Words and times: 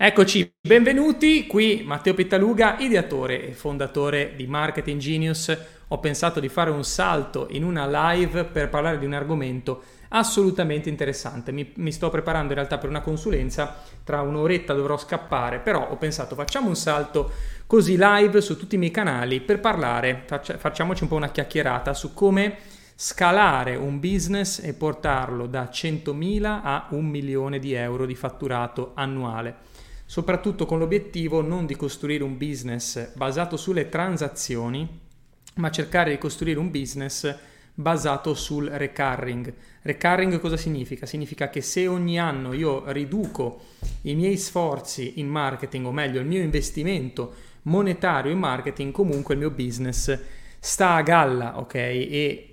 Eccoci, 0.00 0.48
benvenuti 0.60 1.48
qui 1.48 1.82
Matteo 1.84 2.14
Pittaluga, 2.14 2.78
ideatore 2.78 3.48
e 3.48 3.52
fondatore 3.52 4.34
di 4.36 4.46
Marketing 4.46 5.00
Genius. 5.00 5.58
Ho 5.88 5.98
pensato 5.98 6.38
di 6.38 6.48
fare 6.48 6.70
un 6.70 6.84
salto 6.84 7.48
in 7.50 7.64
una 7.64 8.12
live 8.12 8.44
per 8.44 8.68
parlare 8.68 9.00
di 9.00 9.06
un 9.06 9.14
argomento 9.14 9.82
assolutamente 10.10 10.88
interessante. 10.88 11.50
Mi, 11.50 11.72
mi, 11.78 11.90
sto 11.90 12.10
preparando 12.10 12.50
in 12.52 12.58
realtà 12.58 12.78
per 12.78 12.88
una 12.88 13.00
consulenza, 13.00 13.82
tra 14.04 14.20
un'oretta 14.20 14.72
dovrò 14.72 14.96
scappare, 14.96 15.58
però 15.58 15.90
ho 15.90 15.96
pensato 15.96 16.36
facciamo 16.36 16.68
un 16.68 16.76
salto 16.76 17.32
così 17.66 17.96
live 17.98 18.40
su 18.40 18.56
tutti 18.56 18.76
i 18.76 18.78
miei 18.78 18.92
canali 18.92 19.40
per 19.40 19.58
parlare, 19.58 20.22
faccia, 20.26 20.58
facciamoci 20.58 21.02
un 21.02 21.08
po' 21.08 21.16
una 21.16 21.32
chiacchierata 21.32 21.92
su 21.92 22.14
come 22.14 22.56
scalare 22.94 23.74
un 23.74 23.98
business 23.98 24.60
e 24.62 24.74
portarlo 24.74 25.46
da 25.46 25.68
100.000 25.72 26.44
a 26.44 26.86
un 26.90 27.06
milione 27.06 27.58
di 27.58 27.72
euro 27.72 28.06
di 28.06 28.14
fatturato 28.14 28.92
annuale 28.94 29.77
soprattutto 30.08 30.64
con 30.64 30.78
l'obiettivo 30.78 31.42
non 31.42 31.66
di 31.66 31.76
costruire 31.76 32.24
un 32.24 32.38
business 32.38 33.12
basato 33.14 33.58
sulle 33.58 33.90
transazioni, 33.90 34.88
ma 35.56 35.70
cercare 35.70 36.12
di 36.12 36.18
costruire 36.18 36.58
un 36.58 36.70
business 36.70 37.36
basato 37.74 38.32
sul 38.32 38.68
recurring. 38.70 39.52
Recurring 39.82 40.40
cosa 40.40 40.56
significa? 40.56 41.04
Significa 41.04 41.50
che 41.50 41.60
se 41.60 41.86
ogni 41.86 42.18
anno 42.18 42.54
io 42.54 42.90
riduco 42.90 43.60
i 44.02 44.14
miei 44.14 44.38
sforzi 44.38 45.20
in 45.20 45.28
marketing, 45.28 45.84
o 45.84 45.92
meglio 45.92 46.20
il 46.20 46.26
mio 46.26 46.40
investimento 46.40 47.34
monetario 47.64 48.32
in 48.32 48.38
marketing, 48.38 48.92
comunque 48.92 49.34
il 49.34 49.40
mio 49.40 49.50
business 49.50 50.18
sta 50.58 50.94
a 50.94 51.02
galla, 51.02 51.58
ok? 51.58 51.74
E 51.74 52.47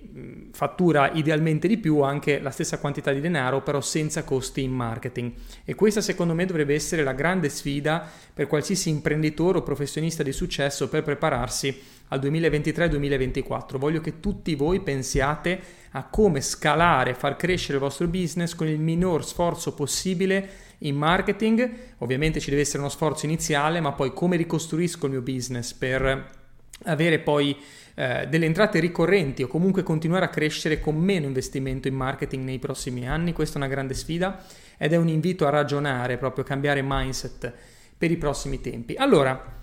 fattura 0.51 1.11
idealmente 1.11 1.67
di 1.67 1.77
più 1.77 1.99
anche 1.99 2.39
la 2.39 2.49
stessa 2.49 2.79
quantità 2.79 3.11
di 3.11 3.19
denaro, 3.19 3.61
però 3.61 3.81
senza 3.81 4.23
costi 4.23 4.63
in 4.63 4.71
marketing. 4.71 5.33
E 5.65 5.75
questa 5.75 5.99
secondo 5.99 6.33
me 6.33 6.45
dovrebbe 6.45 6.73
essere 6.73 7.03
la 7.03 7.11
grande 7.11 7.49
sfida 7.49 8.09
per 8.33 8.47
qualsiasi 8.47 8.89
imprenditore 8.89 9.57
o 9.57 9.63
professionista 9.63 10.23
di 10.23 10.31
successo 10.31 10.87
per 10.87 11.03
prepararsi 11.03 11.77
al 12.09 12.19
2023-2024. 12.19 13.77
Voglio 13.77 13.99
che 13.99 14.19
tutti 14.21 14.55
voi 14.55 14.79
pensiate 14.79 15.59
a 15.91 16.05
come 16.05 16.39
scalare, 16.39 17.13
far 17.13 17.35
crescere 17.35 17.73
il 17.73 17.83
vostro 17.83 18.07
business 18.07 18.55
con 18.55 18.67
il 18.67 18.79
minor 18.79 19.25
sforzo 19.25 19.73
possibile 19.73 20.49
in 20.79 20.95
marketing. 20.95 21.69
Ovviamente 21.99 22.39
ci 22.39 22.49
deve 22.49 22.61
essere 22.61 22.79
uno 22.79 22.89
sforzo 22.89 23.25
iniziale, 23.25 23.81
ma 23.81 23.91
poi 23.91 24.13
come 24.13 24.37
ricostruisco 24.37 25.07
il 25.07 25.11
mio 25.11 25.21
business 25.21 25.73
per 25.73 26.43
avere 26.83 27.19
poi 27.19 27.55
eh, 27.95 28.27
delle 28.27 28.45
entrate 28.45 28.79
ricorrenti 28.79 29.43
o 29.43 29.47
comunque 29.47 29.81
continuare 29.81 30.25
a 30.25 30.29
crescere 30.29 30.79
con 30.79 30.95
meno 30.95 31.25
investimento 31.25 31.87
in 31.87 31.95
marketing 31.95 32.43
nei 32.43 32.59
prossimi 32.59 33.07
anni. 33.07 33.33
Questa 33.33 33.55
è 33.55 33.57
una 33.57 33.69
grande 33.69 33.93
sfida 33.93 34.43
ed 34.77 34.93
è 34.93 34.97
un 34.97 35.07
invito 35.07 35.47
a 35.47 35.49
ragionare, 35.49 36.17
proprio 36.17 36.43
a 36.43 36.47
cambiare 36.47 36.81
mindset 36.83 37.51
per 37.97 38.11
i 38.11 38.17
prossimi 38.17 38.59
tempi. 38.61 38.95
Allora, 38.95 39.53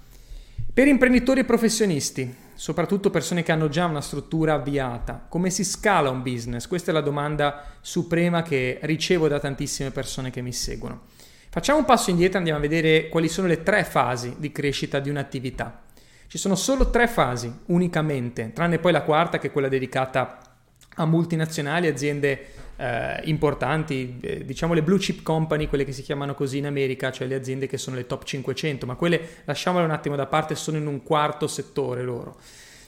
per 0.74 0.86
imprenditori 0.86 1.40
e 1.40 1.44
professionisti, 1.44 2.34
soprattutto 2.54 3.10
persone 3.10 3.42
che 3.42 3.52
hanno 3.52 3.68
già 3.68 3.84
una 3.84 4.00
struttura 4.00 4.54
avviata, 4.54 5.26
come 5.28 5.50
si 5.50 5.64
scala 5.64 6.08
un 6.08 6.22
business? 6.22 6.66
Questa 6.66 6.90
è 6.90 6.94
la 6.94 7.02
domanda 7.02 7.64
suprema 7.82 8.40
che 8.40 8.78
ricevo 8.82 9.28
da 9.28 9.38
tantissime 9.38 9.90
persone 9.90 10.30
che 10.30 10.40
mi 10.40 10.52
seguono. 10.52 11.02
Facciamo 11.50 11.80
un 11.80 11.84
passo 11.84 12.08
indietro 12.08 12.36
e 12.36 12.38
andiamo 12.38 12.58
a 12.58 12.62
vedere 12.62 13.10
quali 13.10 13.28
sono 13.28 13.46
le 13.46 13.62
tre 13.62 13.84
fasi 13.84 14.36
di 14.38 14.50
crescita 14.50 15.00
di 15.00 15.10
un'attività. 15.10 15.82
Ci 16.32 16.38
sono 16.38 16.54
solo 16.54 16.88
tre 16.88 17.08
fasi 17.08 17.52
unicamente, 17.66 18.52
tranne 18.54 18.78
poi 18.78 18.90
la 18.90 19.02
quarta 19.02 19.38
che 19.38 19.48
è 19.48 19.52
quella 19.52 19.68
dedicata 19.68 20.38
a 20.94 21.04
multinazionali, 21.04 21.88
aziende 21.88 22.46
eh, 22.76 23.20
importanti, 23.24 24.18
eh, 24.22 24.42
diciamo 24.42 24.72
le 24.72 24.82
blue 24.82 24.96
chip 24.96 25.22
company, 25.22 25.68
quelle 25.68 25.84
che 25.84 25.92
si 25.92 26.00
chiamano 26.00 26.32
così 26.32 26.56
in 26.56 26.64
America, 26.64 27.12
cioè 27.12 27.26
le 27.26 27.34
aziende 27.34 27.66
che 27.66 27.76
sono 27.76 27.96
le 27.96 28.06
top 28.06 28.24
500, 28.24 28.86
ma 28.86 28.94
quelle 28.94 29.20
lasciamole 29.44 29.84
un 29.84 29.90
attimo 29.90 30.16
da 30.16 30.24
parte, 30.24 30.54
sono 30.54 30.78
in 30.78 30.86
un 30.86 31.02
quarto 31.02 31.46
settore 31.46 32.02
loro. 32.02 32.40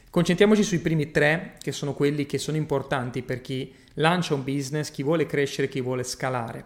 Concentriamoci 0.09 0.63
sui 0.63 0.79
primi 0.79 1.11
tre, 1.11 1.59
che 1.61 1.71
sono 1.71 1.93
quelli 1.93 2.25
che 2.25 2.39
sono 2.39 2.57
importanti 2.57 3.21
per 3.21 3.43
chi 3.43 3.75
lancia 3.97 4.33
un 4.33 4.43
business, 4.43 4.91
chi 4.91 5.03
vuole 5.03 5.27
crescere, 5.27 5.69
chi 5.69 5.83
vuole 5.83 6.03
scalare. 6.03 6.65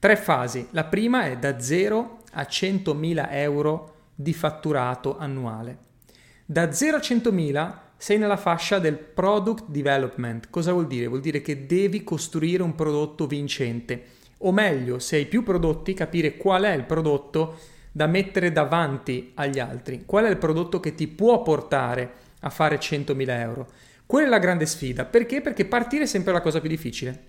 Tre 0.00 0.16
fasi. 0.16 0.66
La 0.72 0.86
prima 0.86 1.26
è 1.26 1.38
da 1.38 1.60
0 1.60 2.22
a 2.32 2.42
100.000 2.42 3.28
euro 3.30 3.94
di 4.12 4.32
fatturato 4.32 5.16
annuale. 5.16 5.84
Da 6.48 6.70
0 6.70 6.98
a 6.98 7.00
100.000 7.00 7.74
sei 7.96 8.18
nella 8.18 8.36
fascia 8.36 8.78
del 8.78 8.96
product 8.96 9.64
development. 9.66 10.48
Cosa 10.48 10.70
vuol 10.70 10.86
dire? 10.86 11.08
Vuol 11.08 11.20
dire 11.20 11.40
che 11.40 11.66
devi 11.66 12.04
costruire 12.04 12.62
un 12.62 12.76
prodotto 12.76 13.26
vincente. 13.26 14.04
O 14.38 14.52
meglio, 14.52 15.00
se 15.00 15.16
hai 15.16 15.26
più 15.26 15.42
prodotti, 15.42 15.92
capire 15.92 16.36
qual 16.36 16.62
è 16.62 16.72
il 16.72 16.84
prodotto 16.84 17.58
da 17.90 18.06
mettere 18.06 18.52
davanti 18.52 19.32
agli 19.34 19.58
altri. 19.58 20.04
Qual 20.06 20.24
è 20.24 20.30
il 20.30 20.36
prodotto 20.36 20.78
che 20.78 20.94
ti 20.94 21.08
può 21.08 21.42
portare 21.42 22.12
a 22.42 22.50
fare 22.50 22.78
100.000 22.78 23.28
euro? 23.40 23.68
Quella 24.06 24.28
è 24.28 24.30
la 24.30 24.38
grande 24.38 24.66
sfida. 24.66 25.04
Perché? 25.04 25.40
Perché 25.40 25.64
partire 25.64 26.04
è 26.04 26.06
sempre 26.06 26.32
la 26.32 26.40
cosa 26.40 26.60
più 26.60 26.68
difficile. 26.68 27.24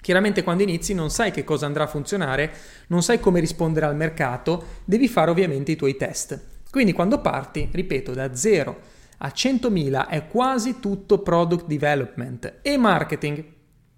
Chiaramente 0.00 0.42
quando 0.42 0.62
inizi 0.62 0.94
non 0.94 1.10
sai 1.10 1.30
che 1.30 1.44
cosa 1.44 1.66
andrà 1.66 1.84
a 1.84 1.88
funzionare, 1.88 2.50
non 2.86 3.02
sai 3.02 3.20
come 3.20 3.38
rispondere 3.38 3.84
al 3.84 3.96
mercato, 3.96 4.64
devi 4.86 5.08
fare 5.08 5.30
ovviamente 5.30 5.72
i 5.72 5.76
tuoi 5.76 5.96
test. 5.96 6.54
Quindi 6.70 6.92
quando 6.92 7.20
parti, 7.20 7.68
ripeto, 7.70 8.12
da 8.12 8.34
0 8.34 8.80
a 9.18 9.28
100.000 9.28 10.08
è 10.08 10.26
quasi 10.26 10.78
tutto 10.80 11.20
product 11.20 11.66
development 11.66 12.58
e 12.62 12.76
marketing. 12.76 13.44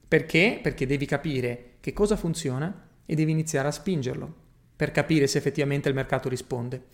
Perché? 0.07 0.61
Perché 0.63 0.87
devi 0.87 1.07
capire 1.07 1.75
che 1.81 1.93
cosa 1.93 2.17
funziona 2.17 2.87
e 3.05 3.15
devi 3.15 3.33
iniziare 3.33 3.69
a 3.69 3.73
spingerlo 3.73 4.47
per 4.77 4.93
capire 4.93 5.27
se 5.27 5.39
effettivamente 5.39 5.89
il 5.89 5.95
mercato 5.95 6.29
risponde. 6.29 6.85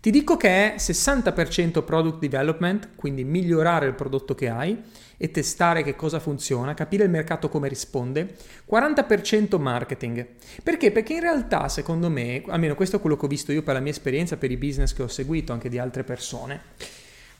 Ti 0.00 0.12
dico 0.12 0.36
che 0.36 0.74
è 0.74 0.76
60% 0.76 1.82
product 1.82 2.20
development, 2.20 2.90
quindi 2.94 3.24
migliorare 3.24 3.86
il 3.86 3.94
prodotto 3.94 4.34
che 4.34 4.48
hai 4.48 4.80
e 5.16 5.30
testare 5.32 5.82
che 5.82 5.96
cosa 5.96 6.20
funziona, 6.20 6.74
capire 6.74 7.02
il 7.02 7.10
mercato 7.10 7.48
come 7.48 7.66
risponde, 7.66 8.36
40% 8.70 9.60
marketing. 9.60 10.24
Perché? 10.62 10.92
Perché 10.92 11.14
in 11.14 11.20
realtà, 11.20 11.68
secondo 11.68 12.08
me, 12.08 12.44
almeno 12.46 12.76
questo 12.76 12.96
è 12.96 13.00
quello 13.00 13.16
che 13.16 13.24
ho 13.24 13.28
visto 13.28 13.50
io 13.50 13.64
per 13.64 13.74
la 13.74 13.80
mia 13.80 13.90
esperienza, 13.90 14.36
per 14.36 14.52
i 14.52 14.56
business 14.56 14.94
che 14.94 15.02
ho 15.02 15.08
seguito 15.08 15.52
anche 15.52 15.68
di 15.68 15.78
altre 15.78 16.04
persone, 16.04 16.60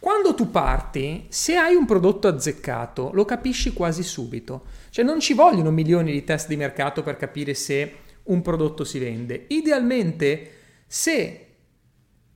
quando 0.01 0.35
tu 0.35 0.51
parti, 0.51 1.27
se 1.29 1.57
hai 1.57 1.75
un 1.75 1.85
prodotto 1.85 2.27
azzeccato, 2.27 3.11
lo 3.13 3.25
capisci 3.25 3.73
quasi 3.73 4.03
subito. 4.03 4.65
Cioè 4.91 5.05
non 5.05 5.21
ci 5.21 5.35
vogliono 5.35 5.71
milioni 5.71 6.11
di 6.11 6.25
test 6.25 6.49
di 6.49 6.57
mercato 6.57 7.03
per 7.03 7.17
capire 7.17 7.55
se 7.55 7.95
un 8.25 8.43
prodotto 8.43 8.85
si 8.85 8.99
vende. 8.99 9.45
Idealmente, 9.49 10.51
se 10.87 11.48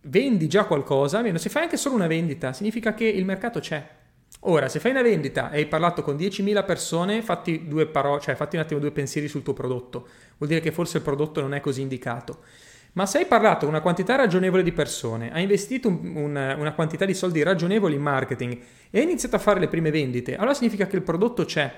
vendi 0.02 0.48
già 0.48 0.64
qualcosa, 0.64 1.18
almeno 1.18 1.38
se 1.38 1.48
fai 1.48 1.62
anche 1.62 1.76
solo 1.76 1.94
una 1.94 2.06
vendita, 2.06 2.52
significa 2.52 2.94
che 2.94 3.04
il 3.04 3.24
mercato 3.24 3.60
c'è. 3.60 4.00
Ora, 4.44 4.68
se 4.68 4.80
fai 4.80 4.90
una 4.90 5.02
vendita 5.02 5.50
e 5.50 5.58
hai 5.58 5.66
parlato 5.66 6.02
con 6.02 6.16
10.000 6.16 6.64
persone, 6.64 7.22
fatti, 7.22 7.68
due 7.68 7.86
paro- 7.86 8.18
cioè, 8.18 8.34
fatti 8.34 8.56
un 8.56 8.62
attimo 8.62 8.80
due 8.80 8.90
pensieri 8.90 9.28
sul 9.28 9.42
tuo 9.42 9.52
prodotto. 9.52 10.08
Vuol 10.36 10.48
dire 10.48 10.60
che 10.60 10.72
forse 10.72 10.96
il 10.96 11.04
prodotto 11.04 11.40
non 11.40 11.54
è 11.54 11.60
così 11.60 11.80
indicato. 11.80 12.40
Ma 12.94 13.06
se 13.06 13.18
hai 13.18 13.26
parlato 13.26 13.60
con 13.60 13.68
una 13.68 13.80
quantità 13.80 14.16
ragionevole 14.16 14.62
di 14.62 14.72
persone, 14.72 15.32
hai 15.32 15.42
investito 15.42 15.88
un, 15.88 16.12
un, 16.14 16.54
una 16.58 16.72
quantità 16.72 17.04
di 17.04 17.14
soldi 17.14 17.42
ragionevoli 17.42 17.94
in 17.94 18.02
marketing 18.02 18.58
e 18.90 18.98
hai 18.98 19.04
iniziato 19.04 19.36
a 19.36 19.38
fare 19.38 19.60
le 19.60 19.68
prime 19.68 19.90
vendite, 19.90 20.36
allora 20.36 20.54
significa 20.54 20.86
che 20.86 20.96
il 20.96 21.02
prodotto 21.02 21.44
c'è. 21.44 21.72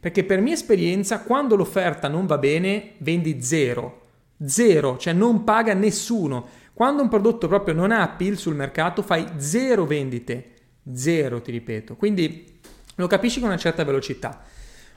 Perché 0.00 0.24
per 0.24 0.40
mia 0.40 0.54
esperienza, 0.54 1.20
quando 1.20 1.56
l'offerta 1.56 2.08
non 2.08 2.26
va 2.26 2.38
bene, 2.38 2.92
vendi 2.98 3.42
zero. 3.42 4.02
Zero, 4.44 4.96
cioè 4.98 5.12
non 5.12 5.44
paga 5.44 5.74
nessuno. 5.74 6.46
Quando 6.74 7.02
un 7.02 7.08
prodotto 7.08 7.46
proprio 7.46 7.72
non 7.72 7.92
ha 7.92 8.02
appeal 8.02 8.36
sul 8.36 8.56
mercato, 8.56 9.00
fai 9.00 9.24
zero 9.36 9.86
vendite. 9.86 10.50
Zero, 10.92 11.40
ti 11.40 11.52
ripeto. 11.52 11.94
Quindi 11.94 12.60
lo 12.96 13.06
capisci 13.06 13.38
con 13.38 13.48
una 13.48 13.56
certa 13.56 13.84
velocità. 13.84 14.42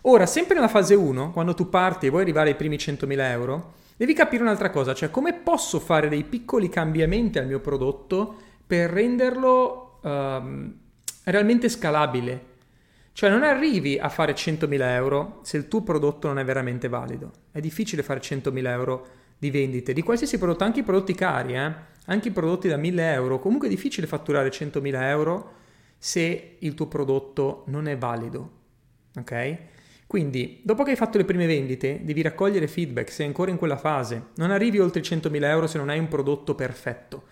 Ora, 0.01 0.25
sempre 0.25 0.55
nella 0.55 0.67
fase 0.67 0.95
1, 0.95 1.31
quando 1.31 1.53
tu 1.53 1.69
parti 1.69 2.07
e 2.07 2.09
vuoi 2.09 2.23
arrivare 2.23 2.49
ai 2.49 2.55
primi 2.55 2.77
100.000 2.77 3.19
euro, 3.29 3.73
devi 3.95 4.13
capire 4.13 4.41
un'altra 4.41 4.71
cosa, 4.71 4.93
cioè 4.93 5.11
come 5.11 5.33
posso 5.33 5.79
fare 5.79 6.09
dei 6.09 6.23
piccoli 6.23 6.67
cambiamenti 6.67 7.37
al 7.37 7.45
mio 7.45 7.59
prodotto 7.59 8.35
per 8.65 8.89
renderlo 8.89 9.99
um, 10.01 10.73
realmente 11.25 11.69
scalabile. 11.69 12.55
Cioè 13.13 13.29
non 13.29 13.43
arrivi 13.43 13.97
a 13.99 14.09
fare 14.09 14.33
100.000 14.33 14.81
euro 14.81 15.39
se 15.43 15.57
il 15.57 15.67
tuo 15.67 15.81
prodotto 15.81 16.27
non 16.27 16.39
è 16.39 16.43
veramente 16.43 16.87
valido. 16.87 17.31
È 17.51 17.59
difficile 17.59 18.03
fare 18.03 18.19
100.000 18.19 18.67
euro 18.67 19.07
di 19.37 19.51
vendite 19.51 19.93
di 19.93 20.01
qualsiasi 20.01 20.37
prodotto, 20.37 20.63
anche 20.63 20.79
i 20.79 20.83
prodotti 20.83 21.13
cari, 21.13 21.55
eh? 21.55 21.73
anche 22.05 22.29
i 22.29 22.31
prodotti 22.31 22.67
da 22.67 22.77
1000 22.77 23.13
euro. 23.13 23.39
Comunque 23.39 23.67
è 23.67 23.71
difficile 23.71 24.07
fatturare 24.07 24.49
100.000 24.49 25.01
euro 25.03 25.53
se 25.97 26.57
il 26.59 26.73
tuo 26.73 26.87
prodotto 26.87 27.63
non 27.67 27.87
è 27.87 27.97
valido. 27.97 28.51
Ok? 29.17 29.57
Quindi, 30.07 30.61
dopo 30.63 30.83
che 30.83 30.91
hai 30.91 30.95
fatto 30.95 31.17
le 31.17 31.25
prime 31.25 31.45
vendite, 31.45 31.99
devi 32.03 32.21
raccogliere 32.21 32.67
feedback, 32.67 33.11
sei 33.11 33.25
ancora 33.25 33.51
in 33.51 33.57
quella 33.57 33.77
fase. 33.77 34.27
Non 34.35 34.51
arrivi 34.51 34.79
oltre 34.79 35.01
i 35.01 35.03
100.000 35.03 35.43
euro 35.43 35.67
se 35.67 35.77
non 35.77 35.89
hai 35.89 35.99
un 35.99 36.07
prodotto 36.07 36.55
perfetto. 36.55 37.23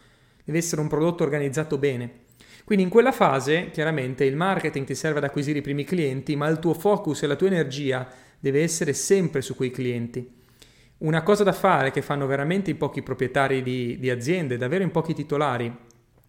Deve 0.43 0.57
essere 0.57 0.81
un 0.81 0.89
prodotto 0.89 1.23
organizzato 1.23 1.77
bene. 1.77 2.23
Quindi 2.65 2.83
in 2.83 2.89
quella 2.89 3.13
fase, 3.13 3.69
chiaramente, 3.71 4.25
il 4.25 4.35
marketing 4.35 4.85
ti 4.85 4.95
serve 4.95 5.19
ad 5.19 5.23
acquisire 5.23 5.59
i 5.59 5.61
primi 5.61 5.85
clienti, 5.85 6.35
ma 6.35 6.47
il 6.47 6.59
tuo 6.59 6.73
focus 6.73 7.23
e 7.23 7.27
la 7.27 7.35
tua 7.35 7.47
energia 7.47 8.07
deve 8.39 8.61
essere 8.61 8.91
sempre 8.91 9.41
su 9.41 9.55
quei 9.55 9.71
clienti. 9.71 10.43
Una 10.97 11.23
cosa 11.23 11.43
da 11.43 11.51
fare 11.51 11.91
che 11.91 12.01
fanno 12.01 12.25
veramente 12.25 12.71
in 12.71 12.77
pochi 12.77 13.01
proprietari 13.01 13.61
di, 13.61 13.97
di 13.99 14.09
aziende, 14.09 14.57
davvero 14.57 14.83
in 14.83 14.91
pochi 14.91 15.13
titolari, 15.13 15.73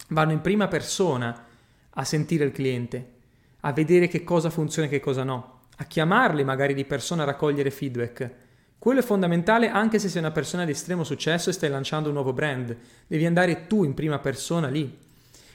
vanno 0.08 0.32
in 0.32 0.40
prima 0.40 0.66
persona 0.66 1.44
a 1.90 2.04
sentire 2.04 2.44
il 2.44 2.52
cliente, 2.52 3.12
a 3.60 3.72
vedere 3.72 4.08
che 4.08 4.24
cosa 4.24 4.50
funziona 4.50 4.88
e 4.88 4.90
che 4.90 5.00
cosa 5.00 5.22
no, 5.22 5.60
a 5.76 5.84
chiamarli 5.84 6.42
magari 6.42 6.74
di 6.74 6.84
persona 6.84 7.22
a 7.22 7.26
raccogliere 7.26 7.70
feedback. 7.70 8.30
Quello 8.78 9.00
è 9.00 9.04
fondamentale 9.04 9.68
anche 9.68 9.98
se 9.98 10.08
sei 10.08 10.20
una 10.20 10.32
persona 10.32 10.64
di 10.64 10.72
estremo 10.72 11.04
successo 11.04 11.50
e 11.50 11.52
stai 11.52 11.70
lanciando 11.70 12.08
un 12.08 12.14
nuovo 12.14 12.32
brand. 12.32 12.76
Devi 13.06 13.24
andare 13.24 13.66
tu 13.66 13.84
in 13.84 13.94
prima 13.94 14.18
persona 14.18 14.68
lì. 14.68 14.98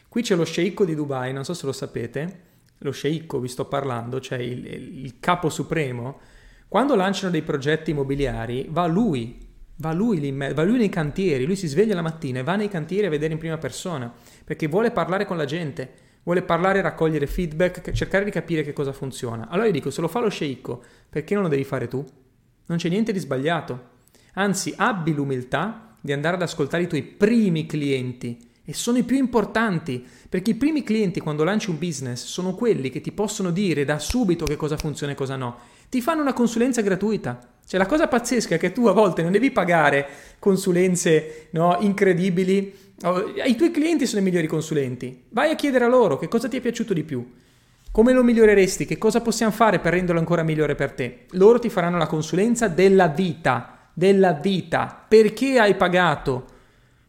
Qui 0.07 0.21
c'è 0.21 0.35
lo 0.35 0.45
sceicco 0.45 0.85
di 0.85 0.95
Dubai, 0.95 1.31
non 1.31 1.45
so 1.45 1.53
se 1.53 1.65
lo 1.65 1.71
sapete, 1.71 2.39
lo 2.79 2.91
sceicco 2.91 3.39
vi 3.39 3.47
sto 3.47 3.65
parlando, 3.65 4.19
cioè 4.19 4.39
il, 4.39 4.65
il 4.65 5.19
capo 5.19 5.49
supremo, 5.49 6.19
quando 6.71 6.95
lanciano 6.95 7.31
dei 7.31 7.41
progetti 7.41 7.91
immobiliari 7.91 8.65
va 8.69 8.85
lui, 8.85 9.38
va 9.75 9.91
lui, 9.91 10.21
lì, 10.21 10.31
va 10.31 10.63
lui 10.63 10.77
nei 10.77 10.88
cantieri, 10.88 11.44
lui 11.44 11.57
si 11.57 11.68
sveglia 11.68 11.95
la 11.95 12.01
mattina 12.01 12.39
e 12.39 12.44
va 12.44 12.56
nei 12.56 12.69
cantieri 12.69 13.07
a 13.07 13.09
vedere 13.09 13.33
in 13.33 13.39
prima 13.39 13.57
persona, 13.57 14.09
perché 14.45 14.68
vuole 14.68 14.91
parlare 14.91 15.25
con 15.25 15.35
la 15.35 15.44
gente, 15.44 15.91
vuole 16.23 16.44
parlare, 16.44 16.79
raccogliere 16.79 17.27
feedback, 17.27 17.91
cercare 17.91 18.23
di 18.23 18.31
capire 18.31 18.63
che 18.63 18.71
cosa 18.71 18.94
funziona. 18.94 19.50
Allora 19.50 19.65
io 19.68 19.73
dico, 19.73 19.89
se 19.89 20.00
lo 20.00 20.07
fa 20.07 20.21
lo 20.21 20.29
sceicco, 20.29 20.81
perché 21.09 21.33
non 21.33 21.44
lo 21.44 21.50
devi 21.50 21.65
fare 21.65 21.89
tu? 21.89 22.06
Non 22.68 22.77
c'è 22.77 22.88
niente 22.88 23.12
di 23.12 23.19
sbagliato. 23.19 23.89
Anzi, 24.35 24.73
abbi 24.77 25.13
l'umiltà 25.13 25.97
di 26.00 26.13
andare 26.13 26.38
ad 26.38 26.41
ascoltare 26.41 26.83
i 26.83 26.88
tuoi 26.88 27.03
primi 27.03 27.65
clienti 27.65 28.50
e 28.63 28.73
sono 28.73 28.97
i 28.97 29.03
più 29.03 29.18
importanti, 29.18 30.07
perché 30.29 30.51
i 30.51 30.56
primi 30.56 30.83
clienti 30.83 31.19
quando 31.19 31.44
lanci 31.44 31.69
un 31.69 31.77
business 31.77 32.23
sono 32.23 32.56
quelli 32.56 32.89
che 32.89 33.01
ti 33.01 33.12
possono 33.12 33.51
dire 33.51 33.83
da 33.83 34.00
subito 34.00 34.45
che 34.45 34.56
cosa 34.56 34.77
funziona 34.77 35.12
e 35.12 35.15
cosa 35.15 35.35
no. 35.35 35.57
Ti 35.91 36.01
fanno 36.01 36.21
una 36.21 36.31
consulenza 36.31 36.79
gratuita. 36.79 37.38
Cioè 37.67 37.77
la 37.77 37.85
cosa 37.85 38.07
pazzesca 38.07 38.55
è 38.55 38.57
che 38.57 38.71
tu 38.71 38.85
a 38.85 38.93
volte 38.93 39.23
non 39.23 39.33
devi 39.33 39.51
pagare 39.51 40.07
consulenze 40.39 41.49
no, 41.51 41.75
incredibili. 41.81 42.93
I 43.45 43.55
tuoi 43.57 43.71
clienti 43.71 44.07
sono 44.07 44.21
i 44.21 44.23
migliori 44.23 44.47
consulenti. 44.47 45.25
Vai 45.31 45.51
a 45.51 45.55
chiedere 45.55 45.83
a 45.83 45.89
loro 45.89 46.17
che 46.17 46.29
cosa 46.29 46.47
ti 46.47 46.55
è 46.55 46.61
piaciuto 46.61 46.93
di 46.93 47.03
più. 47.03 47.29
Come 47.91 48.13
lo 48.13 48.23
miglioreresti? 48.23 48.85
Che 48.85 48.97
cosa 48.97 49.19
possiamo 49.19 49.51
fare 49.51 49.79
per 49.79 49.91
renderlo 49.91 50.21
ancora 50.21 50.43
migliore 50.43 50.75
per 50.75 50.93
te? 50.93 51.25
Loro 51.31 51.59
ti 51.59 51.67
faranno 51.69 51.97
la 51.97 52.07
consulenza 52.07 52.69
della 52.69 53.09
vita, 53.09 53.89
della 53.94 54.31
vita. 54.31 55.05
Perché 55.05 55.59
hai 55.59 55.75
pagato? 55.75 56.45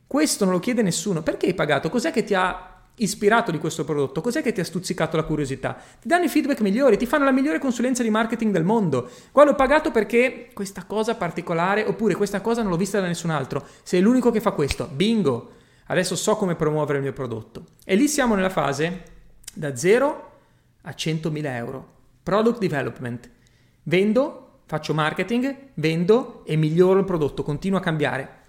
Questo 0.09 0.45
non 0.45 0.55
lo 0.55 0.59
chiede 0.59 0.83
nessuno. 0.83 1.23
Perché 1.23 1.47
hai 1.47 1.55
pagato? 1.55 1.89
Cos'è 1.89 2.11
che 2.11 2.25
ti 2.25 2.35
ha 2.35 2.72
ispirato 3.03 3.51
di 3.51 3.59
questo 3.59 3.85
prodotto? 3.85 4.21
Cos'è 4.21 4.43
che 4.43 4.53
ti 4.53 4.61
ha 4.61 4.65
stuzzicato 4.65 5.17
la 5.17 5.25
curiosità? 5.25 5.77
Ti 6.01 6.09
danno 6.09 6.25
i 6.25 6.29
feedback 6.29 6.61
migliori, 6.61 6.97
ti 6.97 7.07
fanno 7.07 7.25
la 7.25 7.33
migliore 7.33 7.59
consulenza 7.59 8.03
di 8.03 8.11
marketing 8.11 8.53
del 8.53 8.65
mondo. 8.65 9.11
Qua 9.31 9.45
l'ho 9.45 9.55
pagato 9.55 9.91
perché 9.91 10.51
questa 10.53 10.85
cosa 10.85 11.15
particolare, 11.15 11.85
oppure 11.85 12.15
questa 12.15 12.41
cosa 12.41 12.63
non 12.63 12.71
l'ho 12.71 12.77
vista 12.77 13.01
da 13.01 13.07
nessun 13.07 13.31
altro. 13.31 13.67
Sei 13.83 14.01
l'unico 14.01 14.31
che 14.31 14.41
fa 14.41 14.53
questo. 14.53 14.89
Bingo! 14.93 15.53
Adesso 15.87 16.17
so 16.17 16.37
come 16.37 16.55
promuovere 16.55 16.99
il 16.99 17.05
mio 17.05 17.13
prodotto. 17.13 17.65
E 17.85 17.95
lì 17.95 18.09
siamo 18.09 18.35
nella 18.35 18.49
fase 18.49 19.03
da 19.53 19.77
0 19.77 20.31
a 20.83 20.91
100.000 20.91 21.45
euro. 21.47 21.89
Product 22.23 22.59
development. 22.59 23.31
Vendo, 23.83 24.61
faccio 24.67 24.95
marketing, 24.95 25.55
vendo 25.75 26.43
e 26.47 26.57
miglioro 26.57 27.01
il 27.01 27.05
prodotto, 27.05 27.43
continuo 27.43 27.79
a 27.79 27.83
cambiare 27.83 28.41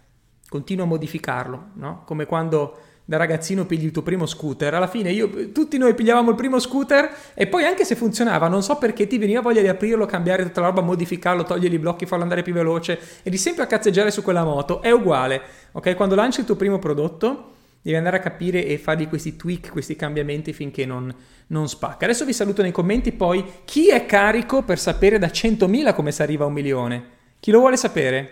continua 0.53 0.85
a 0.85 0.87
modificarlo, 0.87 1.69
no? 1.73 2.03
Come 2.05 2.27
quando 2.27 2.77
da 3.05 3.17
ragazzino 3.17 3.65
pigli 3.65 3.85
il 3.85 3.91
tuo 3.91 4.01
primo 4.01 4.25
scooter, 4.25 4.73
alla 4.73 4.87
fine 4.87 5.11
io, 5.11 5.51
tutti 5.51 5.77
noi 5.77 5.93
pigliavamo 5.93 6.29
il 6.29 6.35
primo 6.35 6.59
scooter 6.59 7.09
e 7.33 7.47
poi 7.47 7.65
anche 7.65 7.83
se 7.83 7.95
funzionava, 7.95 8.47
non 8.47 8.63
so 8.63 8.77
perché 8.77 9.07
ti 9.07 9.17
veniva 9.17 9.41
voglia 9.41 9.61
di 9.61 9.67
aprirlo, 9.67 10.05
cambiare 10.05 10.43
tutta 10.43 10.61
la 10.61 10.67
roba, 10.67 10.81
modificarlo, 10.81 11.43
togliere 11.43 11.75
i 11.75 11.79
blocchi, 11.79 12.05
farlo 12.05 12.23
andare 12.23 12.43
più 12.43 12.53
veloce 12.53 12.99
e 13.23 13.29
di 13.29 13.37
sempre 13.37 13.63
a 13.63 13.67
cazzeggiare 13.67 14.11
su 14.11 14.21
quella 14.21 14.43
moto, 14.43 14.81
è 14.81 14.91
uguale, 14.91 15.41
ok? 15.73 15.95
Quando 15.95 16.15
lanci 16.15 16.39
il 16.39 16.45
tuo 16.45 16.55
primo 16.55 16.79
prodotto 16.79 17.51
devi 17.81 17.97
andare 17.97 18.17
a 18.17 18.21
capire 18.21 18.65
e 18.65 18.77
fargli 18.77 19.09
questi 19.09 19.35
tweak, 19.35 19.69
questi 19.69 19.97
cambiamenti 19.97 20.53
finché 20.53 20.85
non, 20.85 21.13
non 21.47 21.67
spacca. 21.67 22.05
Adesso 22.05 22.23
vi 22.23 22.31
saluto 22.31 22.61
nei 22.61 22.71
commenti 22.71 23.11
poi 23.11 23.43
chi 23.65 23.89
è 23.89 24.05
carico 24.05 24.63
per 24.63 24.79
sapere 24.79 25.19
da 25.19 25.27
100.000 25.27 25.93
come 25.93 26.13
si 26.13 26.21
arriva 26.21 26.45
a 26.45 26.47
un 26.47 26.53
milione? 26.53 27.05
Chi 27.41 27.51
lo 27.51 27.59
vuole 27.59 27.75
sapere? 27.75 28.31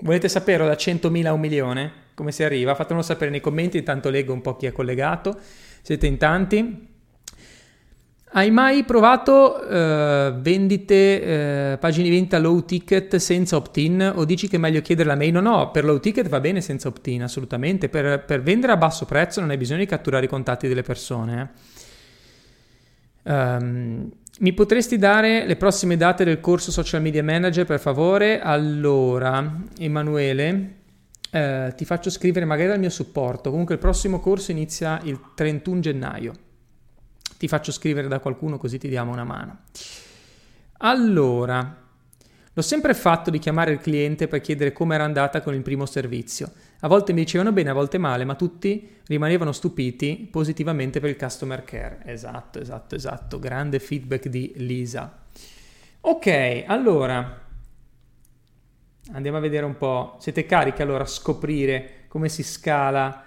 Volete 0.00 0.28
sapere 0.28 0.66
da 0.66 0.72
100.000 0.72 1.26
a 1.26 1.32
un 1.32 1.40
milione? 1.40 1.92
Come 2.14 2.32
si 2.32 2.42
arriva? 2.42 2.74
Fatemelo 2.74 3.04
sapere 3.04 3.30
nei 3.30 3.40
commenti, 3.40 3.78
intanto 3.78 4.08
leggo 4.08 4.32
un 4.32 4.40
po' 4.40 4.56
chi 4.56 4.66
è 4.66 4.72
collegato. 4.72 5.36
Siete 5.82 6.06
in 6.06 6.16
tanti. 6.16 6.92
Hai 8.36 8.50
mai 8.50 8.82
provato 8.82 9.60
uh, 9.62 10.40
vendite, 10.40 11.74
uh, 11.74 11.78
pagine 11.78 12.04
di 12.04 12.10
vendita 12.10 12.38
low 12.38 12.64
ticket 12.64 13.14
senza 13.16 13.54
opt-in 13.54 14.12
o 14.16 14.24
dici 14.24 14.48
che 14.48 14.56
è 14.56 14.58
meglio 14.58 14.80
chiedere 14.80 15.08
la 15.08 15.14
mail? 15.14 15.34
No, 15.34 15.40
no, 15.40 15.70
per 15.70 15.84
low 15.84 16.00
ticket 16.00 16.28
va 16.28 16.40
bene 16.40 16.60
senza 16.60 16.88
opt-in, 16.88 17.22
assolutamente. 17.22 17.88
Per, 17.88 18.24
per 18.24 18.42
vendere 18.42 18.72
a 18.72 18.76
basso 18.76 19.04
prezzo 19.04 19.38
non 19.38 19.50
hai 19.50 19.56
bisogno 19.56 19.80
di 19.80 19.86
catturare 19.86 20.24
i 20.24 20.28
contatti 20.28 20.66
delle 20.66 20.82
persone. 20.82 21.52
Eh. 23.22 23.32
Um, 23.32 24.10
mi 24.40 24.52
potresti 24.52 24.98
dare 24.98 25.46
le 25.46 25.54
prossime 25.54 25.96
date 25.96 26.24
del 26.24 26.40
corso 26.40 26.72
Social 26.72 27.02
Media 27.02 27.22
Manager 27.22 27.64
per 27.64 27.78
favore? 27.78 28.40
Allora, 28.40 29.62
Emanuele, 29.78 30.74
eh, 31.34 31.72
ti 31.74 31.84
faccio 31.84 32.10
scrivere 32.10 32.44
magari 32.44 32.70
al 32.70 32.78
mio 32.78 32.90
supporto. 32.90 33.50
Comunque 33.50 33.74
il 33.74 33.80
prossimo 33.80 34.20
corso 34.20 34.52
inizia 34.52 35.00
il 35.02 35.18
31 35.34 35.80
gennaio. 35.80 36.32
Ti 37.36 37.48
faccio 37.48 37.72
scrivere 37.72 38.06
da 38.06 38.20
qualcuno 38.20 38.56
così 38.56 38.78
ti 38.78 38.88
diamo 38.88 39.10
una 39.10 39.24
mano. 39.24 39.62
Allora, 40.78 41.76
l'ho 42.52 42.62
sempre 42.62 42.94
fatto 42.94 43.30
di 43.30 43.40
chiamare 43.40 43.72
il 43.72 43.80
cliente 43.80 44.28
per 44.28 44.40
chiedere 44.40 44.72
come 44.72 44.94
era 44.94 45.02
andata 45.02 45.42
con 45.42 45.54
il 45.54 45.62
primo 45.62 45.86
servizio. 45.86 46.52
A 46.80 46.86
volte 46.86 47.12
mi 47.12 47.22
dicevano 47.22 47.50
bene, 47.50 47.70
a 47.70 47.74
volte 47.74 47.98
male, 47.98 48.24
ma 48.24 48.36
tutti 48.36 48.88
rimanevano 49.08 49.50
stupiti 49.50 50.28
positivamente 50.30 51.00
per 51.00 51.10
il 51.10 51.16
customer 51.16 51.64
care. 51.64 51.98
Esatto, 52.04 52.60
esatto, 52.60 52.94
esatto. 52.94 53.40
Grande 53.40 53.80
feedback 53.80 54.28
di 54.28 54.52
Lisa. 54.58 55.22
Ok, 56.02 56.64
allora 56.66 57.43
andiamo 59.12 59.36
a 59.36 59.40
vedere 59.40 59.64
un 59.64 59.76
po'. 59.76 60.16
Siete 60.18 60.46
carichi 60.46 60.82
allora 60.82 61.04
a 61.04 61.08
scoprire 61.08 62.04
come 62.08 62.28
si 62.28 62.42
scala? 62.42 63.24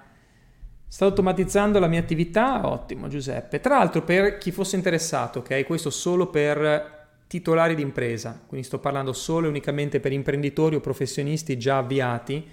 Sto 0.88 1.06
automatizzando 1.06 1.80
la 1.80 1.88
mia 1.88 2.00
attività? 2.00 2.68
Ottimo, 2.68 3.08
Giuseppe. 3.10 3.60
Tra 3.60 3.78
l'altro, 3.78 4.04
per 4.04 4.38
chi 4.38 4.52
fosse 4.52 4.78
interessato, 4.78 5.40
ok, 5.40 5.66
questo 5.66 5.90
solo 5.90 6.28
per 6.28 6.96
titolari 7.28 7.76
di 7.76 7.82
impresa, 7.82 8.42
quindi 8.48 8.66
sto 8.66 8.80
parlando 8.80 9.12
solo 9.12 9.48
e 9.48 9.50
unicamente 9.50 10.00
per 10.00 10.14
imprenditori 10.14 10.76
o 10.76 10.80
professionisti 10.80 11.58
già 11.58 11.80
avviati 11.80 12.48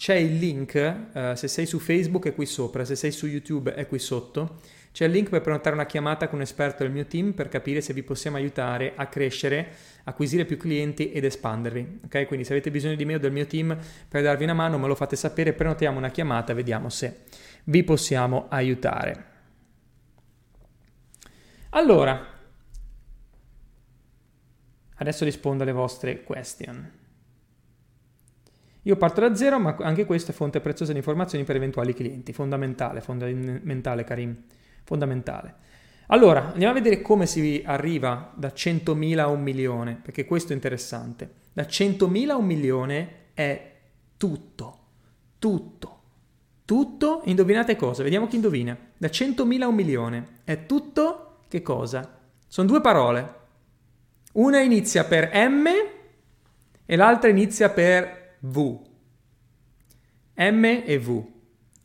c'è 0.00 0.14
il 0.14 0.36
link, 0.36 0.96
uh, 1.12 1.34
se 1.34 1.46
sei 1.46 1.66
su 1.66 1.78
Facebook 1.78 2.26
è 2.26 2.34
qui 2.34 2.46
sopra, 2.46 2.86
se 2.86 2.96
sei 2.96 3.12
su 3.12 3.26
YouTube 3.26 3.74
è 3.74 3.86
qui 3.86 3.98
sotto, 3.98 4.58
c'è 4.92 5.04
il 5.04 5.12
link 5.12 5.28
per 5.28 5.42
prenotare 5.42 5.74
una 5.74 5.84
chiamata 5.84 6.26
con 6.26 6.36
un 6.36 6.42
esperto 6.42 6.82
del 6.82 6.90
mio 6.90 7.04
team 7.04 7.32
per 7.32 7.48
capire 7.48 7.82
se 7.82 7.92
vi 7.92 8.02
possiamo 8.02 8.38
aiutare 8.38 8.94
a 8.96 9.06
crescere, 9.08 9.68
acquisire 10.10 10.44
più 10.44 10.56
clienti 10.56 11.12
ed 11.12 11.24
espandervi. 11.24 12.00
Ok? 12.04 12.26
Quindi 12.26 12.44
se 12.44 12.52
avete 12.52 12.70
bisogno 12.70 12.94
di 12.94 13.04
me 13.04 13.14
o 13.14 13.18
del 13.18 13.32
mio 13.32 13.46
team 13.46 13.76
per 14.08 14.22
darvi 14.22 14.44
una 14.44 14.54
mano 14.54 14.78
me 14.78 14.86
lo 14.86 14.94
fate 14.94 15.16
sapere, 15.16 15.52
prenotiamo 15.52 15.98
una 15.98 16.10
chiamata, 16.10 16.52
vediamo 16.54 16.88
se 16.88 17.24
vi 17.64 17.82
possiamo 17.82 18.46
aiutare. 18.48 19.24
Allora, 21.70 22.26
adesso 24.96 25.24
rispondo 25.24 25.62
alle 25.62 25.72
vostre 25.72 26.22
question. 26.22 26.98
Io 28.84 28.96
parto 28.96 29.20
da 29.20 29.34
zero, 29.34 29.58
ma 29.58 29.76
anche 29.80 30.06
questa 30.06 30.32
è 30.32 30.34
fonte 30.34 30.60
preziosa 30.60 30.92
di 30.92 30.98
informazioni 30.98 31.44
per 31.44 31.56
eventuali 31.56 31.92
clienti. 31.94 32.32
Fondamentale, 32.32 33.00
fondamentale, 33.00 34.04
Karim. 34.04 34.42
Fondamentale. 34.84 35.54
Allora, 36.12 36.50
andiamo 36.50 36.72
a 36.72 36.80
vedere 36.80 37.02
come 37.02 37.24
si 37.26 37.62
arriva 37.64 38.32
da 38.34 38.48
100.000 38.48 39.18
a 39.18 39.28
un 39.28 39.42
milione, 39.42 39.94
perché 39.94 40.24
questo 40.24 40.52
è 40.52 40.56
interessante. 40.56 41.34
Da 41.52 41.62
100.000 41.62 42.30
a 42.30 42.36
un 42.36 42.46
milione 42.46 43.14
è 43.32 43.74
tutto, 44.16 44.78
tutto, 45.38 46.00
tutto. 46.64 47.22
Indovinate 47.26 47.76
cosa? 47.76 48.02
Vediamo 48.02 48.26
chi 48.26 48.34
indovina. 48.34 48.76
Da 48.96 49.06
100.000 49.06 49.62
a 49.62 49.68
un 49.68 49.74
milione 49.76 50.28
è 50.42 50.66
tutto 50.66 51.42
che 51.46 51.62
cosa? 51.62 52.18
Sono 52.48 52.66
due 52.66 52.80
parole. 52.80 53.34
Una 54.32 54.58
inizia 54.60 55.04
per 55.04 55.30
M 55.32 55.66
e 56.86 56.96
l'altra 56.96 57.30
inizia 57.30 57.70
per 57.70 58.36
V. 58.40 58.80
M 60.34 60.64
e 60.64 60.98
V. 60.98 61.24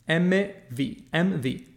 MV. 0.06 0.96
MV. 1.12 1.74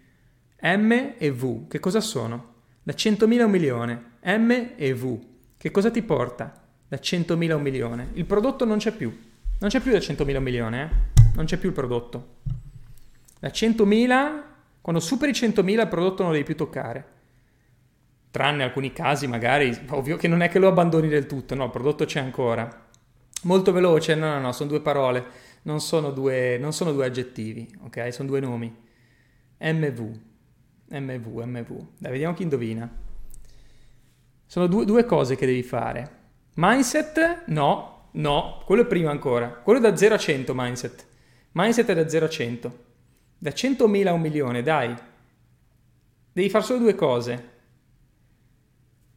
M 0.61 1.13
e 1.17 1.31
V. 1.31 1.67
Che 1.67 1.79
cosa 1.79 2.01
sono? 2.01 2.53
Da 2.83 2.93
100.000 2.93 3.41
a 3.41 3.45
un 3.45 3.51
milione. 3.51 4.03
M 4.23 4.71
e 4.75 4.93
V. 4.93 5.19
Che 5.57 5.71
cosa 5.71 5.91
ti 5.91 6.01
porta? 6.01 6.53
Da 6.87 6.97
100.000 6.97 7.51
a 7.51 7.55
un 7.55 7.61
milione. 7.61 8.09
Il 8.13 8.25
prodotto 8.25 8.65
non 8.65 8.77
c'è 8.77 8.91
più. 8.91 9.15
Non 9.59 9.69
c'è 9.69 9.79
più 9.79 9.91
da 9.91 9.97
100.000 9.97 10.35
a 10.35 10.37
un 10.37 10.43
milione, 10.43 10.81
eh? 10.81 11.21
Non 11.35 11.45
c'è 11.45 11.57
più 11.57 11.69
il 11.69 11.75
prodotto. 11.75 12.37
Da 13.39 13.49
100.000, 13.49 14.41
quando 14.81 15.01
superi 15.01 15.31
100.000 15.31 15.79
il 15.79 15.87
prodotto 15.87 16.23
non 16.23 16.31
lo 16.31 16.37
devi 16.37 16.45
più 16.45 16.55
toccare. 16.55 17.17
Tranne 18.31 18.63
alcuni 18.63 18.93
casi 18.93 19.27
magari, 19.27 19.77
ovvio 19.89 20.17
che 20.17 20.27
non 20.27 20.41
è 20.41 20.49
che 20.49 20.59
lo 20.59 20.67
abbandoni 20.67 21.07
del 21.07 21.25
tutto, 21.25 21.55
no, 21.55 21.65
il 21.65 21.71
prodotto 21.71 22.05
c'è 22.05 22.19
ancora 22.19 22.87
Molto 23.43 23.71
veloce, 23.71 24.15
no, 24.15 24.33
no, 24.33 24.39
no, 24.39 24.51
sono 24.51 24.69
due 24.69 24.81
parole, 24.81 25.23
non 25.61 25.79
sono 25.79 26.11
due, 26.11 26.57
non 26.57 26.73
sono 26.73 26.91
due 26.91 27.05
aggettivi, 27.05 27.73
ok? 27.83 28.13
Sono 28.13 28.27
due 28.27 28.41
nomi. 28.41 28.75
MV, 29.59 30.19
MV, 30.89 31.43
MV. 31.45 31.87
Dai, 31.97 32.11
vediamo 32.11 32.33
chi 32.33 32.43
indovina. 32.43 32.89
Sono 34.45 34.67
due, 34.67 34.85
due 34.85 35.05
cose 35.05 35.35
che 35.35 35.45
devi 35.45 35.63
fare. 35.63 36.17
Mindset, 36.55 37.43
no, 37.47 38.09
no, 38.13 38.63
quello 38.65 38.81
è 38.81 38.85
prima 38.85 39.11
ancora. 39.11 39.49
Quello 39.49 39.79
da 39.79 39.95
0 39.95 40.15
a 40.15 40.17
100 40.17 40.53
mindset. 40.55 41.05
Mindset 41.51 41.89
è 41.89 41.95
da 41.95 42.09
0 42.09 42.25
a 42.25 42.29
100. 42.29 42.83
Da 43.37 43.49
100.000 43.51 44.07
a 44.07 44.13
un 44.13 44.21
milione, 44.21 44.61
dai. 44.61 44.95
Devi 46.31 46.49
fare 46.49 46.63
solo 46.63 46.79
due 46.79 46.95
cose. 46.95 47.49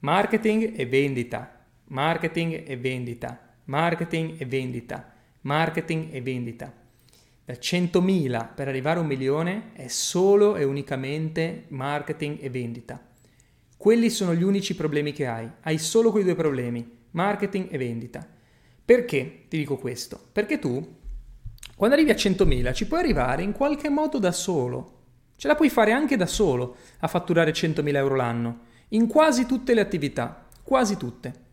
Marketing 0.00 0.78
e 0.78 0.86
vendita. 0.86 1.66
Marketing 1.86 2.64
e 2.66 2.76
vendita 2.76 3.50
marketing 3.64 4.40
e 4.40 4.46
vendita, 4.46 5.12
marketing 5.42 6.12
e 6.12 6.20
vendita. 6.20 6.72
Da 7.52 7.58
100.000 7.58 8.54
per 8.54 8.68
arrivare 8.68 8.98
a 8.98 9.02
un 9.02 9.08
milione 9.08 9.72
è 9.74 9.86
solo 9.86 10.56
e 10.56 10.64
unicamente 10.64 11.64
marketing 11.68 12.38
e 12.40 12.48
vendita. 12.48 12.98
Quelli 13.76 14.08
sono 14.08 14.34
gli 14.34 14.42
unici 14.42 14.74
problemi 14.74 15.12
che 15.12 15.26
hai. 15.26 15.46
Hai 15.60 15.76
solo 15.76 16.10
quei 16.10 16.24
due 16.24 16.34
problemi, 16.34 17.00
marketing 17.10 17.66
e 17.70 17.76
vendita. 17.76 18.26
Perché 18.82 19.44
ti 19.48 19.58
dico 19.58 19.76
questo? 19.76 20.18
Perché 20.32 20.58
tu, 20.58 20.96
quando 21.76 21.94
arrivi 21.94 22.10
a 22.10 22.14
100.000, 22.14 22.72
ci 22.72 22.86
puoi 22.86 23.00
arrivare 23.00 23.42
in 23.42 23.52
qualche 23.52 23.90
modo 23.90 24.18
da 24.18 24.32
solo. 24.32 25.00
Ce 25.36 25.46
la 25.46 25.54
puoi 25.54 25.68
fare 25.68 25.92
anche 25.92 26.16
da 26.16 26.24
solo 26.24 26.76
a 27.00 27.06
fatturare 27.06 27.52
100.000 27.52 27.94
euro 27.96 28.14
l'anno, 28.14 28.60
in 28.88 29.06
quasi 29.06 29.44
tutte 29.44 29.74
le 29.74 29.82
attività, 29.82 30.46
quasi 30.62 30.96
tutte 30.96 31.50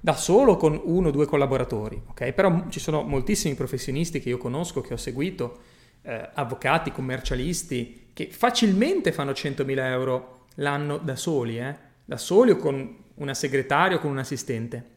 da 0.00 0.14
solo 0.14 0.56
con 0.56 0.80
uno 0.82 1.08
o 1.08 1.10
due 1.10 1.26
collaboratori, 1.26 2.00
ok? 2.06 2.32
Però 2.32 2.66
ci 2.68 2.80
sono 2.80 3.02
moltissimi 3.02 3.54
professionisti 3.54 4.20
che 4.20 4.28
io 4.28 4.38
conosco, 4.38 4.80
che 4.80 4.94
ho 4.94 4.96
seguito, 4.98 5.58
eh, 6.02 6.30
avvocati, 6.34 6.92
commercialisti, 6.92 8.10
che 8.12 8.28
facilmente 8.30 9.12
fanno 9.12 9.32
100.000 9.32 9.78
euro 9.78 10.46
l'anno 10.56 10.98
da 10.98 11.16
soli, 11.16 11.58
eh? 11.58 11.76
da 12.04 12.16
soli 12.16 12.52
o 12.52 12.56
con 12.56 12.96
una 13.14 13.34
segretaria 13.34 13.96
o 13.96 14.00
con 14.00 14.10
un 14.10 14.18
assistente. 14.18 14.96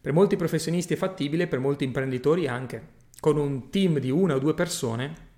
Per 0.00 0.12
molti 0.12 0.36
professionisti 0.36 0.94
è 0.94 0.96
fattibile, 0.96 1.46
per 1.46 1.60
molti 1.60 1.84
imprenditori 1.84 2.48
anche. 2.48 3.00
Con 3.20 3.36
un 3.36 3.70
team 3.70 3.98
di 3.98 4.10
una 4.10 4.34
o 4.34 4.38
due 4.38 4.52
persone 4.52 5.30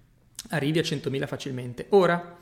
arrivi 0.49 0.79
a 0.79 0.83
100.000 0.83 1.27
facilmente. 1.27 1.87
Ora, 1.91 2.39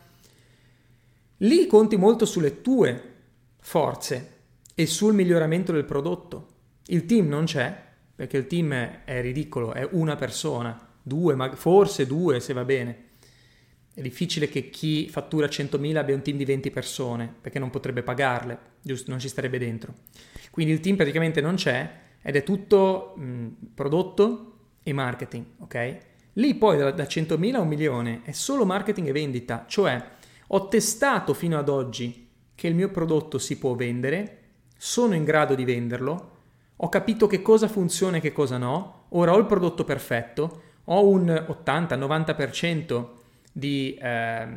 lì 1.38 1.66
conti 1.66 1.96
molto 1.96 2.24
sulle 2.24 2.60
tue 2.60 3.10
forze 3.58 4.30
e 4.74 4.86
sul 4.86 5.14
miglioramento 5.14 5.72
del 5.72 5.84
prodotto. 5.84 6.48
Il 6.86 7.06
team 7.06 7.28
non 7.28 7.44
c'è, 7.44 7.90
perché 8.14 8.36
il 8.36 8.46
team 8.46 8.72
è, 8.72 9.20
ridicolo, 9.20 9.72
è 9.72 9.88
una 9.92 10.16
persona, 10.16 10.88
due, 11.02 11.34
ma 11.34 11.54
forse 11.54 12.06
due 12.06 12.40
se 12.40 12.52
va 12.52 12.64
bene. 12.64 13.10
È 13.94 14.00
difficile 14.00 14.48
che 14.48 14.70
chi 14.70 15.08
fattura 15.08 15.46
100.000 15.46 15.96
abbia 15.96 16.14
un 16.14 16.22
team 16.22 16.36
di 16.36 16.44
20 16.44 16.70
persone, 16.70 17.32
perché 17.40 17.58
non 17.58 17.70
potrebbe 17.70 18.02
pagarle, 18.02 18.58
giusto? 18.80 19.10
Non 19.10 19.20
ci 19.20 19.28
starebbe 19.28 19.58
dentro. 19.58 19.94
Quindi 20.50 20.72
il 20.72 20.80
team 20.80 20.96
praticamente 20.96 21.40
non 21.40 21.56
c'è 21.56 22.00
ed 22.22 22.36
è 22.36 22.42
tutto 22.42 23.14
mh, 23.16 23.46
prodotto 23.74 24.52
e 24.82 24.92
marketing, 24.92 25.44
ok? 25.58 25.98
Lì 26.34 26.54
poi 26.54 26.78
da, 26.78 26.90
da 26.90 27.04
100.000 27.04 27.54
a 27.54 27.60
un 27.60 27.68
milione 27.68 28.20
è 28.24 28.32
solo 28.32 28.64
marketing 28.64 29.08
e 29.08 29.12
vendita, 29.12 29.64
cioè 29.68 30.02
ho 30.46 30.68
testato 30.68 31.34
fino 31.34 31.58
ad 31.58 31.68
oggi 31.68 32.28
che 32.54 32.68
il 32.68 32.74
mio 32.74 32.90
prodotto 32.90 33.38
si 33.38 33.58
può 33.58 33.74
vendere, 33.74 34.38
sono 34.76 35.14
in 35.14 35.24
grado 35.24 35.54
di 35.54 35.64
venderlo, 35.64 36.31
ho 36.84 36.88
capito 36.88 37.28
che 37.28 37.42
cosa 37.42 37.68
funziona 37.68 38.16
e 38.16 38.20
che 38.20 38.32
cosa 38.32 38.58
no, 38.58 39.04
ora 39.10 39.32
ho 39.32 39.38
il 39.38 39.46
prodotto 39.46 39.84
perfetto, 39.84 40.62
ho 40.84 41.06
un 41.06 41.28
80-90% 41.28 43.06
di 43.52 43.96
eh, 44.02 44.48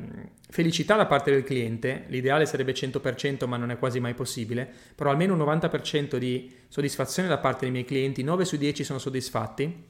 felicità 0.50 0.96
da 0.96 1.06
parte 1.06 1.30
del 1.30 1.44
cliente, 1.44 2.06
l'ideale 2.08 2.48
sarebbe 2.48 2.74
100% 2.74 3.48
ma 3.48 3.58
non 3.58 3.70
è 3.70 3.78
quasi 3.78 4.00
mai 4.00 4.16
possibile, 4.16 4.68
però 4.96 5.12
almeno 5.12 5.36
un 5.36 5.40
90% 5.40 6.18
di 6.18 6.52
soddisfazione 6.68 7.28
da 7.28 7.38
parte 7.38 7.62
dei 7.62 7.72
miei 7.72 7.86
clienti, 7.86 8.24
9 8.24 8.44
su 8.44 8.58
10 8.58 8.84
sono 8.84 8.98
soddisfatti. 8.98 9.84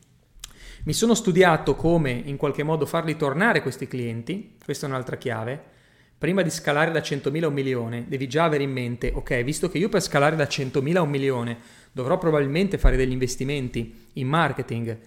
Mi 0.84 0.94
sono 0.94 1.14
studiato 1.14 1.76
come 1.76 2.12
in 2.12 2.36
qualche 2.36 2.64
modo 2.64 2.86
farli 2.86 3.16
tornare 3.16 3.62
questi 3.62 3.88
clienti, 3.88 4.58
questa 4.64 4.88
è 4.88 4.90
un'altra 4.90 5.16
chiave, 5.16 5.64
prima 6.18 6.42
di 6.42 6.50
scalare 6.50 6.92
da 6.92 7.00
100.000 7.00 7.44
a 7.44 7.48
un 7.48 7.54
milione, 7.54 8.06
devi 8.08 8.28
già 8.28 8.46
avere 8.46 8.64
in 8.64 8.72
mente, 8.72 9.12
ok, 9.14 9.44
visto 9.44 9.70
che 9.70 9.78
io 9.78 9.90
per 9.90 10.02
scalare 10.02 10.36
da 10.36 10.46
100.000 10.46 10.96
a 10.96 11.02
un 11.02 11.10
milione 11.10 11.58
dovrò 11.92 12.18
probabilmente 12.18 12.78
fare 12.78 12.98
degli 12.98 13.12
investimenti 13.12 14.08
in 14.14 14.28
marketing, 14.28 14.98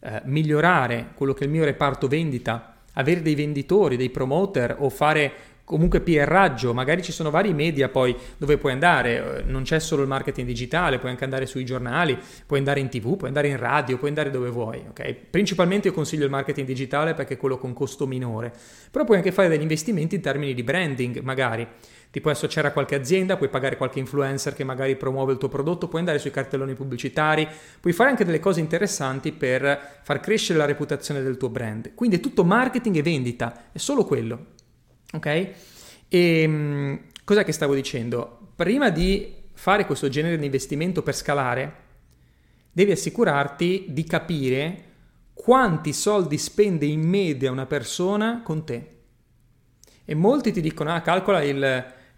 eh, 0.00 0.22
migliorare 0.24 1.12
quello 1.14 1.32
che 1.34 1.44
è 1.44 1.46
il 1.46 1.52
mio 1.52 1.64
reparto 1.64 2.08
vendita, 2.08 2.76
avere 2.94 3.22
dei 3.22 3.34
venditori, 3.34 3.96
dei 3.96 4.10
promoter 4.10 4.76
o 4.78 4.88
fare 4.88 5.32
comunque 5.66 6.00
PR-raggio, 6.00 6.72
magari 6.72 7.02
ci 7.02 7.10
sono 7.10 7.28
vari 7.28 7.52
media 7.52 7.88
poi 7.88 8.16
dove 8.38 8.56
puoi 8.56 8.70
andare, 8.70 9.38
eh, 9.38 9.42
non 9.42 9.64
c'è 9.64 9.80
solo 9.80 10.02
il 10.02 10.08
marketing 10.08 10.46
digitale, 10.46 11.00
puoi 11.00 11.10
anche 11.10 11.24
andare 11.24 11.44
sui 11.44 11.64
giornali, 11.64 12.16
puoi 12.46 12.60
andare 12.60 12.78
in 12.78 12.88
tv, 12.88 13.16
puoi 13.16 13.28
andare 13.28 13.48
in 13.48 13.56
radio, 13.56 13.98
puoi 13.98 14.10
andare 14.10 14.30
dove 14.30 14.48
vuoi, 14.48 14.84
ok? 14.88 15.12
Principalmente 15.28 15.88
io 15.88 15.94
consiglio 15.94 16.24
il 16.24 16.30
marketing 16.30 16.64
digitale 16.68 17.14
perché 17.14 17.34
è 17.34 17.36
quello 17.36 17.58
con 17.58 17.72
costo 17.72 18.06
minore, 18.06 18.52
però 18.92 19.04
puoi 19.04 19.16
anche 19.16 19.32
fare 19.32 19.48
degli 19.48 19.60
investimenti 19.60 20.14
in 20.14 20.20
termini 20.20 20.54
di 20.54 20.62
branding, 20.62 21.18
magari 21.18 21.66
ti 22.12 22.20
puoi 22.20 22.32
associare 22.32 22.68
a 22.68 22.70
qualche 22.70 22.94
azienda, 22.94 23.36
puoi 23.36 23.48
pagare 23.48 23.76
qualche 23.76 23.98
influencer 23.98 24.54
che 24.54 24.62
magari 24.62 24.94
promuove 24.94 25.32
il 25.32 25.38
tuo 25.38 25.48
prodotto, 25.48 25.88
puoi 25.88 26.00
andare 26.00 26.20
sui 26.20 26.30
cartelloni 26.30 26.74
pubblicitari, 26.74 27.46
puoi 27.80 27.92
fare 27.92 28.10
anche 28.10 28.24
delle 28.24 28.38
cose 28.38 28.60
interessanti 28.60 29.32
per 29.32 29.98
far 30.04 30.20
crescere 30.20 30.60
la 30.60 30.64
reputazione 30.64 31.22
del 31.22 31.36
tuo 31.36 31.48
brand. 31.48 31.92
Quindi 31.94 32.16
è 32.16 32.20
tutto 32.20 32.44
marketing 32.44 32.96
e 32.96 33.02
vendita, 33.02 33.64
è 33.72 33.78
solo 33.78 34.04
quello. 34.04 34.54
Ok? 35.12 35.26
E 35.26 35.52
ehm, 36.08 37.00
cos'è 37.24 37.44
che 37.44 37.52
stavo 37.52 37.74
dicendo? 37.74 38.50
Prima 38.54 38.90
di 38.90 39.34
fare 39.52 39.86
questo 39.86 40.08
genere 40.08 40.38
di 40.38 40.44
investimento 40.44 41.02
per 41.02 41.14
scalare, 41.14 41.84
devi 42.72 42.92
assicurarti 42.92 43.86
di 43.88 44.04
capire 44.04 44.84
quanti 45.32 45.92
soldi 45.92 46.38
spende 46.38 46.86
in 46.86 47.00
media 47.00 47.50
una 47.50 47.66
persona 47.66 48.42
con 48.42 48.64
te. 48.64 48.90
E 50.04 50.14
molti 50.14 50.52
ti 50.52 50.60
dicono, 50.60 50.94
ah, 50.94 51.00
calcola 51.00 51.42
il 51.42 51.62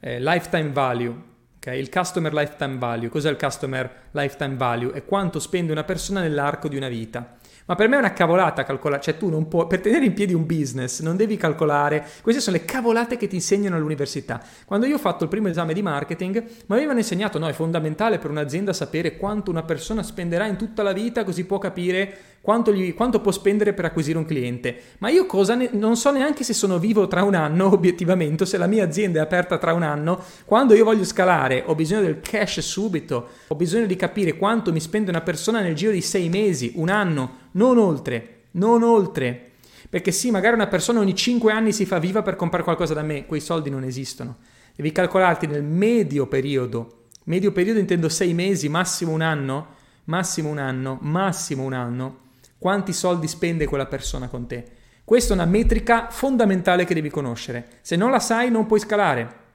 eh, 0.00 0.20
lifetime 0.20 0.70
value, 0.70 1.14
okay? 1.56 1.78
il 1.78 1.90
customer 1.90 2.32
lifetime 2.32 2.76
value. 2.78 3.08
Cos'è 3.08 3.30
il 3.30 3.36
customer 3.36 4.08
lifetime 4.12 4.56
value? 4.56 4.92
È 4.92 5.04
quanto 5.04 5.38
spende 5.40 5.72
una 5.72 5.84
persona 5.84 6.20
nell'arco 6.20 6.68
di 6.68 6.76
una 6.76 6.88
vita. 6.88 7.36
Ma 7.68 7.74
per 7.74 7.86
me 7.86 7.96
è 7.96 7.98
una 7.98 8.14
cavolata 8.14 8.64
calcolare, 8.64 9.02
cioè 9.02 9.18
tu 9.18 9.28
non 9.28 9.46
puoi, 9.46 9.66
per 9.66 9.80
tenere 9.80 10.06
in 10.06 10.14
piedi 10.14 10.32
un 10.32 10.46
business 10.46 11.02
non 11.02 11.16
devi 11.16 11.36
calcolare, 11.36 12.02
queste 12.22 12.40
sono 12.40 12.56
le 12.56 12.64
cavolate 12.64 13.18
che 13.18 13.28
ti 13.28 13.34
insegnano 13.34 13.76
all'università. 13.76 14.42
Quando 14.64 14.86
io 14.86 14.94
ho 14.94 14.98
fatto 14.98 15.24
il 15.24 15.28
primo 15.28 15.48
esame 15.48 15.74
di 15.74 15.82
marketing, 15.82 16.42
mi 16.66 16.76
avevano 16.76 16.98
insegnato, 16.98 17.38
no, 17.38 17.46
è 17.46 17.52
fondamentale 17.52 18.16
per 18.18 18.30
un'azienda 18.30 18.72
sapere 18.72 19.18
quanto 19.18 19.50
una 19.50 19.64
persona 19.64 20.02
spenderà 20.02 20.46
in 20.46 20.56
tutta 20.56 20.82
la 20.82 20.92
vita, 20.92 21.24
così 21.24 21.44
può 21.44 21.58
capire 21.58 22.37
quanto, 22.40 22.72
gli, 22.72 22.94
quanto 22.94 23.20
può 23.20 23.30
spendere 23.30 23.72
per 23.72 23.84
acquisire 23.84 24.18
un 24.18 24.24
cliente. 24.24 24.76
Ma 24.98 25.10
io 25.10 25.26
ne, 25.54 25.70
non 25.72 25.96
so 25.96 26.10
neanche 26.10 26.44
se 26.44 26.54
sono 26.54 26.78
vivo 26.78 27.06
tra 27.08 27.22
un 27.22 27.34
anno, 27.34 27.70
obiettivamente, 27.72 28.46
se 28.46 28.56
la 28.56 28.66
mia 28.66 28.84
azienda 28.84 29.20
è 29.20 29.22
aperta 29.22 29.58
tra 29.58 29.72
un 29.72 29.82
anno. 29.82 30.22
Quando 30.44 30.74
io 30.74 30.84
voglio 30.84 31.04
scalare, 31.04 31.62
ho 31.66 31.74
bisogno 31.74 32.02
del 32.02 32.20
cash 32.20 32.60
subito, 32.60 33.28
ho 33.48 33.54
bisogno 33.54 33.86
di 33.86 33.96
capire 33.96 34.36
quanto 34.36 34.72
mi 34.72 34.80
spende 34.80 35.10
una 35.10 35.20
persona 35.20 35.60
nel 35.60 35.74
giro 35.74 35.92
di 35.92 36.00
sei 36.00 36.28
mesi, 36.28 36.72
un 36.76 36.88
anno, 36.88 37.30
non 37.52 37.78
oltre, 37.78 38.42
non 38.52 38.82
oltre. 38.82 39.50
Perché 39.90 40.12
sì, 40.12 40.30
magari 40.30 40.54
una 40.54 40.66
persona 40.66 41.00
ogni 41.00 41.14
5 41.14 41.50
anni 41.50 41.72
si 41.72 41.86
fa 41.86 41.98
viva 41.98 42.22
per 42.22 42.36
comprare 42.36 42.64
qualcosa 42.64 42.94
da 42.94 43.02
me, 43.02 43.26
quei 43.26 43.40
soldi 43.40 43.70
non 43.70 43.84
esistono. 43.84 44.36
Devi 44.76 44.92
calcolarti 44.92 45.46
nel 45.46 45.64
medio 45.64 46.26
periodo, 46.26 47.06
medio 47.24 47.52
periodo 47.52 47.78
intendo 47.78 48.08
6 48.08 48.32
mesi, 48.34 48.68
massimo 48.68 49.12
un 49.12 49.22
anno, 49.22 49.74
massimo 50.04 50.50
un 50.50 50.58
anno, 50.58 50.98
massimo 51.00 51.64
un 51.64 51.72
anno, 51.72 52.16
quanti 52.58 52.92
soldi 52.92 53.28
spende 53.28 53.66
quella 53.66 53.86
persona 53.86 54.28
con 54.28 54.46
te. 54.46 54.64
Questa 55.04 55.32
è 55.32 55.36
una 55.36 55.46
metrica 55.46 56.10
fondamentale 56.10 56.84
che 56.84 56.92
devi 56.92 57.08
conoscere. 57.08 57.78
Se 57.80 57.96
non 57.96 58.10
la 58.10 58.18
sai 58.18 58.50
non 58.50 58.66
puoi 58.66 58.80
scalare. 58.80 59.46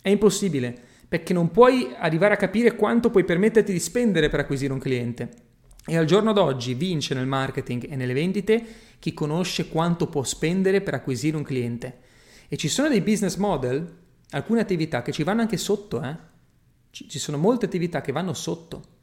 È 0.00 0.08
impossibile, 0.08 0.76
perché 1.06 1.32
non 1.32 1.50
puoi 1.50 1.94
arrivare 1.96 2.34
a 2.34 2.38
capire 2.38 2.74
quanto 2.74 3.10
puoi 3.10 3.24
permetterti 3.24 3.72
di 3.72 3.78
spendere 3.78 4.28
per 4.28 4.40
acquisire 4.40 4.72
un 4.72 4.78
cliente. 4.78 5.30
E 5.86 5.96
al 5.96 6.04
giorno 6.04 6.32
d'oggi 6.32 6.74
vince 6.74 7.14
nel 7.14 7.26
marketing 7.26 7.90
e 7.90 7.96
nelle 7.96 8.12
vendite 8.12 8.64
chi 8.98 9.14
conosce 9.14 9.68
quanto 9.68 10.08
può 10.08 10.24
spendere 10.24 10.80
per 10.80 10.94
acquisire 10.94 11.36
un 11.36 11.44
cliente. 11.44 12.00
E 12.48 12.56
ci 12.56 12.68
sono 12.68 12.88
dei 12.88 13.00
business 13.00 13.36
model, 13.36 13.96
alcune 14.30 14.60
attività 14.60 15.02
che 15.02 15.12
ci 15.12 15.22
vanno 15.22 15.42
anche 15.42 15.56
sotto, 15.56 16.02
eh? 16.02 16.16
ci 16.90 17.18
sono 17.18 17.36
molte 17.36 17.66
attività 17.66 18.00
che 18.00 18.12
vanno 18.12 18.32
sotto. 18.32 18.96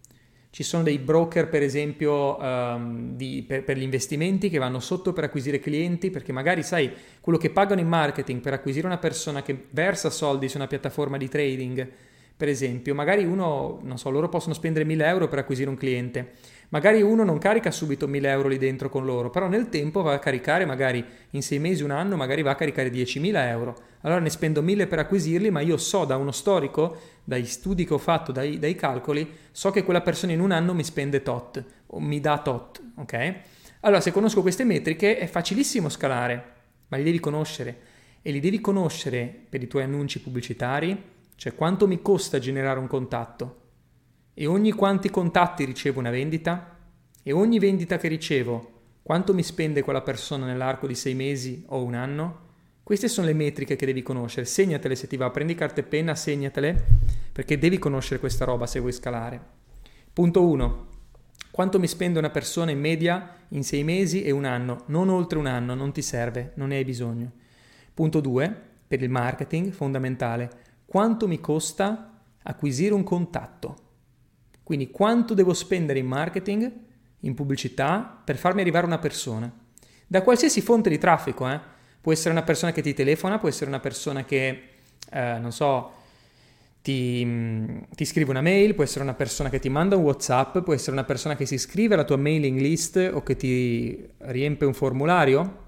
Ci 0.55 0.63
sono 0.63 0.83
dei 0.83 0.99
broker, 0.99 1.49
per 1.49 1.61
esempio, 1.63 2.41
um, 2.41 3.13
di, 3.17 3.43
per, 3.45 3.65
per, 3.65 3.75
gli 3.75 3.81
investimenti 3.81 4.49
che 4.49 4.57
vanno 4.57 4.79
sotto 4.79 5.11
per 5.11 5.25
acquisire 5.25 5.59
clienti, 5.59 6.09
perché 6.09 6.31
magari 6.31 6.63
sai 6.63 6.89
quello 7.19 7.37
che 7.37 7.49
pagano 7.49 7.81
in 7.81 7.89
marketing 7.89 8.39
per 8.39 8.53
acquisire 8.53 8.87
una 8.87 8.97
persona 8.97 9.41
che 9.41 9.65
versa 9.71 10.09
soldi 10.09 10.47
su 10.47 10.55
una 10.55 10.67
piattaforma 10.67 11.17
di 11.17 11.27
trading, 11.27 11.85
per 12.37 12.47
esempio, 12.47 12.95
magari 12.95 13.25
uno, 13.25 13.81
non 13.83 13.97
so, 13.97 14.09
loro 14.09 14.29
possono 14.29 14.53
spendere 14.53 14.85
1000 14.85 15.05
euro 15.05 15.27
per 15.27 15.39
acquisire 15.39 15.69
un 15.69 15.75
cliente 15.75 16.31
Magari 16.69 17.01
uno 17.01 17.23
non 17.23 17.37
carica 17.37 17.69
subito 17.69 18.07
1000 18.07 18.29
euro 18.29 18.47
lì 18.47 18.57
dentro 18.57 18.89
con 18.89 19.05
loro, 19.05 19.29
però 19.29 19.47
nel 19.47 19.69
tempo 19.69 20.01
va 20.01 20.13
a 20.13 20.19
caricare 20.19 20.65
magari 20.65 21.03
in 21.31 21.43
sei 21.43 21.59
mesi, 21.59 21.83
un 21.83 21.91
anno, 21.91 22.15
magari 22.15 22.41
va 22.41 22.51
a 22.51 22.55
caricare 22.55 22.89
10.000 22.89 23.47
euro. 23.47 23.75
Allora 24.01 24.19
ne 24.19 24.29
spendo 24.29 24.61
1000 24.61 24.87
per 24.87 24.99
acquisirli, 24.99 25.51
ma 25.51 25.61
io 25.61 25.77
so 25.77 26.05
da 26.05 26.17
uno 26.17 26.31
storico, 26.31 26.97
dai 27.25 27.45
studi 27.45 27.83
che 27.85 27.93
ho 27.93 27.97
fatto, 27.97 28.31
dai, 28.31 28.57
dai 28.59 28.75
calcoli, 28.75 29.29
so 29.51 29.71
che 29.71 29.83
quella 29.83 30.01
persona 30.01 30.31
in 30.31 30.39
un 30.39 30.51
anno 30.51 30.73
mi 30.73 30.83
spende 30.83 31.21
tot, 31.21 31.63
o 31.87 31.99
mi 31.99 32.21
dà 32.21 32.37
tot, 32.37 32.81
ok? 32.95 33.35
Allora 33.81 33.99
se 33.99 34.11
conosco 34.11 34.41
queste 34.41 34.63
metriche 34.63 35.17
è 35.17 35.27
facilissimo 35.27 35.89
scalare, 35.89 36.53
ma 36.87 36.97
li 36.97 37.03
devi 37.03 37.19
conoscere. 37.19 37.93
E 38.21 38.31
li 38.31 38.39
devi 38.39 38.61
conoscere 38.61 39.45
per 39.49 39.61
i 39.61 39.67
tuoi 39.67 39.83
annunci 39.83 40.21
pubblicitari, 40.21 40.99
cioè 41.35 41.53
quanto 41.53 41.87
mi 41.87 42.01
costa 42.01 42.39
generare 42.39 42.79
un 42.79 42.87
contatto, 42.87 43.61
e 44.33 44.47
ogni 44.47 44.71
quanti 44.71 45.09
contatti 45.09 45.65
ricevo 45.65 45.99
una 45.99 46.09
vendita 46.09 46.77
e 47.21 47.31
ogni 47.31 47.59
vendita 47.59 47.97
che 47.97 48.07
ricevo 48.07 48.71
quanto 49.01 49.33
mi 49.33 49.43
spende 49.43 49.83
quella 49.83 50.01
persona 50.01 50.45
nell'arco 50.45 50.87
di 50.87 50.95
sei 50.95 51.13
mesi 51.13 51.63
o 51.67 51.83
un 51.83 51.93
anno? 51.93 52.44
Queste 52.85 53.07
sono 53.07 53.25
le 53.25 53.33
metriche 53.33 53.75
che 53.75 53.85
devi 53.87 54.03
conoscere, 54.03 54.45
segnatele 54.45 54.93
se 54.93 55.07
ti 55.07 55.17
va, 55.17 55.31
prendi 55.31 55.55
carta 55.55 55.81
e 55.81 55.83
penna, 55.83 56.13
segnatele 56.13 56.85
perché 57.31 57.57
devi 57.57 57.79
conoscere 57.79 58.19
questa 58.19 58.45
roba 58.45 58.67
se 58.67 58.79
vuoi 58.79 58.91
scalare. 58.91 59.41
Punto 60.13 60.47
1. 60.47 60.87
Quanto 61.49 61.79
mi 61.79 61.87
spende 61.87 62.19
una 62.19 62.29
persona 62.29 62.69
in 62.69 62.79
media 62.79 63.37
in 63.47 63.63
sei 63.63 63.83
mesi 63.83 64.21
e 64.21 64.29
un 64.29 64.45
anno? 64.45 64.83
Non 64.85 65.09
oltre 65.09 65.39
un 65.39 65.47
anno, 65.47 65.73
non 65.73 65.93
ti 65.93 66.03
serve, 66.03 66.51
non 66.57 66.67
ne 66.67 66.75
hai 66.75 66.85
bisogno. 66.85 67.31
Punto 67.91 68.19
2. 68.19 68.61
Per 68.87 69.01
il 69.01 69.09
marketing, 69.09 69.71
fondamentale. 69.71 70.51
Quanto 70.85 71.27
mi 71.27 71.39
costa 71.39 72.21
acquisire 72.43 72.93
un 72.93 73.01
contatto? 73.01 73.77
Quindi 74.61 74.91
quanto 74.91 75.33
devo 75.33 75.55
spendere 75.55 75.97
in 75.97 76.05
marketing, 76.05 76.71
in 77.21 77.33
pubblicità, 77.33 78.21
per 78.23 78.37
farmi 78.37 78.61
arrivare 78.61 78.85
una 78.85 78.99
persona. 78.99 79.51
Da 80.05 80.21
qualsiasi 80.21 80.61
fonte 80.61 80.91
di 80.91 80.99
traffico, 80.99 81.49
eh? 81.49 81.73
Può 82.05 82.13
essere 82.13 82.29
una 82.29 82.43
persona 82.43 82.71
che 82.71 82.83
ti 82.83 82.93
telefona, 82.93 83.39
può 83.39 83.49
essere 83.49 83.67
una 83.67 83.79
persona 83.79 84.25
che, 84.25 84.63
eh, 85.09 85.39
non 85.39 85.51
so, 85.51 85.91
ti, 86.83 87.23
mm, 87.25 87.77
ti, 87.95 88.05
scrive 88.05 88.29
una 88.29 88.41
mail, 88.41 88.75
può 88.75 88.83
essere 88.83 89.01
una 89.03 89.15
persona 89.15 89.49
che 89.49 89.57
ti 89.57 89.69
manda 89.69 89.95
un 89.95 90.03
WhatsApp, 90.03 90.59
può 90.59 90.75
essere 90.75 90.91
una 90.91 91.03
persona 91.03 91.35
che 91.35 91.47
si 91.47 91.55
iscrive 91.55 91.95
alla 91.95 92.03
tua 92.03 92.17
mailing 92.17 92.59
list 92.59 93.09
o 93.11 93.23
che 93.23 93.35
ti 93.35 94.07
riempie 94.19 94.67
un 94.67 94.75
formulario, 94.75 95.63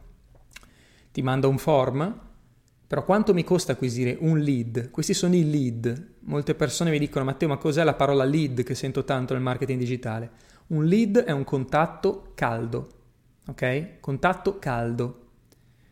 ti 1.12 1.24
manda 1.24 1.48
un 1.48 1.58
form. 1.58 2.20
Però 2.86 3.04
quanto 3.04 3.34
mi 3.34 3.44
costa 3.44 3.72
acquisire 3.72 4.16
un 4.20 4.38
lead? 4.38 4.92
Questi 4.92 5.16
sono 5.16 5.34
i 5.34 5.50
lead. 5.50 6.18
Molte 6.20 6.54
persone 6.54 6.92
mi 6.92 7.00
dicono, 7.00 7.26
Matteo, 7.26 7.48
ma 7.48 7.58
cos'è 7.58 7.84
la 7.84 7.96
parola 7.96 8.24
lead 8.24 8.62
che 8.62 8.76
sento 8.76 9.04
tanto 9.04 9.34
nel 9.34 9.42
marketing 9.42 9.80
digitale? 9.80 10.30
Un 10.68 10.86
lead 10.86 11.18
è 11.18 11.32
un 11.32 11.44
contatto 11.44 12.34
caldo, 12.36 12.90
ok? 13.48 14.00
Contatto 14.00 14.60
caldo. 14.60 15.22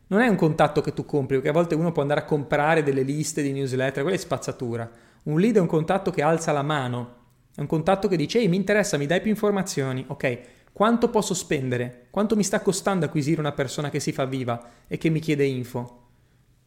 Non 0.08 0.22
è 0.22 0.28
un 0.28 0.36
contatto 0.36 0.82
che 0.82 0.94
tu 0.94 1.06
compri, 1.06 1.36
perché 1.36 1.50
a 1.50 1.54
volte 1.54 1.76
uno 1.76 1.92
può 1.92 2.02
andare 2.02 2.22
a 2.22 2.26
comprare 2.26 2.84
delle 2.84 3.02
liste 3.02 3.42
di 3.42 3.52
newsletter, 3.52 4.04
quella 4.04 4.18
è 4.18 4.20
spazzatura. 4.20 4.90
Un 5.24 5.40
lead 5.40 5.56
è 5.56 5.60
un 5.60 5.68
contatto 5.68 6.12
che 6.12 6.22
alza 6.22 6.52
la 6.52 6.62
mano, 6.62 7.24
è 7.56 7.62
un 7.62 7.68
contatto 7.68 8.08
che 8.08 8.18
dice, 8.18 8.40
ehi, 8.40 8.48
mi 8.48 8.58
interessa, 8.58 8.98
mi 8.98 9.06
dai 9.08 9.22
più 9.22 9.32
informazioni, 9.32 10.04
ok? 10.08 10.40
Quanto 10.74 11.10
posso 11.10 11.34
spendere? 11.34 12.08
Quanto 12.12 12.36
mi 12.36 12.44
sta 12.44 12.60
costando 12.60 13.06
acquisire 13.06 13.40
una 13.40 13.54
persona 13.54 13.90
che 13.90 14.02
si 14.02 14.12
fa 14.12 14.26
viva 14.26 14.62
e 14.88 14.98
che 14.98 15.10
mi 15.10 15.20
chiede 15.20 15.46
info? 15.46 16.04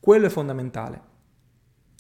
Quello 0.01 0.27
è 0.27 0.31
fondamentale. 0.31 1.01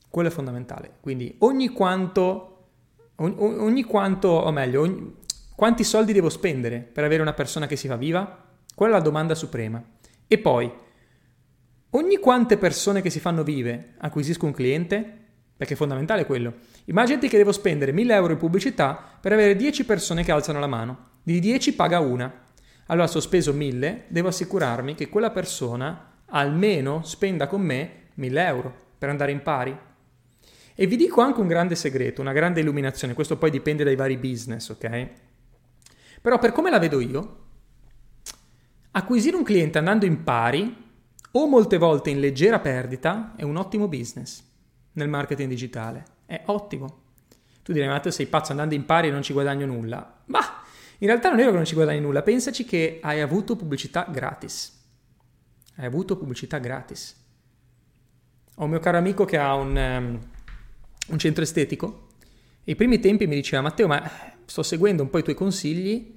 Quello 0.08 0.28
è 0.28 0.32
fondamentale. 0.32 0.92
Quindi 1.00 1.36
ogni 1.40 1.68
quanto, 1.68 2.68
ogni, 3.16 3.34
ogni 3.38 3.82
quanto, 3.82 4.28
o 4.28 4.50
meglio, 4.50 4.80
ogni, 4.80 5.16
quanti 5.54 5.84
soldi 5.84 6.14
devo 6.14 6.30
spendere 6.30 6.78
per 6.80 7.04
avere 7.04 7.20
una 7.20 7.34
persona 7.34 7.66
che 7.66 7.76
si 7.76 7.88
fa 7.88 7.96
viva? 7.96 8.44
Quella 8.74 8.94
è 8.94 8.96
la 8.96 9.04
domanda 9.04 9.34
suprema. 9.34 9.84
E 10.26 10.38
poi, 10.38 10.72
ogni 11.90 12.16
quante 12.18 12.56
persone 12.58 13.00
che 13.00 13.10
si 13.10 13.20
fanno 13.20 13.42
vive 13.42 13.94
acquisisco 13.98 14.46
un 14.46 14.52
cliente? 14.52 15.16
Perché 15.56 15.74
è 15.74 15.76
fondamentale 15.76 16.24
quello. 16.24 16.54
Immaginati 16.84 17.28
che 17.28 17.36
devo 17.36 17.52
spendere 17.52 17.92
1000 17.92 18.14
euro 18.14 18.32
in 18.32 18.38
pubblicità 18.38 19.18
per 19.20 19.32
avere 19.32 19.56
10 19.56 19.84
persone 19.84 20.22
che 20.22 20.30
alzano 20.30 20.60
la 20.60 20.66
mano. 20.66 21.06
Di 21.22 21.40
10 21.40 21.74
paga 21.74 21.98
una. 21.98 22.44
Allora, 22.86 23.06
se 23.06 23.18
ho 23.18 23.20
speso 23.20 23.52
1000, 23.52 24.04
devo 24.08 24.28
assicurarmi 24.28 24.94
che 24.94 25.08
quella 25.08 25.30
persona 25.30 26.22
almeno 26.26 27.02
spenda 27.02 27.46
con 27.46 27.60
me 27.60 27.90
1000 28.14 28.46
euro 28.46 28.74
per 28.98 29.08
andare 29.08 29.32
in 29.32 29.42
pari. 29.42 29.76
E 30.74 30.86
vi 30.86 30.96
dico 30.96 31.20
anche 31.20 31.40
un 31.40 31.48
grande 31.48 31.74
segreto, 31.74 32.20
una 32.20 32.32
grande 32.32 32.60
illuminazione, 32.60 33.14
questo 33.14 33.36
poi 33.36 33.50
dipende 33.50 33.82
dai 33.82 33.96
vari 33.96 34.16
business, 34.16 34.68
ok? 34.68 35.08
Però 36.20 36.38
per 36.38 36.52
come 36.52 36.70
la 36.70 36.78
vedo 36.78 37.00
io, 37.00 37.46
acquisire 38.92 39.36
un 39.36 39.42
cliente 39.42 39.78
andando 39.78 40.06
in 40.06 40.22
pari 40.22 40.86
o 41.42 41.46
molte 41.46 41.78
volte 41.78 42.10
in 42.10 42.20
leggera 42.20 42.58
perdita 42.58 43.34
è 43.36 43.42
un 43.42 43.56
ottimo 43.56 43.88
business 43.88 44.42
nel 44.92 45.08
marketing 45.08 45.48
digitale. 45.48 46.04
È 46.26 46.42
ottimo. 46.46 47.02
Tu 47.62 47.72
direi, 47.72 47.88
Matteo, 47.88 48.10
sei 48.10 48.26
pazzo 48.26 48.52
andando 48.52 48.74
in 48.74 48.84
pari 48.84 49.08
e 49.08 49.10
non 49.10 49.22
ci 49.22 49.32
guadagno 49.32 49.66
nulla. 49.66 50.22
Ma 50.26 50.40
in 50.98 51.06
realtà 51.06 51.28
non 51.28 51.38
è 51.38 51.40
vero 51.40 51.50
che 51.52 51.56
non 51.58 51.66
ci 51.66 51.74
guadagni 51.74 52.00
nulla, 52.00 52.22
pensaci 52.22 52.64
che 52.64 52.98
hai 53.02 53.20
avuto 53.20 53.56
pubblicità 53.56 54.06
gratis 54.10 54.76
hai 55.78 55.86
avuto 55.86 56.16
pubblicità 56.16 56.58
gratis. 56.58 57.16
Ho 58.56 58.64
un 58.64 58.70
mio 58.70 58.80
caro 58.80 58.98
amico 58.98 59.24
che 59.24 59.38
ha 59.38 59.54
un, 59.54 59.76
um, 59.76 60.18
un 61.08 61.18
centro 61.18 61.42
estetico 61.42 62.08
e 62.64 62.72
i 62.72 62.74
primi 62.74 62.98
tempi 62.98 63.26
mi 63.26 63.36
diceva 63.36 63.62
Matteo 63.62 63.86
ma 63.86 64.02
sto 64.44 64.62
seguendo 64.62 65.02
un 65.02 65.10
po' 65.10 65.18
i 65.18 65.22
tuoi 65.22 65.36
consigli, 65.36 66.16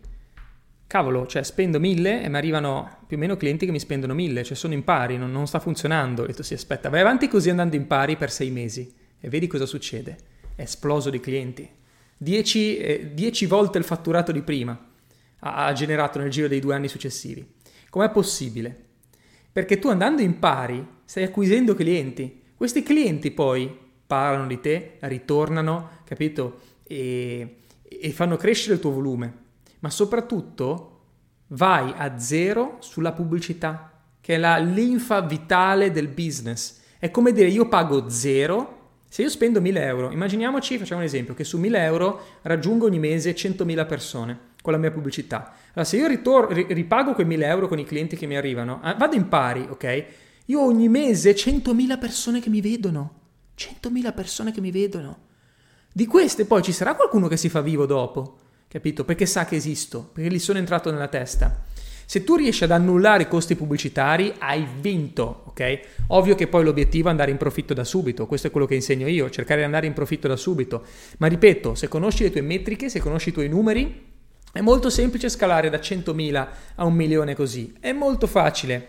cavolo, 0.91 1.25
cioè 1.25 1.41
spendo 1.43 1.79
mille 1.79 2.21
e 2.21 2.27
mi 2.27 2.35
arrivano 2.35 2.97
più 3.07 3.15
o 3.15 3.19
meno 3.21 3.37
clienti 3.37 3.65
che 3.65 3.71
mi 3.71 3.79
spendono 3.79 4.13
mille, 4.13 4.43
cioè 4.43 4.57
sono 4.57 4.73
in 4.73 4.83
pari, 4.83 5.15
non, 5.15 5.31
non 5.31 5.47
sta 5.47 5.61
funzionando. 5.61 6.23
Ho 6.23 6.25
detto 6.25 6.43
sì 6.43 6.53
aspetta, 6.53 6.89
vai 6.89 6.99
avanti 6.99 7.29
così 7.29 7.49
andando 7.49 7.77
in 7.77 7.87
pari 7.87 8.17
per 8.17 8.29
sei 8.29 8.49
mesi 8.49 8.93
e 9.17 9.29
vedi 9.29 9.47
cosa 9.47 9.65
succede. 9.65 10.17
È 10.53 10.63
esploso 10.63 11.09
di 11.09 11.21
clienti. 11.21 11.65
10 12.17 12.77
eh, 12.77 13.47
volte 13.47 13.77
il 13.77 13.85
fatturato 13.85 14.33
di 14.33 14.41
prima 14.41 14.77
ha, 15.39 15.65
ha 15.65 15.71
generato 15.71 16.19
nel 16.19 16.29
giro 16.29 16.49
dei 16.49 16.59
due 16.59 16.75
anni 16.75 16.89
successivi. 16.89 17.47
Com'è 17.89 18.09
possibile? 18.11 18.75
Perché 19.49 19.79
tu 19.79 19.87
andando 19.87 20.21
in 20.21 20.39
pari 20.39 20.85
stai 21.05 21.23
acquisendo 21.23 21.73
clienti. 21.73 22.41
Questi 22.53 22.83
clienti 22.83 23.31
poi 23.31 23.73
parlano 24.05 24.45
di 24.45 24.59
te, 24.59 24.97
ritornano, 24.99 26.01
capito? 26.03 26.59
E, 26.83 27.59
e 27.81 28.11
fanno 28.11 28.35
crescere 28.35 28.73
il 28.73 28.81
tuo 28.81 28.91
volume. 28.91 29.39
Ma 29.81 29.89
soprattutto 29.91 30.87
vai 31.49 31.93
a 31.95 32.17
zero 32.17 32.77
sulla 32.79 33.11
pubblicità, 33.11 33.91
che 34.19 34.35
è 34.35 34.37
la 34.37 34.57
linfa 34.57 35.21
vitale 35.21 35.91
del 35.91 36.07
business. 36.07 36.79
È 36.97 37.11
come 37.11 37.31
dire 37.31 37.49
io 37.49 37.67
pago 37.67 38.09
zero 38.09 38.79
se 39.11 39.23
io 39.23 39.29
spendo 39.29 39.59
1000 39.59 39.83
euro, 39.83 40.09
immaginiamoci, 40.09 40.77
facciamo 40.77 41.01
un 41.01 41.05
esempio, 41.05 41.33
che 41.33 41.43
su 41.43 41.57
1000 41.57 41.83
euro 41.83 42.21
raggiungo 42.43 42.85
ogni 42.85 42.97
mese 42.97 43.35
100.000 43.35 43.85
persone 43.85 44.39
con 44.61 44.71
la 44.71 44.79
mia 44.79 44.89
pubblicità. 44.89 45.51
Allora, 45.73 45.83
se 45.83 45.97
io 45.97 46.07
ritor- 46.07 46.53
ripago 46.53 47.13
quei 47.13 47.25
1000 47.25 47.45
euro 47.45 47.67
con 47.67 47.77
i 47.77 47.83
clienti 47.83 48.15
che 48.15 48.25
mi 48.25 48.37
arrivano, 48.37 48.79
eh, 48.81 48.95
vado 48.97 49.17
in 49.17 49.27
pari, 49.27 49.67
ok? 49.69 50.05
Io 50.45 50.63
ogni 50.63 50.87
mese 50.87 51.35
100.000 51.35 51.99
persone 51.99 52.39
che 52.39 52.49
mi 52.49 52.61
vedono. 52.61 53.15
100.000 53.57 54.13
persone 54.13 54.53
che 54.53 54.61
mi 54.61 54.71
vedono. 54.71 55.17
Di 55.91 56.05
queste 56.05 56.45
poi 56.45 56.61
ci 56.61 56.71
sarà 56.71 56.95
qualcuno 56.95 57.27
che 57.27 57.35
si 57.35 57.49
fa 57.49 57.59
vivo 57.59 57.85
dopo, 57.85 58.37
capito? 58.71 59.03
Perché 59.03 59.25
sa 59.25 59.43
che 59.43 59.57
esisto, 59.57 60.11
perché 60.13 60.29
gli 60.31 60.39
sono 60.39 60.57
entrato 60.57 60.91
nella 60.91 61.09
testa. 61.09 61.65
Se 62.05 62.23
tu 62.23 62.35
riesci 62.35 62.63
ad 62.63 62.71
annullare 62.71 63.23
i 63.23 63.27
costi 63.27 63.55
pubblicitari, 63.55 64.33
hai 64.39 64.65
vinto, 64.79 65.43
ok? 65.47 65.79
Ovvio 66.07 66.35
che 66.35 66.47
poi 66.47 66.63
l'obiettivo 66.63 67.09
è 67.09 67.11
andare 67.11 67.31
in 67.31 67.37
profitto 67.37 67.73
da 67.73 67.83
subito, 67.83 68.27
questo 68.27 68.47
è 68.47 68.51
quello 68.51 68.65
che 68.65 68.75
insegno 68.75 69.07
io, 69.07 69.29
cercare 69.29 69.59
di 69.59 69.65
andare 69.65 69.87
in 69.87 69.93
profitto 69.93 70.29
da 70.29 70.37
subito. 70.37 70.85
Ma 71.17 71.27
ripeto, 71.27 71.75
se 71.75 71.89
conosci 71.89 72.23
le 72.23 72.31
tue 72.31 72.41
metriche, 72.41 72.89
se 72.89 72.99
conosci 72.99 73.29
i 73.29 73.33
tuoi 73.33 73.49
numeri, 73.49 74.09
è 74.53 74.61
molto 74.61 74.89
semplice 74.89 75.27
scalare 75.27 75.69
da 75.69 75.77
100.000 75.77 76.47
a 76.75 76.85
un 76.85 76.93
milione 76.93 77.35
così. 77.35 77.73
È 77.77 77.91
molto 77.91 78.27
facile. 78.27 78.85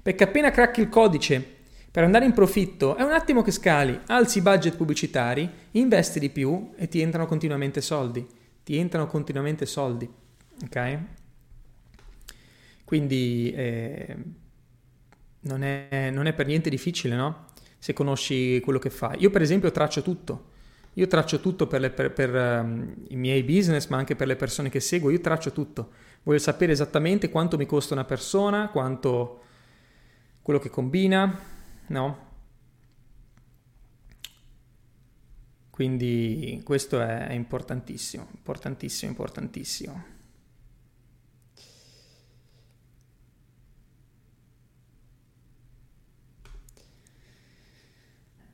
Perché 0.00 0.24
appena 0.24 0.50
cracchi 0.50 0.80
il 0.80 0.88
codice 0.88 1.44
per 1.90 2.04
andare 2.04 2.24
in 2.24 2.32
profitto, 2.32 2.96
è 2.96 3.02
un 3.02 3.12
attimo 3.12 3.42
che 3.42 3.50
scali, 3.50 3.98
alzi 4.06 4.38
i 4.38 4.42
budget 4.42 4.76
pubblicitari, 4.76 5.48
investi 5.72 6.18
di 6.18 6.30
più 6.30 6.70
e 6.76 6.88
ti 6.88 7.00
entrano 7.00 7.26
continuamente 7.26 7.80
soldi. 7.80 8.42
Ti 8.64 8.76
entrano 8.78 9.06
continuamente 9.06 9.66
soldi. 9.66 10.10
Ok? 10.64 10.98
Quindi 12.84 13.52
eh, 13.54 14.16
non, 15.40 15.62
è, 15.62 16.10
non, 16.10 16.26
è, 16.26 16.32
per 16.32 16.46
niente 16.46 16.70
difficile, 16.70 17.14
no? 17.14 17.46
Se 17.78 17.92
conosci 17.92 18.60
quello 18.60 18.78
che 18.78 18.90
fai. 18.90 19.20
Io 19.20 19.30
per 19.30 19.42
esempio 19.42 19.70
traccio 19.70 20.02
tutto. 20.02 20.52
Io 20.94 21.06
traccio 21.06 21.40
tutto 21.40 21.66
per, 21.66 21.80
le, 21.80 21.90
per, 21.90 22.12
per 22.12 22.34
um, 22.34 22.94
i 23.08 23.16
miei 23.16 23.42
business, 23.42 23.88
ma 23.88 23.96
anche 23.96 24.16
per 24.16 24.26
le 24.26 24.36
persone 24.36 24.68
che 24.68 24.80
seguo. 24.80 25.10
Io 25.10 25.20
traccio 25.20 25.52
tutto. 25.52 25.90
Voglio 26.22 26.38
sapere 26.38 26.72
esattamente 26.72 27.28
quanto 27.28 27.56
mi 27.56 27.66
costa 27.66 27.94
una 27.94 28.04
persona, 28.04 28.68
quanto 28.68 29.42
quello 30.40 30.60
che 30.60 30.70
combina, 30.70 31.38
no? 31.88 32.32
Quindi 35.74 36.60
questo 36.62 37.00
è 37.00 37.32
importantissimo, 37.32 38.28
importantissimo, 38.30 39.10
importantissimo. 39.10 40.04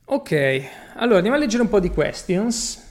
Ok, 0.07 0.33
allora 0.95 1.17
andiamo 1.17 1.37
a 1.37 1.41
leggere 1.41 1.63
un 1.63 1.69
po' 1.69 1.79
di 1.79 1.91
questions. 1.91 2.83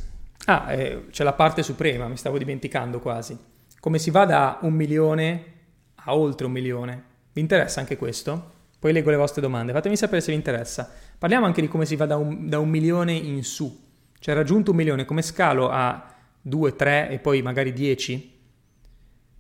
Ah, 0.46 0.74
eh, 0.74 1.08
c'è 1.10 1.24
la 1.24 1.34
parte 1.34 1.64
suprema, 1.64 2.08
mi 2.08 2.16
stavo 2.16 2.38
dimenticando 2.38 3.00
quasi. 3.00 3.36
Come 3.80 3.98
si 3.98 4.12
va 4.12 4.26
da 4.26 4.60
un 4.62 4.74
milione 4.74 5.54
a 5.96 6.16
oltre 6.16 6.46
un 6.46 6.52
milione? 6.52 7.04
Vi 7.34 7.42
interessa 7.42 7.80
anche 7.80 7.98
questo? 7.98 8.58
Poi 8.78 8.94
leggo 8.94 9.10
le 9.10 9.18
vostre 9.18 9.42
domande, 9.42 9.74
fatemi 9.74 9.98
sapere 9.98 10.22
se 10.22 10.30
vi 10.30 10.38
interessa. 10.38 10.88
Parliamo 11.18 11.48
anche 11.48 11.62
di 11.62 11.68
come 11.68 11.88
si 11.88 11.96
va 11.96 12.06
da 12.06 12.18
un, 12.18 12.48
da 12.48 12.60
un 12.60 12.70
milione 12.70 13.14
in 13.14 13.44
su. 13.44 13.88
Cioè 14.20 14.36
raggiunto 14.36 14.72
un 14.72 14.78
milione, 14.78 15.06
come 15.06 15.22
scalo 15.22 15.70
a 15.70 16.14
2, 16.42 16.76
3 16.76 17.10
e 17.10 17.20
poi 17.20 17.42
magari 17.42 17.74
10? 17.74 18.38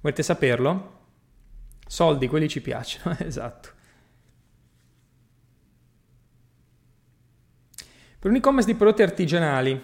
Volete 0.01 0.23
saperlo? 0.23 0.97
Soldi, 1.85 2.27
quelli 2.27 2.47
ci 2.47 2.61
piacciono, 2.61 3.15
esatto. 3.19 3.69
Per 8.19 8.29
un 8.29 8.37
e-commerce 8.37 8.69
di 8.69 8.75
prodotti 8.75 9.01
artigianali 9.01 9.81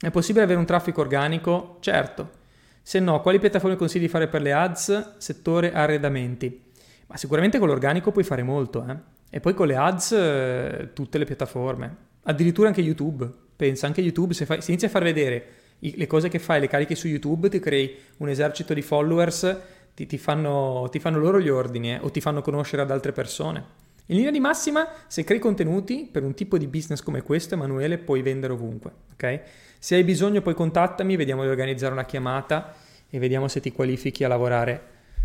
è 0.00 0.10
possibile 0.10 0.44
avere 0.44 0.58
un 0.58 0.66
traffico 0.66 1.00
organico? 1.00 1.76
Certo. 1.80 2.38
Se 2.82 2.98
no, 2.98 3.20
quali 3.20 3.38
piattaforme 3.38 3.76
consigli 3.76 4.02
di 4.02 4.08
fare 4.08 4.28
per 4.28 4.42
le 4.42 4.52
ads? 4.52 5.18
Settore 5.18 5.72
arredamenti. 5.72 6.72
Ma 7.06 7.16
sicuramente 7.16 7.58
con 7.58 7.68
l'organico 7.68 8.10
puoi 8.12 8.24
fare 8.24 8.42
molto, 8.42 8.86
eh? 8.88 8.96
E 9.30 9.40
poi 9.40 9.54
con 9.54 9.66
le 9.66 9.76
ads 9.76 10.12
eh, 10.12 10.90
tutte 10.92 11.18
le 11.18 11.24
piattaforme. 11.24 11.96
Addirittura 12.22 12.68
anche 12.68 12.80
YouTube. 12.80 13.48
Pensa, 13.60 13.86
anche 13.86 14.00
YouTube, 14.00 14.32
se, 14.32 14.46
fai, 14.46 14.62
se 14.62 14.70
inizi 14.70 14.86
a 14.86 14.88
far 14.88 15.02
vedere 15.02 15.44
i, 15.80 15.92
le 15.98 16.06
cose 16.06 16.30
che 16.30 16.38
fai, 16.38 16.60
le 16.60 16.66
carichi 16.66 16.94
su 16.94 17.08
YouTube, 17.08 17.50
ti 17.50 17.60
crei 17.60 17.94
un 18.16 18.30
esercito 18.30 18.72
di 18.72 18.80
followers, 18.80 19.54
ti, 19.92 20.06
ti, 20.06 20.16
fanno, 20.16 20.88
ti 20.90 20.98
fanno, 20.98 21.18
loro 21.18 21.38
gli 21.38 21.50
ordini 21.50 21.92
eh, 21.92 21.98
o 22.00 22.10
ti 22.10 22.22
fanno 22.22 22.40
conoscere 22.40 22.80
ad 22.80 22.90
altre 22.90 23.12
persone. 23.12 23.62
In 24.06 24.16
linea 24.16 24.30
di 24.30 24.40
massima, 24.40 24.88
se 25.06 25.24
crei 25.24 25.38
contenuti 25.38 26.08
per 26.10 26.22
un 26.22 26.32
tipo 26.32 26.56
di 26.56 26.68
business 26.68 27.02
come 27.02 27.20
questo, 27.20 27.52
Emanuele, 27.52 27.98
puoi 27.98 28.22
vendere 28.22 28.54
ovunque, 28.54 28.92
ok? 29.12 29.40
Se 29.78 29.94
hai 29.94 30.04
bisogno 30.04 30.40
poi 30.40 30.54
contattami, 30.54 31.16
vediamo 31.16 31.42
di 31.42 31.50
organizzare 31.50 31.92
una 31.92 32.06
chiamata 32.06 32.74
e 33.10 33.18
vediamo 33.18 33.46
se 33.46 33.60
ti 33.60 33.72
qualifichi 33.72 34.24
a 34.24 34.28
lavorare 34.28 34.82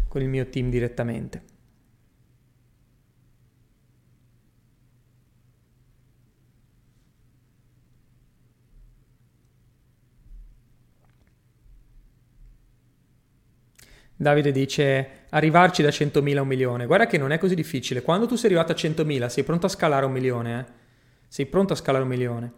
con 0.10 0.22
il 0.22 0.28
mio 0.28 0.50
team 0.50 0.70
direttamente. 0.70 1.55
Davide 14.16 14.52
dice 14.52 15.10
arrivarci 15.30 15.82
da 15.82 15.90
100.000 15.90 16.38
a 16.38 16.42
un 16.42 16.48
milione. 16.48 16.86
Guarda 16.86 17.08
che 17.08 17.18
non 17.18 17.32
è 17.32 17.38
così 17.38 17.56
difficile. 17.56 18.02
Quando 18.02 18.26
tu 18.26 18.36
sei 18.36 18.52
arrivato 18.52 18.72
a 18.72 18.76
100.000 18.76 19.28
sei 19.28 19.44
pronto 19.44 19.66
a 19.66 19.70
scalare 19.70 20.06
un 20.06 20.12
milione. 20.12 20.60
Eh? 20.60 20.72
Sei 21.28 21.46
pronto 21.46 21.74
a 21.74 21.76
scalare 21.76 22.04
un 22.04 22.10
milione. 22.10 22.52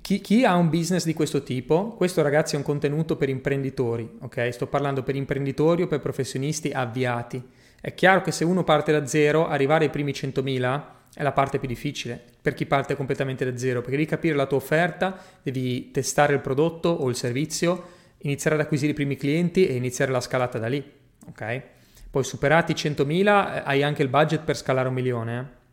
Chi, 0.00 0.20
chi, 0.20 0.44
ha 0.44 0.56
un 0.56 0.68
business 0.68 1.04
di 1.04 1.14
questo 1.14 1.42
tipo, 1.42 1.90
questo 1.90 2.22
ragazzi 2.22 2.54
è 2.54 2.58
un 2.58 2.64
contenuto 2.64 3.16
per 3.16 3.28
imprenditori, 3.28 4.18
ok? 4.20 4.48
Sto 4.50 4.66
parlando 4.66 5.02
per 5.02 5.14
imprenditori 5.14 5.82
o 5.82 5.86
per 5.86 6.00
professionisti 6.00 6.70
avviati. 6.70 7.40
È 7.80 7.94
chiaro 7.94 8.22
che 8.22 8.32
se 8.32 8.44
uno 8.44 8.64
parte 8.64 8.90
da 8.90 9.06
zero, 9.06 9.46
arrivare 9.46 9.84
ai 9.84 9.90
primi 9.90 10.10
100.000 10.10 10.82
è 11.14 11.22
la 11.22 11.32
parte 11.32 11.58
più 11.58 11.68
difficile 11.68 12.34
per 12.46 12.54
chi 12.54 12.64
parte 12.64 12.94
completamente 12.94 13.44
da 13.50 13.58
zero, 13.58 13.80
perché 13.80 13.96
devi 13.96 14.08
capire 14.08 14.36
la 14.36 14.46
tua 14.46 14.58
offerta, 14.58 15.18
devi 15.42 15.90
testare 15.90 16.32
il 16.32 16.38
prodotto 16.38 16.88
o 16.88 17.08
il 17.08 17.16
servizio, 17.16 17.94
iniziare 18.18 18.56
ad 18.56 18.62
acquisire 18.62 18.92
i 18.92 18.94
primi 18.94 19.16
clienti 19.16 19.66
e 19.66 19.74
iniziare 19.74 20.10
la 20.10 20.20
scalata 20.20 20.58
da 20.58 20.68
lì, 20.68 20.82
ok? 21.28 21.62
Poi 22.10 22.24
superati 22.24 22.72
i 22.72 22.74
100.000 22.74 23.54
eh, 23.56 23.62
hai 23.64 23.82
anche 23.82 24.02
il 24.02 24.08
budget 24.08 24.42
per 24.42 24.56
scalare 24.56 24.88
un 24.88 24.94
milione, 24.94 25.38
eh? 25.38 25.64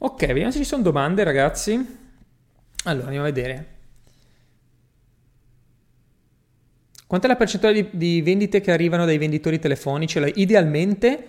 Ok, 0.00 0.26
vediamo 0.26 0.52
se 0.52 0.58
ci 0.58 0.64
sono 0.64 0.82
domande, 0.82 1.24
ragazzi. 1.24 1.74
Allora, 2.84 3.06
andiamo 3.06 3.26
a 3.26 3.30
vedere. 3.30 3.76
Quanto 7.06 7.26
è 7.26 7.30
la 7.30 7.36
percentuale 7.36 7.88
di, 7.90 7.96
di 7.96 8.22
vendite 8.22 8.60
che 8.60 8.70
arrivano 8.70 9.04
dai 9.04 9.18
venditori 9.18 9.58
telefonici? 9.58 10.20
Idealmente, 10.36 11.28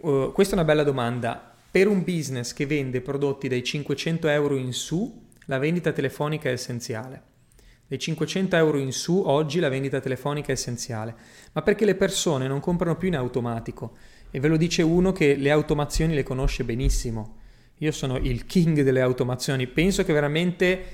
uh, 0.00 0.32
questa 0.32 0.54
è 0.54 0.58
una 0.58 0.66
bella 0.66 0.84
domanda. 0.84 1.57
Per 1.70 1.86
un 1.86 2.02
business 2.02 2.54
che 2.54 2.64
vende 2.64 3.02
prodotti 3.02 3.46
dai 3.46 3.62
500 3.62 4.28
euro 4.28 4.56
in 4.56 4.72
su, 4.72 5.26
la 5.46 5.58
vendita 5.58 5.92
telefonica 5.92 6.48
è 6.48 6.52
essenziale. 6.52 7.22
Dai 7.86 7.98
500 7.98 8.56
euro 8.56 8.78
in 8.78 8.92
su 8.92 9.22
oggi 9.24 9.60
la 9.60 9.68
vendita 9.68 10.00
telefonica 10.00 10.48
è 10.48 10.52
essenziale, 10.52 11.14
ma 11.52 11.62
perché 11.62 11.84
le 11.84 11.94
persone 11.94 12.48
non 12.48 12.60
comprano 12.60 12.96
più 12.96 13.08
in 13.08 13.16
automatico 13.16 13.96
e 14.30 14.40
ve 14.40 14.48
lo 14.48 14.56
dice 14.56 14.82
uno 14.82 15.12
che 15.12 15.36
le 15.36 15.50
automazioni 15.50 16.14
le 16.14 16.22
conosce 16.22 16.64
benissimo. 16.64 17.36
Io 17.78 17.92
sono 17.92 18.16
il 18.16 18.46
king 18.46 18.82
delle 18.82 19.00
automazioni, 19.00 19.66
penso 19.66 20.04
che 20.04 20.12
veramente 20.12 20.84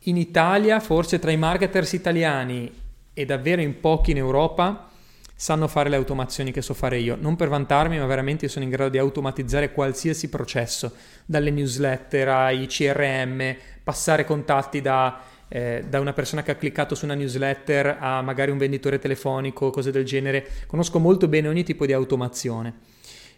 in 0.00 0.18
Italia, 0.18 0.80
forse 0.80 1.18
tra 1.18 1.30
i 1.30 1.36
marketers 1.38 1.92
italiani 1.92 2.70
e 3.14 3.24
davvero 3.24 3.62
in 3.62 3.80
pochi 3.80 4.10
in 4.10 4.18
Europa, 4.18 4.90
sanno 5.34 5.66
fare 5.68 5.88
le 5.88 5.96
automazioni 5.96 6.52
che 6.52 6.62
so 6.62 6.74
fare 6.74 6.98
io. 6.98 7.16
Non 7.18 7.36
per 7.36 7.48
vantarmi, 7.48 7.98
ma 7.98 8.06
veramente 8.06 8.48
sono 8.48 8.64
in 8.64 8.70
grado 8.70 8.90
di 8.90 8.98
automatizzare 8.98 9.72
qualsiasi 9.72 10.28
processo, 10.28 10.94
dalle 11.26 11.50
newsletter 11.50 12.28
ai 12.28 12.66
CRM, 12.66 13.56
passare 13.82 14.24
contatti 14.24 14.80
da, 14.80 15.20
eh, 15.48 15.84
da 15.88 16.00
una 16.00 16.12
persona 16.12 16.42
che 16.42 16.52
ha 16.52 16.56
cliccato 16.56 16.94
su 16.94 17.04
una 17.04 17.14
newsletter 17.14 17.98
a 18.00 18.22
magari 18.22 18.50
un 18.50 18.58
venditore 18.58 18.98
telefonico, 18.98 19.70
cose 19.70 19.90
del 19.90 20.04
genere. 20.04 20.46
Conosco 20.66 20.98
molto 20.98 21.28
bene 21.28 21.48
ogni 21.48 21.64
tipo 21.64 21.84
di 21.84 21.92
automazione. 21.92 22.74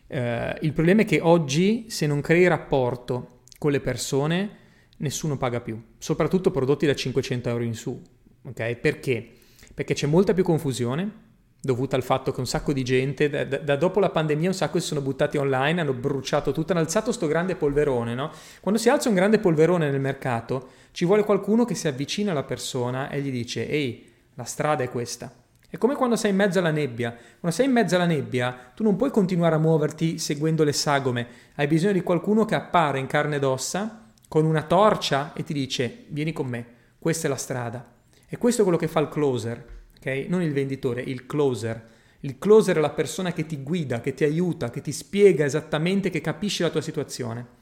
Eh, 0.07 0.59
il 0.61 0.73
problema 0.73 1.03
è 1.03 1.05
che 1.05 1.21
oggi 1.21 1.87
se 1.89 2.07
non 2.07 2.21
crei 2.21 2.47
rapporto 2.47 3.41
con 3.59 3.71
le 3.71 3.81
persone, 3.81 4.51
nessuno 4.99 5.37
paga 5.37 5.61
più, 5.61 5.83
soprattutto 5.99 6.51
prodotti 6.51 6.87
da 6.87 6.95
500 6.95 7.49
euro 7.49 7.65
in 7.65 7.75
su. 7.75 8.01
Okay? 8.45 8.77
Perché? 8.77 9.33
Perché 9.75 9.95
c'è 9.95 10.07
molta 10.07 10.33
più 10.33 10.45
confusione, 10.45 11.25
dovuta 11.67 11.97
al 11.97 12.03
fatto 12.03 12.33
che 12.33 12.41
un 12.41 12.47
sacco 12.47 12.73
di 12.73 12.83
gente, 12.83 13.29
da, 13.29 13.45
da, 13.45 13.77
dopo 13.77 14.01
la 14.01 14.09
pandemia 14.09 14.49
un 14.49 14.55
sacco 14.55 14.79
si 14.79 14.87
sono 14.87 15.03
buttati 15.03 15.37
online, 15.37 15.83
hanno 15.83 15.93
bruciato 15.93 16.53
tutto, 16.53 16.73
hanno 16.73 16.81
alzato 16.81 17.13
sto 17.13 17.27
grande 17.27 17.57
polverone, 17.57 18.15
no? 18.15 18.31
Quando 18.61 18.81
si 18.81 18.89
alza 18.89 19.11
un 19.11 19.15
grande 19.15 19.39
polverone 19.39 19.91
nel 19.91 20.01
mercato, 20.01 20.69
ci 20.93 21.05
vuole 21.05 21.25
qualcuno 21.25 21.67
che 21.67 21.75
si 21.75 21.89
avvicina 21.89 22.31
alla 22.31 22.45
persona 22.45 23.11
e 23.11 23.21
gli 23.21 23.31
dice, 23.31 23.69
ehi, 23.69 24.11
la 24.35 24.45
strada 24.45 24.85
è 24.85 24.91
questa. 24.91 25.31
È 25.69 25.77
come 25.77 25.97
quando 25.97 26.17
sei 26.17 26.31
in 26.31 26.37
mezzo 26.37 26.61
alla 26.61 26.71
nebbia. 26.71 27.11
Quando 27.11 27.57
sei 27.57 27.67
in 27.67 27.73
mezzo 27.73 27.97
alla 27.97 28.07
nebbia, 28.07 28.71
tu 28.75 28.83
non 28.83 28.97
puoi 28.97 29.11
continuare 29.11 29.57
a 29.57 29.59
muoverti 29.59 30.19
seguendo 30.19 30.65
le 30.65 30.73
sagome, 30.73 31.27
hai 31.57 31.67
bisogno 31.67 31.93
di 31.93 32.03
qualcuno 32.03 32.45
che 32.45 32.55
appare 32.55 32.99
in 32.99 33.07
carne 33.07 33.37
ed 33.37 33.45
ossa 33.45 34.05
con 34.29 34.45
una 34.45 34.63
torcia 34.63 35.33
e 35.35 35.43
ti 35.43 35.53
dice, 35.53 36.05
vieni 36.09 36.33
con 36.33 36.47
me, 36.47 36.67
questa 36.99 37.27
è 37.27 37.31
la 37.31 37.37
strada. 37.37 37.93
E 38.29 38.39
questo 38.39 38.61
è 38.61 38.65
quello 38.65 38.79
che 38.79 38.89
fa 38.89 39.01
il 39.01 39.09
closer 39.09 39.75
ok? 39.97 40.27
Non 40.29 40.43
il 40.43 40.53
venditore, 40.53 41.03
il 41.03 41.27
closer. 41.27 41.95
Il 42.21 42.39
closer 42.39 42.77
è 42.77 42.81
la 42.81 42.91
persona 42.91 43.33
che 43.33 43.47
ti 43.47 43.63
guida, 43.63 44.01
che 44.01 44.15
ti 44.15 44.25
aiuta, 44.25 44.71
che 44.71 44.81
ti 44.81 44.93
spiega 44.93 45.45
esattamente, 45.45 46.11
che 46.11 46.21
capisce 46.21 46.63
la 46.63 46.71
tua 46.71 46.81
situazione. 46.81 47.55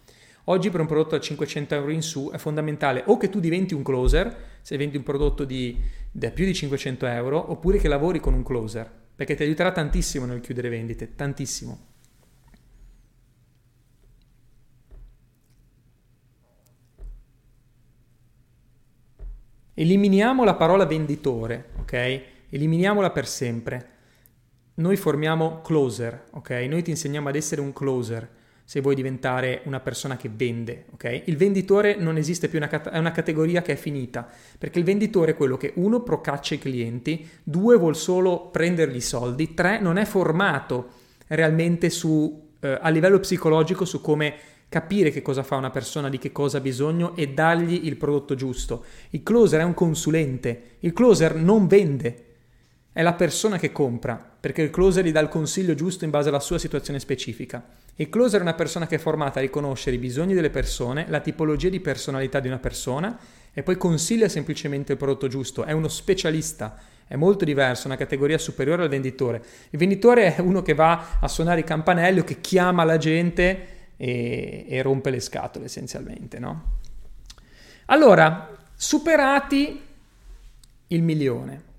Oggi 0.44 0.68
per 0.68 0.81
un 0.81 0.87
prodotto 0.87 1.16
da 1.16 1.23
500 1.23 1.75
euro 1.75 1.90
in 1.90 2.03
su 2.03 2.31
è 2.31 2.37
fondamentale 2.37 3.03
o 3.07 3.16
che 3.16 3.31
tu 3.31 3.40
diventi 3.40 3.73
un 3.73 3.83
closer, 3.83 4.59
se 4.61 4.77
vendi 4.77 4.99
un 4.99 5.03
prodotto 5.03 5.44
di, 5.44 5.79
da 6.11 6.31
più 6.31 6.44
di 6.44 6.55
500 6.55 7.07
euro, 7.07 7.51
oppure 7.51 7.79
che 7.79 7.88
lavori 7.88 8.20
con 8.20 8.35
un 8.35 8.42
closer, 8.42 8.90
perché 9.14 9.35
ti 9.35 9.42
aiuterà 9.42 9.73
tantissimo 9.73 10.27
nel 10.27 10.40
chiudere 10.40 10.68
vendite, 10.68 11.14
tantissimo. 11.14 11.92
Eliminiamo 19.77 20.44
la 20.44 20.55
parola 20.55 20.85
venditore, 20.85 21.70
ok? 21.85 22.23
Eliminiamola 22.49 23.11
per 23.11 23.29
sempre. 23.29 23.88
Noi 24.77 24.97
formiamo 24.97 25.61
closer, 25.61 26.25
ok? 26.31 26.51
Noi 26.68 26.83
ti 26.83 26.90
insegniamo 26.90 27.29
ad 27.29 27.37
essere 27.37 27.61
un 27.61 27.73
closer 27.73 28.29
se 28.66 28.81
vuoi 28.81 28.94
diventare 28.94 29.61
una 29.64 29.79
persona 29.79 30.16
che 30.16 30.31
vende, 30.35 30.87
ok? 30.94 31.23
Il 31.27 31.37
venditore 31.37 31.97
non 31.97 32.16
esiste 32.16 32.49
più, 32.49 32.59
è 32.59 32.99
una 32.99 33.12
categoria 33.12 33.62
che 33.62 33.75
è 33.75 33.77
finita, 33.77 34.27
perché 34.59 34.79
il 34.79 34.85
venditore 34.85 35.33
è 35.33 35.37
quello 35.37 35.57
che 35.57 35.73
uno 35.77 36.03
procaccia 36.03 36.55
i 36.55 36.59
clienti, 36.59 37.29
due 37.44 37.77
vuol 37.77 37.94
solo 37.94 38.49
prendergli 38.49 38.97
i 38.97 39.01
soldi, 39.03 39.55
tre 39.55 39.81
non 39.81 39.99
è 39.99 40.07
formato 40.07 40.88
realmente 41.29 41.90
su, 41.90 42.53
eh, 42.59 42.79
a 42.81 42.88
livello 42.88 43.20
psicologico 43.20 43.85
su 43.85 44.01
come 44.01 44.35
capire 44.75 45.13
che 45.13 45.23
cosa 45.23 45.45
fa 45.45 45.55
una 45.55 45.71
persona, 45.71 46.09
di 46.09 46.19
che 46.19 46.33
cosa 46.33 46.59
ha 46.59 46.61
bisogno 46.61 47.15
e 47.15 47.29
dargli 47.29 47.87
il 47.87 47.95
prodotto 47.95 48.35
giusto. 48.35 48.85
Il 49.11 49.23
closer 49.23 49.61
è 49.61 49.63
un 49.63 49.73
consulente, 49.73 50.79
il 50.81 50.93
closer 50.93 51.37
non 51.37 51.69
vende, 51.69 52.25
è 52.93 53.01
la 53.01 53.13
persona 53.13 53.57
che 53.57 53.71
compra, 53.71 54.17
perché 54.17 54.63
il 54.63 54.71
closer 54.71 55.05
gli 55.05 55.13
dà 55.13 55.21
il 55.21 55.29
consiglio 55.29 55.77
giusto 55.77 56.03
in 56.03 56.11
base 56.11 56.29
alla 56.29 56.41
sua 56.41 56.59
situazione 56.59 56.99
specifica. 56.99 57.65
Il 57.95 58.09
closer 58.09 58.41
è 58.41 58.43
una 58.43 58.55
persona 58.55 58.89
che 58.89 58.97
è 58.97 58.99
formata 58.99 59.39
a 59.39 59.43
riconoscere 59.43 59.95
i 59.95 60.01
bisogni 60.01 60.35
delle 60.35 60.51
persone, 60.51 61.07
la 61.09 61.21
tipologia 61.21 61.69
di 61.69 61.79
personalità 61.79 62.41
di 62.41 62.49
una 62.49 62.59
persona 62.59 63.17
e 63.53 63.63
poi 63.63 63.77
consiglia 63.77 64.29
semplicemente 64.29 64.91
il 64.91 64.99
prodotto 64.99 65.29
giusto, 65.29 65.63
è 65.63 65.71
uno 65.71 65.87
specialista, 65.87 66.77
è 67.07 67.15
molto 67.15 67.45
diverso, 67.45 67.87
una 67.87 67.97
categoria 67.97 68.39
superiore 68.39 68.83
al 68.83 68.89
venditore. 68.89 69.41
Il 69.71 69.79
venditore 69.79 70.35
è 70.35 70.41
uno 70.41 70.63
che 70.63 70.75
va 70.75 71.19
a 71.21 71.29
suonare 71.29 71.61
i 71.61 71.65
campanelli 71.65 72.19
o 72.19 72.25
che 72.25 72.41
chiama 72.41 72.83
la 72.83 72.97
gente 72.97 73.74
e, 73.96 74.66
e 74.68 74.83
rompe 74.83 75.11
le 75.11 75.20
scatole 75.20 75.66
essenzialmente, 75.66 76.38
no? 76.38 76.78
Allora, 77.87 78.57
superati 78.74 79.83
il 80.88 81.02
milione. 81.02 81.72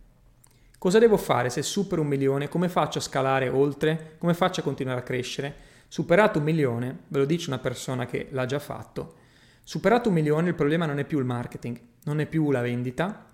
Cosa 0.77 0.99
devo 0.99 1.17
fare 1.17 1.49
se 1.49 1.63
supero 1.63 2.01
un 2.01 2.07
milione? 2.07 2.47
Come 2.47 2.69
faccio 2.69 2.99
a 2.99 3.01
scalare 3.01 3.49
oltre? 3.49 4.15
Come 4.17 4.33
faccio 4.33 4.59
a 4.59 4.63
continuare 4.63 4.99
a 4.99 5.03
crescere? 5.03 5.55
Superato 5.87 6.39
un 6.39 6.45
milione, 6.45 6.99
ve 7.07 7.19
lo 7.19 7.25
dice 7.25 7.49
una 7.49 7.59
persona 7.59 8.05
che 8.05 8.27
l'ha 8.31 8.45
già 8.45 8.59
fatto, 8.59 9.15
superato 9.63 10.09
un 10.09 10.15
milione 10.15 10.49
il 10.49 10.55
problema 10.55 10.85
non 10.85 10.99
è 10.99 11.05
più 11.05 11.19
il 11.19 11.25
marketing, 11.25 11.79
non 12.03 12.19
è 12.19 12.25
più 12.25 12.51
la 12.51 12.61
vendita, 12.61 13.25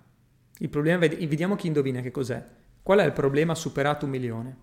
il 0.59 0.69
problema, 0.69 0.99
vediamo 0.99 1.55
chi 1.55 1.67
indovina 1.67 2.01
che 2.01 2.11
cos'è. 2.11 2.43
Qual 2.83 2.99
è 2.99 3.05
il 3.05 3.13
problema 3.13 3.55
superato 3.55 4.05
un 4.05 4.11
milione? 4.11 4.57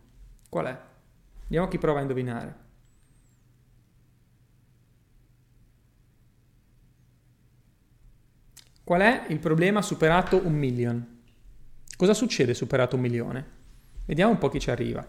Qual 0.48 0.66
è? 0.66 0.78
Vediamo 1.42 1.68
chi 1.68 1.78
prova 1.78 1.98
a 1.98 2.02
indovinare. 2.02 2.66
Qual 8.88 9.03
è 9.03 9.27
il 9.29 9.38
problema 9.38 9.83
superato 9.83 10.40
un 10.42 10.55
milione? 10.55 11.18
Cosa 11.94 12.14
succede 12.14 12.55
superato 12.55 12.96
un 12.96 13.03
milione? 13.03 13.46
Vediamo 14.07 14.31
un 14.31 14.38
po' 14.38 14.48
chi 14.48 14.59
ci 14.59 14.70
arriva. 14.70 15.07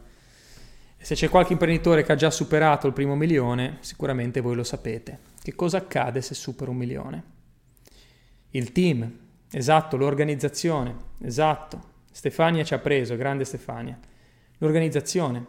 Se 0.97 1.15
c'è 1.15 1.29
qualche 1.29 1.53
imprenditore 1.53 2.03
che 2.03 2.11
ha 2.11 2.15
già 2.15 2.29
superato 2.29 2.87
il 2.87 2.93
primo 2.93 3.15
milione, 3.15 3.77
sicuramente 3.79 4.41
voi 4.41 4.55
lo 4.55 4.65
sapete. 4.65 5.19
Che 5.41 5.55
cosa 5.55 5.77
accade 5.77 6.19
se 6.21 6.33
supera 6.33 6.71
un 6.71 6.75
milione? 6.75 7.23
Il 8.49 8.73
team, 8.73 9.17
esatto, 9.49 9.95
l'organizzazione, 9.95 10.95
esatto. 11.21 11.81
Stefania 12.11 12.65
ci 12.65 12.73
ha 12.73 12.79
preso, 12.79 13.15
grande 13.15 13.45
Stefania. 13.45 13.97
L'organizzazione. 14.57 15.45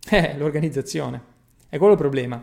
Eh, 0.08 0.38
l'organizzazione. 0.38 1.22
È 1.68 1.76
quello 1.76 1.92
il 1.92 1.98
problema. 1.98 2.42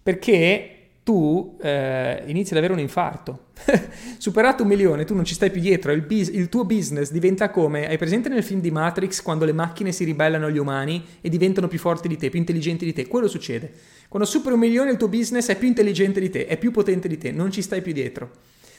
Perché 0.00 0.75
tu 1.06 1.56
eh, 1.62 2.24
inizi 2.26 2.50
ad 2.50 2.58
avere 2.58 2.72
un 2.72 2.80
infarto. 2.80 3.50
Superato 4.18 4.64
un 4.64 4.68
milione, 4.68 5.04
tu 5.04 5.14
non 5.14 5.24
ci 5.24 5.34
stai 5.34 5.52
più 5.52 5.60
dietro, 5.60 5.92
il, 5.92 6.02
bis- 6.02 6.32
il, 6.32 6.48
tuo 6.48 6.64
business 6.64 7.12
diventa 7.12 7.48
come, 7.50 7.86
hai 7.86 7.96
presente 7.96 8.28
nel 8.28 8.42
film 8.42 8.60
di 8.60 8.72
Matrix 8.72 9.22
quando 9.22 9.44
le 9.44 9.52
macchine 9.52 9.92
si 9.92 10.02
ribellano 10.02 10.46
agli 10.46 10.58
umani 10.58 11.00
e 11.20 11.28
diventano 11.28 11.68
più 11.68 11.78
forti 11.78 12.08
di 12.08 12.16
te, 12.16 12.28
più 12.28 12.40
intelligenti 12.40 12.84
di 12.84 12.92
te? 12.92 13.06
Quello 13.06 13.28
succede. 13.28 13.70
Quando 14.08 14.28
superi 14.28 14.54
un 14.54 14.60
milione 14.60 14.90
il 14.90 14.96
tuo 14.96 15.06
business 15.06 15.48
è 15.48 15.56
più 15.56 15.68
intelligente 15.68 16.18
di 16.18 16.28
te, 16.28 16.46
è 16.46 16.56
più 16.56 16.72
potente 16.72 17.06
di 17.06 17.18
te, 17.18 17.30
non 17.30 17.52
ci 17.52 17.62
stai 17.62 17.82
più 17.82 17.92
dietro. 17.92 18.28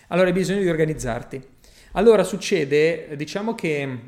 Allora 0.10 0.28
hai 0.28 0.34
bisogno 0.34 0.60
di 0.60 0.70
organizzarti. 0.70 1.42
Allora 1.94 2.26
succede, 2.26 3.16
diciamo 3.16 3.56
che 3.56 4.00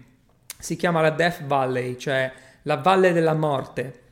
si 0.59 0.75
chiama 0.75 0.99
la 0.99 1.11
Death 1.11 1.45
Valley, 1.45 1.95
cioè 1.95 2.29
la 2.63 2.75
valle 2.75 3.13
della 3.13 3.33
morte 3.33 4.08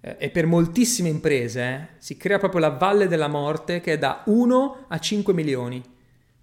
e 0.00 0.30
per 0.30 0.46
moltissime 0.46 1.08
imprese 1.08 1.62
eh, 1.62 1.86
si 1.98 2.16
crea 2.16 2.38
proprio 2.38 2.60
la 2.60 2.70
valle 2.70 3.06
della 3.06 3.28
morte 3.28 3.80
che 3.80 3.92
è 3.92 3.98
da 3.98 4.22
1 4.24 4.86
a 4.88 4.98
5 4.98 5.34
milioni. 5.34 5.82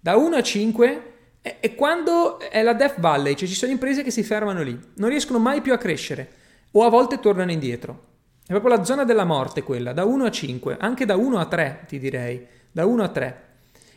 Da 0.00 0.16
1 0.16 0.36
a 0.36 0.42
5 0.42 1.12
e, 1.42 1.56
e 1.60 1.74
quando 1.74 2.38
è 2.38 2.62
la 2.62 2.74
Death 2.74 3.00
Valley, 3.00 3.34
cioè 3.34 3.48
ci 3.48 3.54
sono 3.54 3.72
imprese 3.72 4.02
che 4.02 4.10
si 4.10 4.22
fermano 4.22 4.62
lì, 4.62 4.78
non 4.94 5.08
riescono 5.08 5.38
mai 5.38 5.60
più 5.60 5.72
a 5.72 5.78
crescere 5.78 6.30
o 6.70 6.84
a 6.84 6.88
volte 6.88 7.18
tornano 7.18 7.50
indietro. 7.50 8.06
È 8.46 8.52
proprio 8.52 8.76
la 8.76 8.84
zona 8.84 9.04
della 9.04 9.24
morte 9.24 9.62
quella, 9.62 9.92
da 9.92 10.04
1 10.04 10.24
a 10.24 10.30
5, 10.30 10.76
anche 10.78 11.04
da 11.04 11.16
1 11.16 11.38
a 11.38 11.46
3 11.46 11.84
ti 11.88 11.98
direi, 11.98 12.46
da 12.70 12.86
1 12.86 13.02
a 13.02 13.08
3 13.08 13.46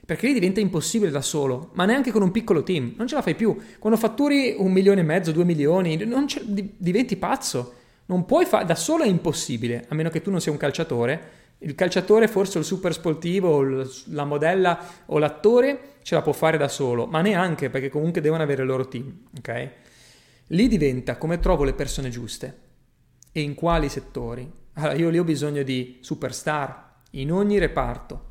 perché 0.04 0.28
lì 0.28 0.34
diventa 0.34 0.60
impossibile 0.60 1.10
da 1.10 1.22
solo, 1.22 1.70
ma 1.74 1.86
neanche 1.86 2.12
con 2.12 2.22
un 2.22 2.32
piccolo 2.32 2.64
team, 2.64 2.96
non 2.98 3.08
ce 3.08 3.16
la 3.16 3.22
fai 3.22 3.34
più. 3.34 3.56
Quando 3.80 3.98
fatturi 3.98 4.56
un 4.58 4.70
milione 4.70 5.00
e 5.00 5.04
mezzo, 5.04 5.32
due 5.32 5.46
milioni, 5.46 5.96
diventi 6.76 7.16
pazzo. 7.16 7.76
Non 8.12 8.26
puoi 8.26 8.46
fare, 8.46 8.66
da 8.66 8.76
solo 8.76 9.06
è 9.06 9.08
impossibile, 9.08 9.86
a 9.88 9.96
meno 9.96 10.10
che 10.10 10.22
tu 10.22 10.32
non 10.32 10.42
sia 10.42 10.52
un 10.52 10.58
calciatore. 10.58 11.40
Il 11.60 11.76
calciatore, 11.76 12.28
forse 12.28 12.58
il 12.58 12.66
super 12.66 12.92
sportivo, 12.92 13.64
la 14.08 14.26
modella 14.26 14.86
o 15.06 15.18
l'attore 15.18 15.94
ce 16.02 16.16
la 16.16 16.22
può 16.22 16.34
fare 16.34 16.58
da 16.58 16.68
solo, 16.68 17.06
ma 17.06 17.22
neanche 17.22 17.70
perché 17.70 17.88
comunque 17.88 18.20
devono 18.20 18.44
avere 18.44 18.64
il 18.64 18.68
loro 18.68 18.90
team, 18.90 19.28
ok? 19.38 19.70
Lì 20.48 20.68
diventa 20.68 21.16
come 21.16 21.40
trovo 21.40 21.64
le 21.64 21.74
persone 21.74 22.10
giuste 22.10 22.60
e 23.32 23.40
in 23.40 23.54
quali 23.54 23.88
settori. 23.88 24.52
Allora, 24.74 24.94
io 24.94 25.10
lì 25.10 25.18
ho 25.18 25.24
bisogno 25.24 25.64
di 25.64 26.00
superstar 26.02 26.96
in 27.12 27.32
ogni 27.32 27.60
reparto 27.60 28.28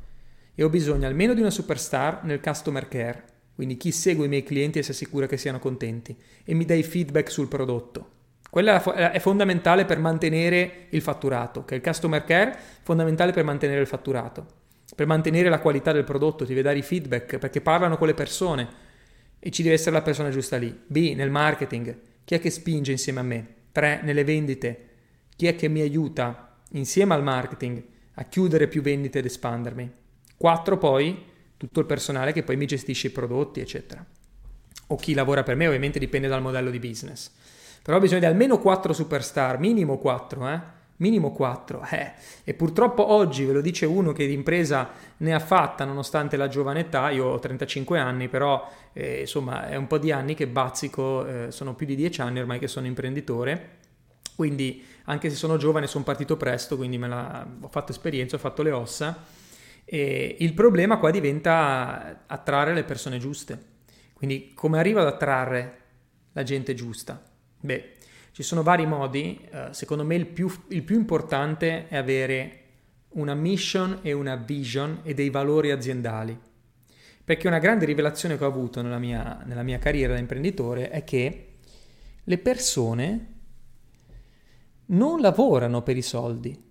e 0.53 0.63
ho 0.63 0.69
bisogno 0.69 1.07
almeno 1.07 1.33
di 1.33 1.41
una 1.41 1.49
superstar 1.49 2.23
nel 2.23 2.39
customer 2.39 2.87
care, 2.87 3.25
quindi 3.55 3.77
chi 3.77 3.91
segue 3.91 4.27
i 4.27 4.29
miei 4.29 4.43
clienti 4.43 4.77
e 4.77 4.83
si 4.83 4.91
assicura 4.91 5.25
che 5.25 5.37
siano 5.37 5.57
contenti 5.57 6.15
e 6.43 6.53
mi 6.53 6.65
dai 6.65 6.83
feedback 6.83 7.31
sul 7.31 7.47
prodotto. 7.47 8.19
Quella 8.51 9.11
è 9.11 9.19
fondamentale 9.19 9.85
per 9.85 9.97
mantenere 9.97 10.87
il 10.89 11.01
fatturato, 11.01 11.63
che 11.63 11.75
è 11.75 11.77
il 11.77 11.83
customer 11.83 12.21
care, 12.25 12.53
fondamentale 12.81 13.31
per 13.31 13.45
mantenere 13.45 13.79
il 13.79 13.87
fatturato, 13.87 14.45
per 14.93 15.07
mantenere 15.07 15.47
la 15.47 15.59
qualità 15.59 15.93
del 15.93 16.03
prodotto, 16.03 16.43
ti 16.43 16.49
deve 16.49 16.61
dare 16.61 16.77
i 16.77 16.81
feedback, 16.81 17.37
perché 17.37 17.61
parlano 17.61 17.97
con 17.97 18.07
le 18.07 18.13
persone 18.13 18.67
e 19.39 19.51
ci 19.51 19.63
deve 19.63 19.75
essere 19.75 19.91
la 19.91 20.01
persona 20.01 20.31
giusta 20.31 20.57
lì. 20.57 20.77
B, 20.85 21.13
nel 21.15 21.29
marketing, 21.29 21.97
chi 22.25 22.35
è 22.35 22.41
che 22.41 22.49
spinge 22.49 22.91
insieme 22.91 23.21
a 23.21 23.23
me? 23.23 23.47
3, 23.71 24.01
nelle 24.03 24.25
vendite, 24.25 24.89
chi 25.33 25.47
è 25.47 25.55
che 25.55 25.69
mi 25.69 25.79
aiuta 25.79 26.57
insieme 26.71 27.13
al 27.13 27.23
marketing 27.23 27.81
a 28.15 28.25
chiudere 28.25 28.67
più 28.67 28.81
vendite 28.81 29.19
ed 29.19 29.25
espandermi? 29.27 29.89
4, 30.35 30.77
poi, 30.77 31.23
tutto 31.55 31.79
il 31.79 31.85
personale 31.85 32.33
che 32.33 32.43
poi 32.43 32.57
mi 32.57 32.65
gestisce 32.65 33.07
i 33.07 33.11
prodotti, 33.11 33.61
eccetera. 33.61 34.05
O 34.87 34.97
chi 34.97 35.13
lavora 35.13 35.43
per 35.43 35.55
me, 35.55 35.67
ovviamente 35.67 35.99
dipende 35.99 36.27
dal 36.27 36.41
modello 36.41 36.69
di 36.69 36.79
business. 36.79 37.31
Però 37.83 37.97
ha 37.97 37.99
bisogno 37.99 38.19
di 38.19 38.25
almeno 38.25 38.59
4 38.59 38.93
superstar, 38.93 39.59
minimo 39.59 39.97
4, 39.97 40.47
eh? 40.47 40.79
Minimo 40.97 41.31
4, 41.31 41.87
eh. 41.89 42.11
E 42.43 42.53
purtroppo 42.53 43.11
oggi, 43.11 43.43
ve 43.43 43.53
lo 43.53 43.61
dice 43.61 43.87
uno 43.87 44.11
che 44.11 44.27
di 44.27 44.43
ne 45.17 45.33
ha 45.33 45.39
fatta 45.39 45.83
nonostante 45.83 46.37
la 46.37 46.47
giovane 46.47 46.81
età, 46.81 47.09
io 47.09 47.25
ho 47.25 47.39
35 47.39 47.97
anni, 47.97 48.27
però 48.27 48.69
eh, 48.93 49.21
insomma 49.21 49.67
è 49.67 49.75
un 49.75 49.87
po' 49.87 49.97
di 49.97 50.11
anni 50.11 50.35
che 50.35 50.45
bazzico, 50.45 51.25
eh, 51.25 51.51
sono 51.51 51.73
più 51.73 51.87
di 51.87 51.95
10 51.95 52.21
anni 52.21 52.39
ormai 52.39 52.59
che 52.59 52.67
sono 52.67 52.85
imprenditore, 52.85 53.77
quindi 54.35 54.85
anche 55.05 55.31
se 55.31 55.35
sono 55.35 55.57
giovane 55.57 55.87
sono 55.87 56.03
partito 56.03 56.37
presto, 56.37 56.77
quindi 56.77 56.99
la, 56.99 57.47
ho 57.61 57.67
fatto 57.67 57.91
esperienza, 57.91 58.35
ho 58.35 58.39
fatto 58.39 58.61
le 58.61 58.71
ossa. 58.71 59.23
E 59.83 60.35
il 60.39 60.53
problema 60.53 60.97
qua 60.99 61.09
diventa 61.09 62.23
attrarre 62.27 62.75
le 62.75 62.83
persone 62.83 63.17
giuste. 63.17 63.59
Quindi 64.13 64.51
come 64.53 64.77
arrivo 64.77 64.99
ad 64.99 65.07
attrarre 65.07 65.79
la 66.33 66.43
gente 66.43 66.75
giusta? 66.75 67.30
Beh, 67.61 67.93
ci 68.31 68.43
sono 68.43 68.63
vari 68.63 68.85
modi, 68.85 69.39
uh, 69.51 69.71
secondo 69.71 70.03
me 70.03 70.15
il 70.15 70.25
più, 70.25 70.51
il 70.69 70.83
più 70.83 70.95
importante 70.95 71.87
è 71.87 71.95
avere 71.95 72.57
una 73.09 73.33
mission 73.33 73.99
e 74.01 74.13
una 74.13 74.35
vision 74.35 75.01
e 75.03 75.13
dei 75.13 75.29
valori 75.29 75.71
aziendali. 75.71 76.37
Perché 77.23 77.47
una 77.47 77.59
grande 77.59 77.85
rivelazione 77.85 78.37
che 78.37 78.43
ho 78.43 78.47
avuto 78.47 78.81
nella 78.81 78.99
mia, 78.99 79.41
nella 79.45 79.63
mia 79.63 79.79
carriera 79.79 80.13
da 80.13 80.19
imprenditore 80.19 80.89
è 80.89 81.03
che 81.03 81.57
le 82.23 82.37
persone 82.37 83.27
non 84.87 85.21
lavorano 85.21 85.83
per 85.83 85.97
i 85.97 86.01
soldi, 86.01 86.69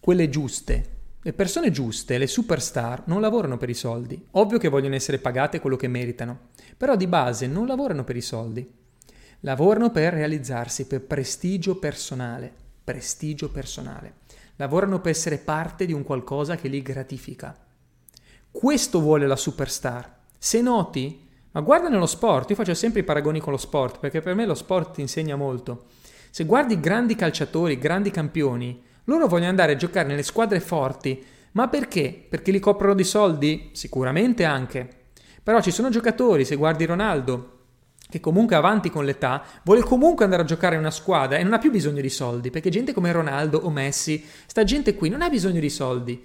quelle 0.00 0.28
giuste. 0.28 0.94
Le 1.22 1.32
persone 1.32 1.72
giuste, 1.72 2.18
le 2.18 2.28
superstar, 2.28 3.02
non 3.06 3.20
lavorano 3.20 3.56
per 3.56 3.68
i 3.68 3.74
soldi. 3.74 4.26
Ovvio 4.32 4.58
che 4.58 4.68
vogliono 4.68 4.94
essere 4.94 5.18
pagate 5.18 5.58
quello 5.58 5.74
che 5.74 5.88
meritano, 5.88 6.50
però 6.76 6.94
di 6.94 7.08
base 7.08 7.48
non 7.48 7.66
lavorano 7.66 8.04
per 8.04 8.16
i 8.16 8.20
soldi. 8.20 8.72
Lavorano 9.40 9.90
per 9.90 10.14
realizzarsi, 10.14 10.86
per 10.86 11.02
prestigio 11.02 11.76
personale, 11.76 12.52
prestigio 12.82 13.50
personale. 13.50 14.14
Lavorano 14.56 15.00
per 15.00 15.12
essere 15.12 15.38
parte 15.38 15.86
di 15.86 15.92
un 15.92 16.02
qualcosa 16.02 16.56
che 16.56 16.68
li 16.68 16.80
gratifica. 16.82 17.56
Questo 18.50 19.00
vuole 19.00 19.26
la 19.26 19.36
superstar. 19.36 20.14
Se 20.38 20.60
noti, 20.62 21.28
ma 21.52 21.60
guarda 21.60 21.88
nello 21.88 22.06
sport, 22.06 22.50
io 22.50 22.56
faccio 22.56 22.74
sempre 22.74 23.00
i 23.00 23.04
paragoni 23.04 23.40
con 23.40 23.52
lo 23.52 23.58
sport, 23.58 23.98
perché 23.98 24.20
per 24.20 24.34
me 24.34 24.46
lo 24.46 24.54
sport 24.54 24.94
ti 24.94 25.00
insegna 25.02 25.36
molto. 25.36 25.86
Se 26.30 26.44
guardi 26.44 26.80
grandi 26.80 27.14
calciatori, 27.14 27.78
grandi 27.78 28.10
campioni, 28.10 28.82
loro 29.04 29.26
vogliono 29.26 29.50
andare 29.50 29.72
a 29.72 29.76
giocare 29.76 30.08
nelle 30.08 30.22
squadre 30.22 30.60
forti, 30.60 31.24
ma 31.52 31.68
perché? 31.68 32.26
Perché 32.28 32.50
li 32.50 32.58
coprono 32.58 32.94
di 32.94 33.04
soldi? 33.04 33.70
Sicuramente 33.72 34.44
anche. 34.44 34.88
Però 35.42 35.60
ci 35.62 35.70
sono 35.70 35.88
giocatori, 35.90 36.44
se 36.44 36.56
guardi 36.56 36.84
Ronaldo, 36.84 37.55
che 38.08 38.20
comunque 38.20 38.54
avanti 38.54 38.90
con 38.90 39.04
l'età, 39.04 39.42
vuole 39.64 39.82
comunque 39.82 40.24
andare 40.24 40.42
a 40.42 40.46
giocare 40.46 40.74
in 40.74 40.80
una 40.80 40.90
squadra 40.90 41.38
e 41.38 41.42
non 41.42 41.54
ha 41.54 41.58
più 41.58 41.70
bisogno 41.70 42.00
di 42.00 42.08
soldi, 42.08 42.50
perché 42.50 42.70
gente 42.70 42.92
come 42.92 43.10
Ronaldo 43.12 43.58
o 43.58 43.70
Messi, 43.70 44.24
sta 44.46 44.62
gente 44.64 44.94
qui 44.94 45.08
non 45.08 45.22
ha 45.22 45.28
bisogno 45.28 45.60
di 45.60 45.70
soldi. 45.70 46.24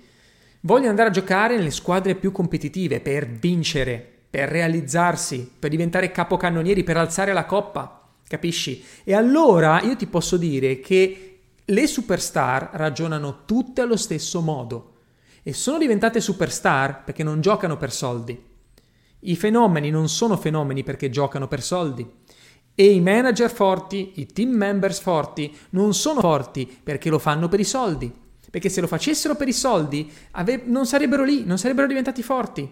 Voglio 0.61 0.89
andare 0.89 1.09
a 1.09 1.11
giocare 1.11 1.57
nelle 1.57 1.71
squadre 1.71 2.15
più 2.15 2.31
competitive 2.31 2.99
per 2.99 3.27
vincere, 3.27 4.07
per 4.29 4.49
realizzarsi, 4.49 5.51
per 5.57 5.71
diventare 5.71 6.11
capocannonieri, 6.11 6.83
per 6.83 6.97
alzare 6.97 7.33
la 7.33 7.45
coppa, 7.45 8.09
capisci? 8.27 8.83
E 9.03 9.15
allora 9.15 9.81
io 9.81 9.95
ti 9.95 10.05
posso 10.05 10.37
dire 10.37 10.79
che 10.79 11.39
le 11.65 11.87
superstar 11.87 12.69
ragionano 12.73 13.43
tutte 13.45 13.81
allo 13.81 13.97
stesso 13.97 14.41
modo 14.41 14.89
e 15.41 15.53
sono 15.53 15.79
diventate 15.79 16.21
superstar 16.21 17.03
perché 17.03 17.23
non 17.23 17.41
giocano 17.41 17.77
per 17.77 17.91
soldi 17.91 18.49
I 19.21 19.35
fenomeni 19.35 19.89
non 19.89 20.09
sono 20.09 20.37
fenomeni 20.37 20.83
perché 20.83 21.09
giocano 21.09 21.47
per 21.47 21.61
soldi. 21.61 22.09
E 22.73 22.91
i 22.91 23.01
manager 23.01 23.51
forti, 23.51 24.13
i 24.15 24.27
team 24.27 24.51
members 24.51 24.99
forti, 24.99 25.55
non 25.71 25.93
sono 25.93 26.19
forti 26.19 26.65
perché 26.83 27.09
lo 27.09 27.19
fanno 27.19 27.47
per 27.47 27.59
i 27.59 27.65
soldi. 27.65 28.11
Perché 28.49 28.69
se 28.69 28.81
lo 28.81 28.87
facessero 28.87 29.35
per 29.35 29.47
i 29.47 29.53
soldi, 29.53 30.11
ave- 30.31 30.63
non 30.65 30.85
sarebbero 30.85 31.23
lì, 31.23 31.45
non 31.45 31.57
sarebbero 31.57 31.87
diventati 31.87 32.21
forti. 32.21 32.69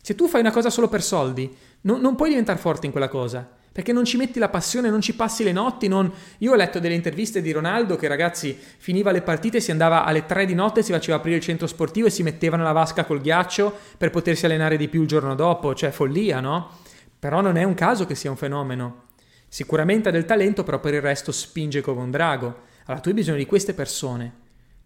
Se 0.00 0.14
tu 0.14 0.28
fai 0.28 0.40
una 0.40 0.52
cosa 0.52 0.70
solo 0.70 0.88
per 0.88 1.02
soldi, 1.02 1.54
non, 1.82 2.00
non 2.00 2.14
puoi 2.14 2.28
diventare 2.28 2.58
forte 2.58 2.86
in 2.86 2.92
quella 2.92 3.08
cosa 3.08 3.62
perché 3.74 3.92
non 3.92 4.04
ci 4.04 4.16
metti 4.16 4.38
la 4.38 4.50
passione, 4.50 4.88
non 4.88 5.00
ci 5.00 5.16
passi 5.16 5.42
le 5.42 5.50
notti. 5.50 5.88
Non... 5.88 6.08
Io 6.38 6.52
ho 6.52 6.54
letto 6.54 6.78
delle 6.78 6.94
interviste 6.94 7.42
di 7.42 7.50
Ronaldo 7.50 7.96
che 7.96 8.06
ragazzi 8.06 8.56
finiva 8.56 9.10
le 9.10 9.20
partite, 9.20 9.58
si 9.58 9.72
andava 9.72 10.04
alle 10.04 10.26
3 10.26 10.46
di 10.46 10.54
notte, 10.54 10.84
si 10.84 10.92
faceva 10.92 11.16
aprire 11.16 11.38
il 11.38 11.42
centro 11.42 11.66
sportivo 11.66 12.06
e 12.06 12.10
si 12.10 12.22
metteva 12.22 12.56
nella 12.56 12.70
vasca 12.70 13.04
col 13.04 13.20
ghiaccio 13.20 13.76
per 13.98 14.10
potersi 14.10 14.44
allenare 14.44 14.76
di 14.76 14.86
più 14.86 15.00
il 15.02 15.08
giorno 15.08 15.34
dopo, 15.34 15.74
cioè 15.74 15.90
follia, 15.90 16.38
no? 16.38 16.70
Però 17.18 17.40
non 17.40 17.56
è 17.56 17.64
un 17.64 17.74
caso 17.74 18.06
che 18.06 18.14
sia 18.14 18.30
un 18.30 18.36
fenomeno. 18.36 19.06
Sicuramente 19.48 20.08
ha 20.08 20.12
del 20.12 20.24
talento, 20.24 20.62
però 20.62 20.78
per 20.78 20.94
il 20.94 21.00
resto 21.00 21.32
spinge 21.32 21.80
come 21.80 22.00
un 22.00 22.12
drago. 22.12 22.46
Allora 22.84 23.02
tu 23.02 23.08
hai 23.08 23.14
bisogno 23.16 23.38
di 23.38 23.46
queste 23.46 23.74
persone, 23.74 24.32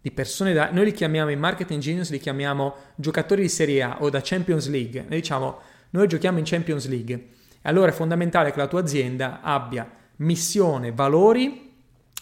di 0.00 0.12
persone 0.12 0.54
da... 0.54 0.70
Noi 0.72 0.86
li 0.86 0.92
chiamiamo 0.92 1.28
in 1.28 1.38
marketing 1.38 1.82
genius, 1.82 2.08
li 2.10 2.18
chiamiamo 2.18 2.74
giocatori 2.94 3.42
di 3.42 3.50
Serie 3.50 3.82
A 3.82 3.98
o 4.00 4.08
da 4.08 4.22
Champions 4.24 4.66
League. 4.70 5.04
Noi 5.06 5.20
diciamo, 5.20 5.58
noi 5.90 6.08
giochiamo 6.08 6.38
in 6.38 6.44
Champions 6.46 6.88
League 6.88 7.36
allora 7.68 7.90
è 7.90 7.94
fondamentale 7.94 8.50
che 8.50 8.58
la 8.58 8.66
tua 8.66 8.80
azienda 8.80 9.40
abbia 9.42 9.88
missione, 10.16 10.92
valori 10.92 11.72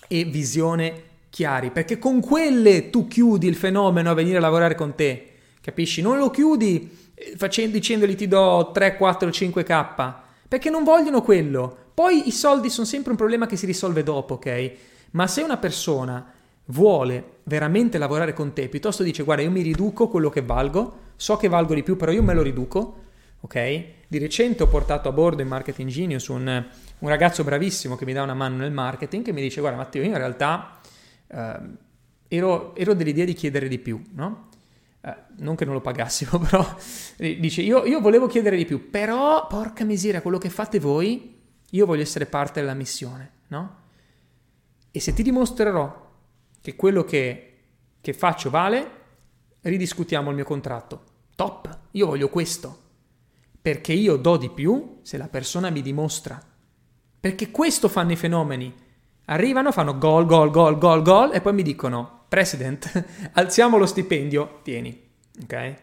e 0.08 0.24
visione 0.24 1.02
chiari, 1.30 1.70
perché 1.70 1.98
con 1.98 2.20
quelle 2.20 2.90
tu 2.90 3.06
chiudi 3.06 3.46
il 3.46 3.56
fenomeno 3.56 4.10
a 4.10 4.14
venire 4.14 4.38
a 4.38 4.40
lavorare 4.40 4.74
con 4.74 4.94
te, 4.94 5.32
capisci? 5.60 6.02
Non 6.02 6.18
lo 6.18 6.30
chiudi 6.30 7.12
eh, 7.14 7.34
facendo, 7.36 7.72
dicendogli 7.72 8.14
ti 8.14 8.28
do 8.28 8.70
3, 8.72 8.96
4, 8.96 9.28
5k, 9.28 10.14
perché 10.48 10.70
non 10.70 10.84
vogliono 10.84 11.22
quello. 11.22 11.76
Poi 11.94 12.26
i 12.26 12.32
soldi 12.32 12.68
sono 12.68 12.86
sempre 12.86 13.10
un 13.10 13.16
problema 13.16 13.46
che 13.46 13.56
si 13.56 13.66
risolve 13.66 14.02
dopo, 14.02 14.34
ok? 14.34 14.72
Ma 15.12 15.26
se 15.26 15.42
una 15.42 15.56
persona 15.56 16.32
vuole 16.66 17.38
veramente 17.44 17.98
lavorare 17.98 18.32
con 18.32 18.52
te, 18.52 18.68
piuttosto 18.68 19.02
dice 19.02 19.22
guarda 19.22 19.42
io 19.42 19.50
mi 19.50 19.62
riduco 19.62 20.08
quello 20.08 20.28
che 20.28 20.42
valgo, 20.42 21.04
so 21.16 21.36
che 21.36 21.48
valgo 21.48 21.74
di 21.74 21.82
più, 21.82 21.96
però 21.96 22.12
io 22.12 22.22
me 22.22 22.34
lo 22.34 22.42
riduco, 22.42 23.04
ok? 23.46 23.84
Di 24.08 24.18
recente 24.18 24.64
ho 24.64 24.66
portato 24.66 25.08
a 25.08 25.12
bordo 25.12 25.40
in 25.40 25.48
Marketing 25.48 25.88
Genius 25.88 26.26
un, 26.28 26.66
un, 26.98 27.08
ragazzo 27.08 27.44
bravissimo 27.44 27.94
che 27.94 28.04
mi 28.04 28.12
dà 28.12 28.22
una 28.22 28.34
mano 28.34 28.56
nel 28.56 28.72
marketing 28.72 29.24
che 29.24 29.32
mi 29.32 29.40
dice 29.40 29.60
guarda 29.60 29.78
Matteo 29.78 30.02
io 30.02 30.08
in 30.08 30.16
realtà 30.16 30.80
eh, 31.28 31.60
ero, 32.28 32.74
ero, 32.74 32.94
dell'idea 32.94 33.24
di 33.24 33.34
chiedere 33.34 33.68
di 33.68 33.78
più, 33.78 34.02
no? 34.14 34.48
Eh, 35.00 35.14
non 35.36 35.54
che 35.54 35.64
non 35.64 35.74
lo 35.74 35.80
pagassimo, 35.80 36.38
però 36.42 36.76
dice 37.16 37.62
io, 37.62 37.84
io 37.84 38.00
volevo 38.00 38.26
chiedere 38.26 38.56
di 38.56 38.64
più, 38.64 38.90
però 38.90 39.46
porca 39.46 39.84
miseria 39.84 40.20
quello 40.20 40.38
che 40.38 40.50
fate 40.50 40.80
voi 40.80 41.34
io 41.70 41.86
voglio 41.86 42.02
essere 42.02 42.26
parte 42.26 42.60
della 42.60 42.74
missione, 42.74 43.30
no? 43.48 43.84
E 44.90 45.00
se 45.00 45.12
ti 45.12 45.22
dimostrerò 45.22 46.04
che 46.60 46.74
quello 46.74 47.04
che, 47.04 47.58
che 48.00 48.12
faccio 48.12 48.50
vale, 48.50 48.90
ridiscutiamo 49.60 50.30
il 50.30 50.36
mio 50.36 50.44
contratto. 50.44 51.04
Top, 51.34 51.78
io 51.92 52.06
voglio 52.06 52.28
questo 52.28 52.84
perché 53.66 53.92
io 53.92 54.14
do 54.14 54.36
di 54.36 54.48
più 54.48 55.00
se 55.02 55.16
la 55.16 55.26
persona 55.26 55.70
mi 55.70 55.82
dimostra. 55.82 56.40
Perché 57.18 57.50
questo 57.50 57.88
fanno 57.88 58.12
i 58.12 58.16
fenomeni. 58.16 58.72
Arrivano, 59.24 59.72
fanno 59.72 59.98
gol, 59.98 60.24
gol, 60.24 60.52
gol, 60.52 60.78
gol, 60.78 61.02
gol 61.02 61.34
e 61.34 61.40
poi 61.40 61.52
mi 61.52 61.64
dicono, 61.64 62.26
President, 62.28 63.04
alziamo 63.34 63.76
lo 63.76 63.86
stipendio, 63.86 64.60
tieni. 64.62 65.10
Ok? 65.42 65.74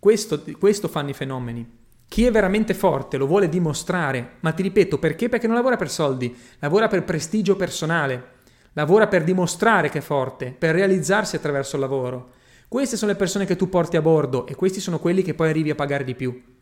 Questo, 0.00 0.42
questo 0.58 0.88
fanno 0.88 1.10
i 1.10 1.14
fenomeni. 1.14 1.64
Chi 2.08 2.26
è 2.26 2.32
veramente 2.32 2.74
forte 2.74 3.16
lo 3.16 3.28
vuole 3.28 3.48
dimostrare, 3.48 4.38
ma 4.40 4.50
ti 4.50 4.62
ripeto, 4.62 4.98
perché? 4.98 5.28
Perché 5.28 5.46
non 5.46 5.54
lavora 5.54 5.76
per 5.76 5.90
soldi, 5.90 6.36
lavora 6.58 6.88
per 6.88 7.04
prestigio 7.04 7.54
personale, 7.54 8.30
lavora 8.72 9.06
per 9.06 9.22
dimostrare 9.22 9.90
che 9.90 9.98
è 9.98 10.00
forte, 10.00 10.50
per 10.58 10.74
realizzarsi 10.74 11.36
attraverso 11.36 11.76
il 11.76 11.82
lavoro. 11.82 12.30
Queste 12.66 12.96
sono 12.96 13.12
le 13.12 13.16
persone 13.16 13.46
che 13.46 13.54
tu 13.54 13.68
porti 13.68 13.96
a 13.96 14.02
bordo 14.02 14.44
e 14.44 14.56
questi 14.56 14.80
sono 14.80 14.98
quelli 14.98 15.22
che 15.22 15.34
poi 15.34 15.50
arrivi 15.50 15.70
a 15.70 15.76
pagare 15.76 16.02
di 16.02 16.16
più 16.16 16.56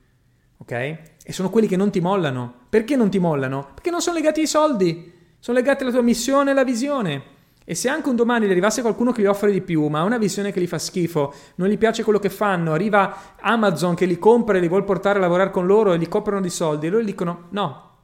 ok? 0.59 0.73
E 0.73 1.33
sono 1.33 1.51
quelli 1.51 1.67
che 1.67 1.77
non 1.77 1.91
ti 1.91 2.01
mollano. 2.01 2.55
Perché 2.69 2.97
non 2.97 3.11
ti 3.11 3.19
mollano? 3.19 3.71
Perché 3.75 3.91
non 3.91 4.01
sono 4.01 4.17
legati 4.17 4.41
ai 4.41 4.47
soldi, 4.47 5.13
sono 5.39 5.57
legati 5.57 5.83
alla 5.83 5.93
tua 5.93 6.03
missione 6.03 6.49
e 6.49 6.53
alla 6.53 6.65
visione. 6.65 7.35
E 7.69 7.75
se 7.75 7.89
anche 7.89 8.09
un 8.09 8.15
domani 8.15 8.47
gli 8.47 8.51
arrivasse 8.51 8.81
qualcuno 8.81 9.11
che 9.11 9.23
gli 9.23 9.27
offre 9.27 9.51
di 9.51 9.61
più, 9.61 9.89
ma 9.89 9.99
ha 10.01 10.05
una 10.05 10.19
visione 10.19 10.53
che 10.53 10.61
gli 10.61 10.69
fa 10.69 10.79
schifo, 10.79 11.35
non 11.57 11.69
gli 11.69 11.77
piace 11.77 12.05
quello 12.05 12.21
che 12.21 12.31
fanno, 12.31 12.73
arriva 12.73 13.35
Amazon 13.41 13.97
che 13.97 14.07
li 14.07 14.21
compra 14.21 14.57
e 14.57 14.61
li 14.61 14.69
vuole 14.69 14.85
portare 14.85 15.19
a 15.19 15.21
lavorare 15.21 15.51
con 15.51 15.67
loro 15.67 15.93
e 15.93 15.97
li 15.97 16.07
coprono 16.07 16.41
di 16.41 16.49
soldi, 16.49 16.87
e 16.87 16.91
loro 16.91 17.03
gli 17.03 17.07
dicono 17.07 17.49
no, 17.51 17.97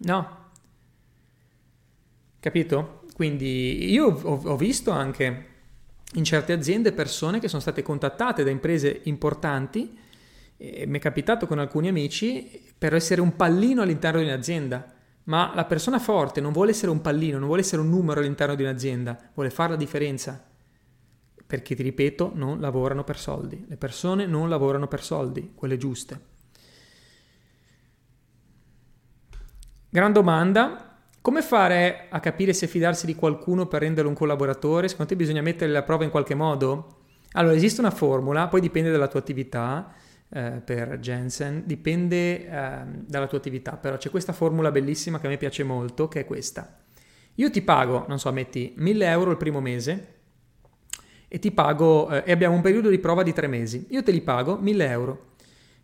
no. 0.00 0.36
Capito? 2.38 3.04
Quindi 3.14 3.90
io 3.90 4.20
ho, 4.22 4.40
ho 4.44 4.56
visto 4.56 4.90
anche 4.90 5.46
in 6.12 6.24
certe 6.24 6.52
aziende 6.52 6.92
persone 6.92 7.40
che 7.40 7.48
sono 7.48 7.62
state 7.62 7.82
contattate 7.82 8.44
da 8.44 8.50
imprese 8.50 9.00
importanti 9.04 9.98
mi 10.58 10.98
è 10.98 11.00
capitato 11.00 11.46
con 11.46 11.58
alcuni 11.58 11.88
amici 11.88 12.72
per 12.76 12.94
essere 12.94 13.20
un 13.20 13.36
pallino 13.36 13.82
all'interno 13.82 14.20
di 14.20 14.26
un'azienda. 14.26 14.94
Ma 15.24 15.52
la 15.54 15.64
persona 15.64 15.98
forte 15.98 16.40
non 16.40 16.52
vuole 16.52 16.70
essere 16.70 16.90
un 16.90 17.00
pallino, 17.00 17.38
non 17.38 17.46
vuole 17.46 17.62
essere 17.62 17.82
un 17.82 17.88
numero 17.88 18.20
all'interno 18.20 18.54
di 18.54 18.62
un'azienda, 18.62 19.30
vuole 19.34 19.50
fare 19.50 19.70
la 19.70 19.76
differenza. 19.76 20.44
Perché 21.46 21.74
ti 21.74 21.82
ripeto, 21.82 22.32
non 22.34 22.60
lavorano 22.60 23.04
per 23.04 23.18
soldi. 23.18 23.64
Le 23.68 23.76
persone 23.76 24.26
non 24.26 24.48
lavorano 24.48 24.86
per 24.88 25.02
soldi, 25.02 25.52
quelle 25.54 25.76
giuste. 25.76 26.20
Gran 29.88 30.12
domanda. 30.12 30.98
Come 31.20 31.42
fare 31.42 32.06
a 32.08 32.20
capire 32.20 32.52
se 32.52 32.68
fidarsi 32.68 33.04
di 33.04 33.16
qualcuno 33.16 33.66
per 33.66 33.80
renderlo 33.80 34.08
un 34.08 34.16
collaboratore? 34.16 34.86
Secondo 34.88 35.10
te 35.10 35.16
bisogna 35.16 35.42
mettere 35.42 35.72
la 35.72 35.82
prova 35.82 36.04
in 36.04 36.10
qualche 36.10 36.36
modo? 36.36 36.98
Allora, 37.32 37.54
esiste 37.54 37.80
una 37.80 37.90
formula, 37.90 38.46
poi 38.46 38.60
dipende 38.60 38.92
dalla 38.92 39.08
tua 39.08 39.18
attività 39.18 39.92
eh, 40.30 40.62
per 40.64 40.98
Jensen, 40.98 41.62
dipende 41.64 42.46
eh, 42.46 42.84
dalla 43.06 43.26
tua 43.26 43.38
attività, 43.38 43.76
però 43.76 43.96
c'è 43.96 44.10
questa 44.10 44.32
formula 44.32 44.70
bellissima 44.70 45.20
che 45.20 45.26
a 45.26 45.30
me 45.30 45.36
piace 45.36 45.62
molto, 45.62 46.08
che 46.08 46.20
è 46.20 46.24
questa. 46.24 46.78
Io 47.34 47.50
ti 47.50 47.62
pago, 47.62 48.04
non 48.08 48.18
so, 48.18 48.32
metti 48.32 48.74
1000 48.76 49.06
euro 49.08 49.30
il 49.30 49.36
primo 49.36 49.60
mese 49.60 50.14
e 51.28 51.38
ti 51.38 51.50
pago, 51.50 52.08
eh, 52.10 52.22
e 52.26 52.32
abbiamo 52.32 52.54
un 52.54 52.62
periodo 52.62 52.88
di 52.88 52.98
prova 52.98 53.22
di 53.22 53.32
tre 53.32 53.46
mesi, 53.46 53.86
io 53.90 54.02
te 54.02 54.10
li 54.10 54.22
pago 54.22 54.56
1000 54.56 54.88
euro. 54.88 55.24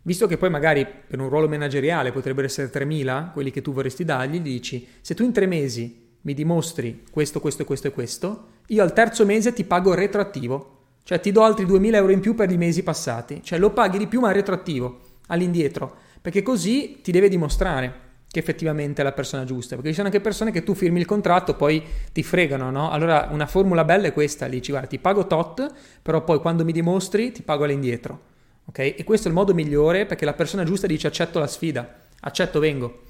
Visto 0.05 0.27
che 0.27 0.37
poi 0.37 0.49
magari 0.49 0.85
per 0.85 1.21
un 1.21 1.29
ruolo 1.29 1.47
manageriale 1.47 2.11
potrebbero 2.11 2.45
essere 2.45 2.69
3.000, 2.69 3.31
quelli 3.31 3.51
che 3.51 3.61
tu 3.61 3.71
vorresti 3.71 4.03
dargli, 4.03 4.35
gli 4.35 4.41
dici, 4.41 4.85
se 4.99 5.15
tu 5.15 5.23
in 5.23 5.31
tre 5.31 5.45
mesi 5.45 6.17
mi 6.21 6.33
dimostri 6.33 7.03
questo, 7.09 7.39
questo, 7.39 7.63
questo 7.63 7.87
e 7.87 7.91
questo, 7.91 8.47
io 8.67 8.83
al 8.83 8.91
terzo 8.91 9.25
mese 9.25 9.53
ti 9.53 9.63
pago 9.63 9.93
retroattivo. 9.93 10.82
Cioè 11.03 11.19
ti 11.19 11.31
do 11.31 11.43
altri 11.43 11.65
2000 11.65 11.97
euro 11.97 12.11
in 12.11 12.21
più 12.21 12.33
per 12.33 12.49
i 12.49 12.57
mesi 12.57 12.81
passati, 12.81 13.41
cioè 13.43 13.59
lo 13.59 13.71
paghi 13.71 13.97
di 13.97 14.07
più 14.07 14.21
ma 14.21 14.31
retroattivo, 14.31 14.99
all'indietro, 15.27 15.95
perché 16.21 16.41
così 16.41 17.01
ti 17.01 17.11
deve 17.11 17.27
dimostrare 17.27 18.11
che 18.33 18.39
effettivamente 18.39 19.01
è 19.01 19.03
la 19.03 19.11
persona 19.11 19.43
giusta, 19.43 19.75
perché 19.75 19.89
ci 19.89 19.95
sono 19.95 20.07
anche 20.07 20.19
persone 20.19 20.51
che 20.51 20.63
tu 20.63 20.73
firmi 20.73 20.99
il 20.99 21.05
contratto 21.05 21.55
poi 21.55 21.83
ti 22.11 22.23
fregano, 22.23 22.71
no? 22.71 22.89
Allora 22.89 23.27
una 23.31 23.45
formula 23.45 23.83
bella 23.83 24.07
è 24.07 24.13
questa, 24.13 24.47
dici 24.47 24.71
guarda 24.71 24.87
ti 24.87 24.97
pago 24.97 25.27
tot, 25.27 25.71
però 26.01 26.23
poi 26.23 26.39
quando 26.39 26.63
mi 26.63 26.71
dimostri 26.71 27.31
ti 27.31 27.43
pago 27.43 27.65
all'indietro, 27.65 28.21
ok? 28.65 28.79
E 28.79 29.03
questo 29.03 29.27
è 29.27 29.29
il 29.29 29.37
modo 29.37 29.53
migliore 29.53 30.05
perché 30.07 30.25
la 30.25 30.33
persona 30.33 30.63
giusta 30.63 30.87
dice 30.87 31.05
accetto 31.05 31.37
la 31.37 31.45
sfida, 31.45 31.95
accetto 32.21 32.59
vengo, 32.59 33.03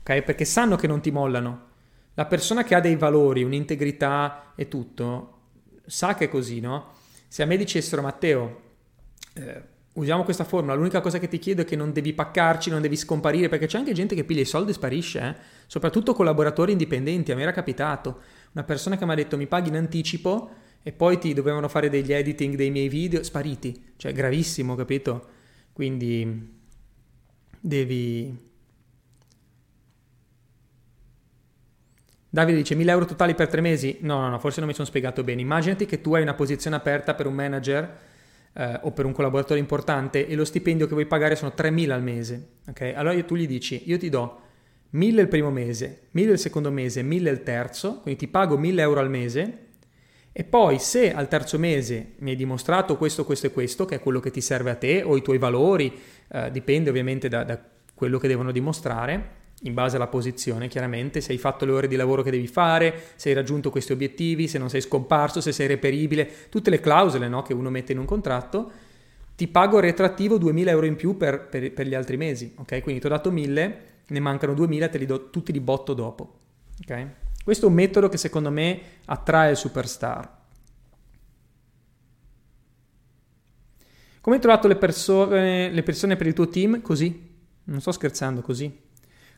ok? 0.00 0.22
Perché 0.22 0.44
sanno 0.44 0.74
che 0.76 0.86
non 0.86 1.00
ti 1.00 1.10
mollano. 1.10 1.66
La 2.14 2.24
persona 2.24 2.64
che 2.64 2.74
ha 2.74 2.80
dei 2.80 2.96
valori, 2.96 3.44
un'integrità 3.44 4.54
e 4.56 4.66
tutto, 4.66 5.38
sa 5.86 6.14
che 6.14 6.24
è 6.24 6.28
così, 6.28 6.58
no? 6.58 7.02
Se 7.34 7.42
a 7.42 7.46
me 7.46 7.56
dicessero 7.56 8.00
Matteo, 8.00 8.60
eh, 9.32 9.62
usiamo 9.94 10.22
questa 10.22 10.44
formula, 10.44 10.74
l'unica 10.74 11.00
cosa 11.00 11.18
che 11.18 11.26
ti 11.26 11.40
chiedo 11.40 11.62
è 11.62 11.64
che 11.64 11.74
non 11.74 11.92
devi 11.92 12.12
paccarci, 12.12 12.70
non 12.70 12.80
devi 12.80 12.94
scomparire, 12.94 13.48
perché 13.48 13.66
c'è 13.66 13.76
anche 13.76 13.92
gente 13.92 14.14
che 14.14 14.22
piglia 14.22 14.42
i 14.42 14.44
soldi 14.44 14.70
e 14.70 14.74
sparisce, 14.74 15.18
eh? 15.18 15.34
soprattutto 15.66 16.14
collaboratori 16.14 16.70
indipendenti, 16.70 17.32
a 17.32 17.34
me 17.34 17.42
era 17.42 17.50
capitato. 17.50 18.20
Una 18.52 18.62
persona 18.62 18.96
che 18.96 19.04
mi 19.04 19.10
ha 19.10 19.14
detto 19.16 19.36
mi 19.36 19.48
paghi 19.48 19.70
in 19.70 19.74
anticipo 19.74 20.48
e 20.80 20.92
poi 20.92 21.18
ti 21.18 21.34
dovevano 21.34 21.66
fare 21.66 21.90
degli 21.90 22.12
editing 22.12 22.54
dei 22.54 22.70
miei 22.70 22.88
video, 22.88 23.24
spariti, 23.24 23.94
cioè 23.96 24.12
gravissimo, 24.12 24.76
capito? 24.76 25.26
Quindi 25.72 26.56
devi 27.58 28.52
Davide 32.34 32.56
dice 32.56 32.74
1000 32.74 32.90
euro 32.90 33.04
totali 33.04 33.32
per 33.36 33.46
tre 33.46 33.60
mesi? 33.60 33.98
No, 34.00 34.18
no, 34.18 34.28
no, 34.28 34.40
forse 34.40 34.58
non 34.58 34.68
mi 34.68 34.74
sono 34.74 34.88
spiegato 34.88 35.22
bene. 35.22 35.40
Immaginati 35.40 35.86
che 35.86 36.00
tu 36.00 36.16
hai 36.16 36.22
una 36.22 36.34
posizione 36.34 36.74
aperta 36.74 37.14
per 37.14 37.28
un 37.28 37.34
manager 37.34 37.96
eh, 38.54 38.80
o 38.82 38.90
per 38.90 39.04
un 39.04 39.12
collaboratore 39.12 39.60
importante 39.60 40.26
e 40.26 40.34
lo 40.34 40.44
stipendio 40.44 40.88
che 40.88 40.94
vuoi 40.94 41.06
pagare 41.06 41.36
sono 41.36 41.52
3000 41.54 41.94
al 41.94 42.02
mese. 42.02 42.48
Ok? 42.68 42.92
Allora 42.96 43.22
tu 43.22 43.36
gli 43.36 43.46
dici, 43.46 43.82
io 43.84 43.98
ti 43.98 44.08
do 44.08 44.40
1000 44.90 45.20
il 45.20 45.28
primo 45.28 45.52
mese, 45.52 46.08
1000 46.10 46.32
il 46.32 46.38
secondo 46.40 46.72
mese, 46.72 47.04
1000 47.04 47.30
il 47.30 47.42
terzo, 47.44 48.00
quindi 48.00 48.18
ti 48.18 48.26
pago 48.26 48.58
1000 48.58 48.82
euro 48.82 48.98
al 48.98 49.10
mese 49.10 49.58
e 50.32 50.42
poi 50.42 50.80
se 50.80 51.14
al 51.14 51.28
terzo 51.28 51.56
mese 51.56 52.14
mi 52.18 52.30
hai 52.30 52.36
dimostrato 52.36 52.96
questo, 52.96 53.24
questo 53.24 53.46
e 53.46 53.52
questo, 53.52 53.84
che 53.84 53.94
è 53.94 54.00
quello 54.00 54.18
che 54.18 54.32
ti 54.32 54.40
serve 54.40 54.72
a 54.72 54.74
te 54.74 55.04
o 55.04 55.16
i 55.16 55.22
tuoi 55.22 55.38
valori, 55.38 56.00
eh, 56.32 56.50
dipende 56.50 56.90
ovviamente 56.90 57.28
da, 57.28 57.44
da 57.44 57.62
quello 57.94 58.18
che 58.18 58.26
devono 58.26 58.50
dimostrare 58.50 59.42
in 59.64 59.74
base 59.74 59.96
alla 59.96 60.06
posizione, 60.06 60.68
chiaramente, 60.68 61.20
se 61.20 61.32
hai 61.32 61.38
fatto 61.38 61.64
le 61.64 61.72
ore 61.72 61.88
di 61.88 61.96
lavoro 61.96 62.22
che 62.22 62.30
devi 62.30 62.46
fare, 62.46 63.12
se 63.16 63.30
hai 63.30 63.34
raggiunto 63.34 63.70
questi 63.70 63.92
obiettivi, 63.92 64.46
se 64.46 64.58
non 64.58 64.68
sei 64.68 64.80
scomparso, 64.80 65.40
se 65.40 65.52
sei 65.52 65.66
reperibile, 65.66 66.48
tutte 66.50 66.70
le 66.70 66.80
clausole 66.80 67.28
no, 67.28 67.42
che 67.42 67.54
uno 67.54 67.70
mette 67.70 67.92
in 67.92 67.98
un 67.98 68.04
contratto, 68.04 68.70
ti 69.36 69.48
pago 69.48 69.80
retrattivo 69.80 70.36
2000 70.38 70.70
euro 70.70 70.86
in 70.86 70.96
più 70.96 71.16
per, 71.16 71.48
per, 71.48 71.72
per 71.72 71.86
gli 71.86 71.94
altri 71.94 72.16
mesi, 72.16 72.54
ok? 72.56 72.82
Quindi 72.82 73.00
ti 73.00 73.06
ho 73.06 73.10
dato 73.10 73.30
1000, 73.30 73.78
ne 74.06 74.20
mancano 74.20 74.54
2000, 74.54 74.88
te 74.88 74.98
li 74.98 75.06
do 75.06 75.30
tutti 75.30 75.50
di 75.50 75.60
botto 75.60 75.94
dopo, 75.94 76.40
ok? 76.82 77.06
Questo 77.42 77.66
è 77.66 77.68
un 77.68 77.74
metodo 77.74 78.08
che 78.08 78.18
secondo 78.18 78.50
me 78.50 78.80
attrae 79.06 79.50
il 79.50 79.56
superstar. 79.56 80.42
Come 84.20 84.36
hai 84.36 84.42
trovato 84.42 84.68
le 84.68 84.76
persone, 84.76 85.70
le 85.70 85.82
persone 85.82 86.16
per 86.16 86.26
il 86.26 86.32
tuo 86.32 86.48
team? 86.48 86.80
Così? 86.80 87.32
Non 87.64 87.80
sto 87.80 87.92
scherzando, 87.92 88.40
così. 88.40 88.83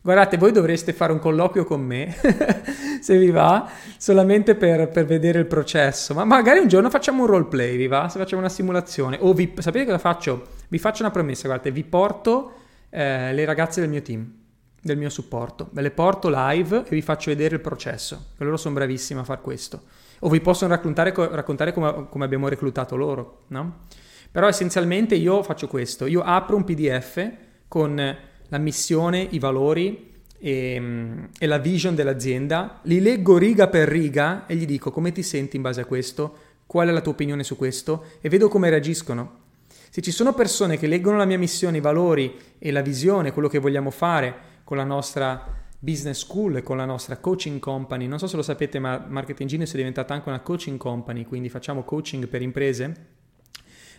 Guardate, 0.07 0.37
voi 0.37 0.53
dovreste 0.53 0.93
fare 0.93 1.13
un 1.13 1.19
colloquio 1.19 1.65
con 1.65 1.81
me, 1.81 2.15
se 3.03 3.19
vi 3.19 3.33
va, 3.33 3.69
solamente 3.99 4.55
per, 4.55 4.89
per, 4.89 5.05
vedere 5.05 5.41
il 5.41 5.47
processo. 5.47 6.15
Ma 6.15 6.25
magari 6.25 6.61
un 6.61 6.69
giorno 6.69 6.91
facciamo 6.91 7.23
un 7.23 7.27
roleplay, 7.27 7.77
vi 7.77 7.89
va? 7.89 8.09
Se 8.09 8.17
facciamo 8.17 8.41
una 8.41 8.49
simulazione. 8.49 9.19
O 9.23 9.33
vi, 9.33 9.53
sapete 9.59 9.85
cosa 9.85 9.99
faccio? 9.99 10.47
Vi 10.69 10.79
faccio 10.79 11.03
una 11.03 11.11
promessa, 11.11 11.49
guardate, 11.49 11.73
vi 11.73 11.83
porto 11.83 12.53
eh, 12.89 13.33
le 13.35 13.45
ragazze 13.45 13.81
del 13.81 13.91
mio 13.91 14.01
team, 14.01 14.33
del 14.81 14.97
mio 14.97 15.09
supporto. 15.09 15.71
Ve 15.73 15.83
le 15.83 15.91
porto 15.91 16.31
live 16.33 16.85
e 16.87 16.91
vi 16.91 17.03
faccio 17.03 17.31
vedere 17.31 17.57
il 17.57 17.61
processo. 17.61 18.27
Che 18.39 18.45
loro 18.45 18.57
sono 18.57 18.75
bravissimi 18.75 19.19
a 19.19 19.25
far 19.25 19.41
questo. 19.41 19.83
O 20.21 20.29
vi 20.29 20.41
possono 20.41 20.71
raccontare, 20.71 21.13
raccontare 21.17 21.73
come, 21.73 22.07
come 22.09 22.25
abbiamo 22.25 22.47
reclutato 22.47 22.95
loro, 22.95 23.43
no? 23.49 23.79
Però 24.31 24.47
essenzialmente 24.47 25.17
io 25.17 25.43
faccio 25.43 25.67
questo. 25.67 26.07
Io 26.07 26.23
apro 26.23 26.55
un 26.55 26.63
PDF 26.63 27.29
con 27.67 28.17
la 28.49 28.59
missione, 28.59 29.27
i 29.31 29.39
valori 29.39 30.15
e, 30.39 31.29
e, 31.39 31.47
la 31.47 31.59
vision 31.59 31.95
dell'azienda, 31.95 32.81
li 32.83 33.01
leggo 33.01 33.39
riga 33.39 33.69
per 33.69 33.89
riga 33.89 34.47
e 34.47 34.57
gli 34.57 34.67
dico 34.67 34.91
come 34.91 35.13
ti 35.13 35.23
senti 35.23 35.57
in 35.57 35.63
base 35.63 35.81
a 35.81 35.85
questo, 35.85 36.37
qual 36.67 36.89
è 36.89 36.93
la 36.93 37.01
tua 37.01 37.13
opinione 37.13 37.45
su 37.45 37.57
questo 37.57 38.05
e 38.21 38.29
vedo 38.29 38.49
come 38.49 38.71
reagiscono. 38.71 39.45
Se 39.91 40.03
ci 40.03 40.11
sono 40.11 40.35
persone 40.35 40.77
che 40.77 40.87
leggono 40.87 41.17
la 41.17 41.25
mia 41.25 41.39
missione, 41.39 41.79
i 41.79 41.81
valori 41.81 42.37
e 42.59 42.71
la 42.71 42.83
visione, 42.83 43.33
quello 43.33 43.49
che 43.49 43.59
vogliamo 43.59 43.91
fare 43.91 44.35
con 44.65 44.77
la 44.77 44.85
nostra 44.85 45.55
business 45.79 46.21
school 46.21 46.63
con 46.63 46.77
la 46.77 46.85
nostra 46.85 47.19
coaching 47.19 47.61
company, 47.61 48.07
non 48.07 48.19
so 48.19 48.27
se 48.27 48.37
lo 48.37 48.43
sapete, 48.43 48.79
ma 48.79 49.05
Marketing 49.09 49.49
Genius 49.49 49.73
è 49.73 49.77
diventata 49.77 50.15
anche 50.15 50.29
una 50.29 50.41
coaching 50.41 50.79
company, 50.79 51.25
quindi 51.25 51.49
facciamo 51.49 51.85
coaching 51.85 52.27
per 52.27 52.43
imprese. 52.43 53.07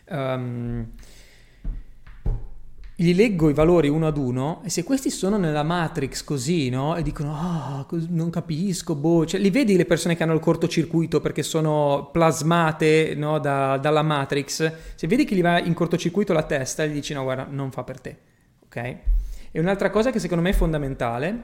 Um, 0.09 0.91
gli 2.99 3.13
leggo 3.13 3.47
i 3.47 3.53
valori 3.53 3.89
uno 3.89 4.07
ad 4.07 4.17
uno 4.17 4.61
e 4.65 4.71
se 4.71 4.83
questi 4.83 5.11
sono 5.11 5.37
nella 5.37 5.61
matrix 5.61 6.23
così, 6.23 6.69
no? 6.69 6.95
E 6.95 7.03
dicono, 7.03 7.35
ah, 7.35 7.85
oh, 7.87 8.05
non 8.09 8.31
capisco, 8.31 8.95
boh, 8.95 9.23
cioè, 9.23 9.39
li 9.39 9.51
vedi 9.51 9.77
le 9.77 9.85
persone 9.85 10.15
che 10.15 10.23
hanno 10.23 10.33
il 10.33 10.39
cortocircuito 10.39 11.21
perché 11.21 11.43
sono 11.43 12.09
plasmate 12.11 13.13
no, 13.15 13.37
da, 13.37 13.77
dalla 13.77 14.01
matrix, 14.01 14.73
se 14.95 15.05
vedi 15.05 15.25
che 15.25 15.35
gli 15.35 15.43
va 15.43 15.59
in 15.59 15.75
cortocircuito 15.75 16.33
la 16.33 16.41
testa, 16.41 16.87
gli 16.87 16.93
dici, 16.93 17.13
no, 17.13 17.21
guarda, 17.21 17.45
non 17.47 17.69
fa 17.69 17.83
per 17.83 18.01
te, 18.01 18.17
ok? 18.65 18.75
E 19.51 19.59
un'altra 19.59 19.91
cosa 19.91 20.09
che 20.09 20.17
secondo 20.17 20.41
me 20.41 20.49
è 20.49 20.53
fondamentale, 20.53 21.43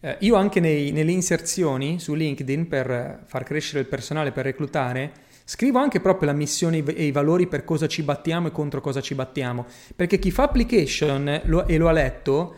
eh, 0.00 0.16
io 0.20 0.34
anche 0.34 0.60
nei, 0.60 0.92
nelle 0.92 1.12
inserzioni 1.12 1.98
su 1.98 2.12
LinkedIn 2.12 2.68
per 2.68 3.22
far 3.24 3.42
crescere 3.44 3.80
il 3.80 3.86
personale, 3.86 4.32
per 4.32 4.44
reclutare, 4.44 5.12
Scrivo 5.44 5.78
anche 5.78 6.00
proprio 6.00 6.30
la 6.30 6.36
missione 6.36 6.84
e 6.84 7.04
i 7.04 7.12
valori 7.12 7.46
per 7.46 7.64
cosa 7.64 7.86
ci 7.86 8.02
battiamo 8.02 8.48
e 8.48 8.52
contro 8.52 8.80
cosa 8.80 9.00
ci 9.00 9.14
battiamo, 9.14 9.66
perché 9.96 10.18
chi 10.18 10.30
fa 10.30 10.44
application 10.44 11.40
lo, 11.44 11.66
e 11.66 11.76
lo 11.76 11.88
ha 11.88 11.92
letto 11.92 12.54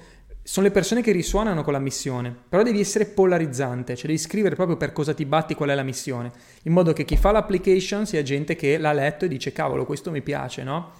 sono 0.46 0.66
le 0.66 0.72
persone 0.72 1.00
che 1.00 1.10
risuonano 1.10 1.62
con 1.62 1.72
la 1.72 1.78
missione, 1.78 2.36
però 2.48 2.62
devi 2.62 2.78
essere 2.78 3.06
polarizzante, 3.06 3.96
cioè 3.96 4.06
devi 4.08 4.18
scrivere 4.18 4.54
proprio 4.54 4.76
per 4.76 4.92
cosa 4.92 5.14
ti 5.14 5.24
batti, 5.24 5.54
qual 5.54 5.70
è 5.70 5.74
la 5.74 5.82
missione, 5.82 6.30
in 6.64 6.72
modo 6.72 6.92
che 6.92 7.06
chi 7.06 7.16
fa 7.16 7.32
l'application 7.32 8.04
sia 8.04 8.22
gente 8.22 8.54
che 8.54 8.76
l'ha 8.76 8.92
letto 8.92 9.24
e 9.24 9.28
dice 9.28 9.52
cavolo, 9.52 9.86
questo 9.86 10.10
mi 10.10 10.20
piace, 10.20 10.62
no? 10.62 10.90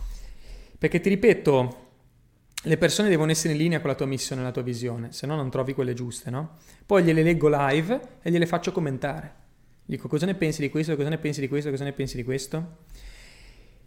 Perché 0.78 0.98
ti 0.98 1.10
ripeto, 1.10 1.76
le 2.62 2.78
persone 2.78 3.10
devono 3.10 3.32
essere 3.32 3.52
in 3.52 3.58
linea 3.58 3.80
con 3.80 3.90
la 3.90 3.96
tua 3.96 4.06
missione 4.06 4.40
e 4.40 4.44
la 4.44 4.50
tua 4.50 4.62
visione, 4.62 5.12
se 5.12 5.26
no 5.26 5.36
non 5.36 5.50
trovi 5.50 5.74
quelle 5.74 5.92
giuste, 5.92 6.30
no? 6.30 6.56
Poi 6.86 7.02
gliele 7.02 7.22
leggo 7.22 7.48
live 7.50 8.00
e 8.22 8.30
gliele 8.30 8.46
faccio 8.46 8.72
commentare. 8.72 9.42
Dico 9.86 10.08
cosa 10.08 10.24
ne 10.24 10.34
pensi 10.34 10.62
di 10.62 10.70
questo, 10.70 10.96
cosa 10.96 11.10
ne 11.10 11.18
pensi 11.18 11.40
di 11.40 11.48
questo, 11.48 11.68
cosa 11.68 11.84
ne 11.84 11.92
pensi 11.92 12.16
di 12.16 12.24
questo. 12.24 12.76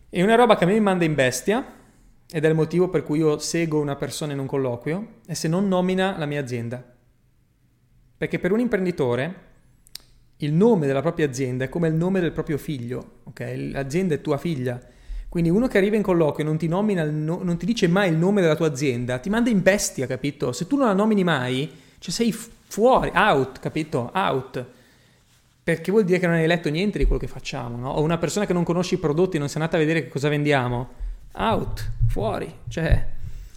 È 0.09 0.21
una 0.21 0.35
roba 0.35 0.55
che 0.55 0.63
a 0.63 0.67
me 0.67 0.73
mi 0.73 0.79
manda 0.79 1.05
in 1.05 1.15
bestia 1.15 1.73
ed 2.29 2.45
è 2.45 2.47
il 2.47 2.53
motivo 2.53 2.89
per 2.89 3.03
cui 3.03 3.17
io 3.19 3.39
seguo 3.39 3.81
una 3.81 3.95
persona 3.95 4.33
in 4.33 4.39
un 4.39 4.45
colloquio 4.45 5.15
e 5.25 5.33
se 5.33 5.47
non 5.47 5.67
nomina 5.67 6.15
la 6.17 6.27
mia 6.27 6.39
azienda. 6.39 6.83
Perché 8.17 8.37
per 8.37 8.51
un 8.51 8.59
imprenditore 8.59 9.45
il 10.37 10.53
nome 10.53 10.85
della 10.85 11.01
propria 11.01 11.25
azienda 11.25 11.65
è 11.65 11.69
come 11.69 11.87
il 11.87 11.95
nome 11.95 12.19
del 12.19 12.31
proprio 12.31 12.59
figlio, 12.59 13.21
ok? 13.23 13.69
L'azienda 13.71 14.13
è 14.13 14.21
tua 14.21 14.37
figlia. 14.37 14.79
Quindi 15.27 15.49
uno 15.49 15.67
che 15.67 15.79
arriva 15.79 15.95
in 15.95 16.03
colloquio 16.03 16.45
e 16.45 16.47
non 16.47 16.57
ti, 16.57 16.67
nomina 16.67 17.03
no- 17.03 17.41
non 17.41 17.57
ti 17.57 17.65
dice 17.65 17.87
mai 17.87 18.11
il 18.11 18.17
nome 18.17 18.41
della 18.41 18.55
tua 18.55 18.67
azienda, 18.67 19.17
ti 19.17 19.29
manda 19.29 19.49
in 19.49 19.63
bestia, 19.63 20.05
capito? 20.05 20.51
Se 20.51 20.67
tu 20.67 20.77
non 20.77 20.87
la 20.87 20.93
nomini 20.93 21.23
mai, 21.23 21.69
cioè 21.97 22.13
sei 22.13 22.31
fuori, 22.31 23.11
out, 23.15 23.59
capito? 23.59 24.11
Out 24.13 24.75
perché 25.67 25.91
vuol 25.91 26.05
dire 26.05 26.17
che 26.17 26.27
non 26.27 26.35
hai 26.35 26.47
letto 26.47 26.69
niente 26.69 26.97
di 26.97 27.03
quello 27.03 27.19
che 27.19 27.27
facciamo, 27.27 27.75
no? 27.75 27.89
O 27.89 28.01
una 28.01 28.17
persona 28.17 28.45
che 28.45 28.53
non 28.53 28.63
conosce 28.63 28.95
i 28.95 28.99
prodotti 28.99 29.37
non 29.37 29.49
si 29.49 29.57
è 29.57 29.59
andata 29.59 29.75
a 29.75 29.79
vedere 29.81 30.03
che 30.03 30.07
cosa 30.07 30.29
vendiamo, 30.29 30.87
out, 31.33 31.91
fuori. 32.07 32.49
Cioè, 32.69 33.05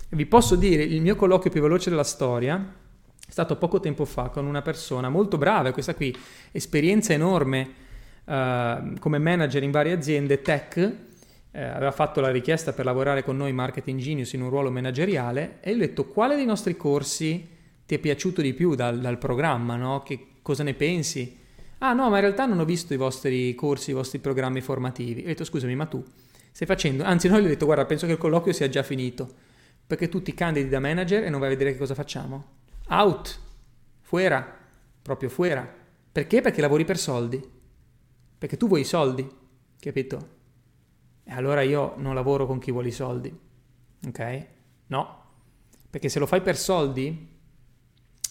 vi 0.08 0.26
posso 0.26 0.56
dire, 0.56 0.82
il 0.82 1.02
mio 1.02 1.14
colloquio 1.14 1.52
più 1.52 1.62
veloce 1.62 1.88
della 1.88 2.02
storia 2.02 2.56
è 3.24 3.30
stato 3.30 3.54
poco 3.58 3.78
tempo 3.78 4.04
fa 4.04 4.24
con 4.24 4.44
una 4.44 4.60
persona 4.60 5.08
molto 5.08 5.38
brava, 5.38 5.70
questa 5.70 5.94
qui, 5.94 6.12
esperienza 6.50 7.12
enorme 7.12 7.70
uh, 8.24 8.98
come 8.98 9.18
manager 9.18 9.62
in 9.62 9.70
varie 9.70 9.92
aziende 9.92 10.42
tech, 10.42 10.78
eh, 11.52 11.62
aveva 11.62 11.92
fatto 11.92 12.20
la 12.20 12.32
richiesta 12.32 12.72
per 12.72 12.86
lavorare 12.86 13.22
con 13.22 13.36
noi 13.36 13.52
Marketing 13.52 14.00
Genius 14.00 14.32
in 14.32 14.42
un 14.42 14.50
ruolo 14.50 14.72
manageriale 14.72 15.58
e 15.60 15.76
gli 15.76 15.80
ho 15.80 15.86
detto 15.86 16.06
quale 16.06 16.34
dei 16.34 16.44
nostri 16.44 16.76
corsi 16.76 17.48
ti 17.86 17.94
è 17.94 17.98
piaciuto 17.98 18.42
di 18.42 18.52
più 18.52 18.74
dal, 18.74 18.98
dal 18.98 19.18
programma, 19.18 19.76
no? 19.76 20.02
Che 20.02 20.26
cosa 20.42 20.64
ne 20.64 20.74
pensi? 20.74 21.38
Ah 21.82 21.94
no, 21.94 22.10
ma 22.10 22.16
in 22.16 22.22
realtà 22.22 22.44
non 22.44 22.58
ho 22.58 22.64
visto 22.64 22.92
i 22.92 22.98
vostri 22.98 23.54
corsi, 23.54 23.90
i 23.90 23.94
vostri 23.94 24.18
programmi 24.18 24.60
formativi. 24.60 25.22
ho 25.22 25.26
detto 25.26 25.44
scusami, 25.44 25.74
ma 25.74 25.86
tu 25.86 26.04
stai 26.52 26.66
facendo... 26.66 27.04
Anzi, 27.04 27.28
noi 27.28 27.42
gli 27.42 27.46
ho 27.46 27.48
detto 27.48 27.64
guarda, 27.64 27.86
penso 27.86 28.06
che 28.06 28.12
il 28.12 28.18
colloquio 28.18 28.52
sia 28.52 28.68
già 28.68 28.82
finito. 28.82 29.28
Perché 29.86 30.08
tu 30.08 30.20
ti 30.20 30.34
candidi 30.34 30.68
da 30.68 30.78
manager 30.78 31.24
e 31.24 31.30
non 31.30 31.40
vai 31.40 31.48
a 31.48 31.52
vedere 31.52 31.72
che 31.72 31.78
cosa 31.78 31.94
facciamo. 31.94 32.58
Out. 32.88 33.40
Fuera. 34.00 34.58
Proprio 35.00 35.30
fuera. 35.30 35.68
Perché? 36.12 36.42
Perché 36.42 36.60
lavori 36.60 36.84
per 36.84 36.98
soldi. 36.98 37.42
Perché 38.38 38.56
tu 38.58 38.68
vuoi 38.68 38.82
i 38.82 38.84
soldi. 38.84 39.28
Capito? 39.78 40.28
E 41.24 41.32
allora 41.32 41.62
io 41.62 41.94
non 41.96 42.14
lavoro 42.14 42.46
con 42.46 42.58
chi 42.58 42.70
vuole 42.70 42.88
i 42.88 42.92
soldi. 42.92 43.34
Ok? 44.06 44.46
No. 44.88 45.24
Perché 45.88 46.10
se 46.10 46.18
lo 46.18 46.26
fai 46.26 46.42
per 46.42 46.58
soldi, 46.58 47.39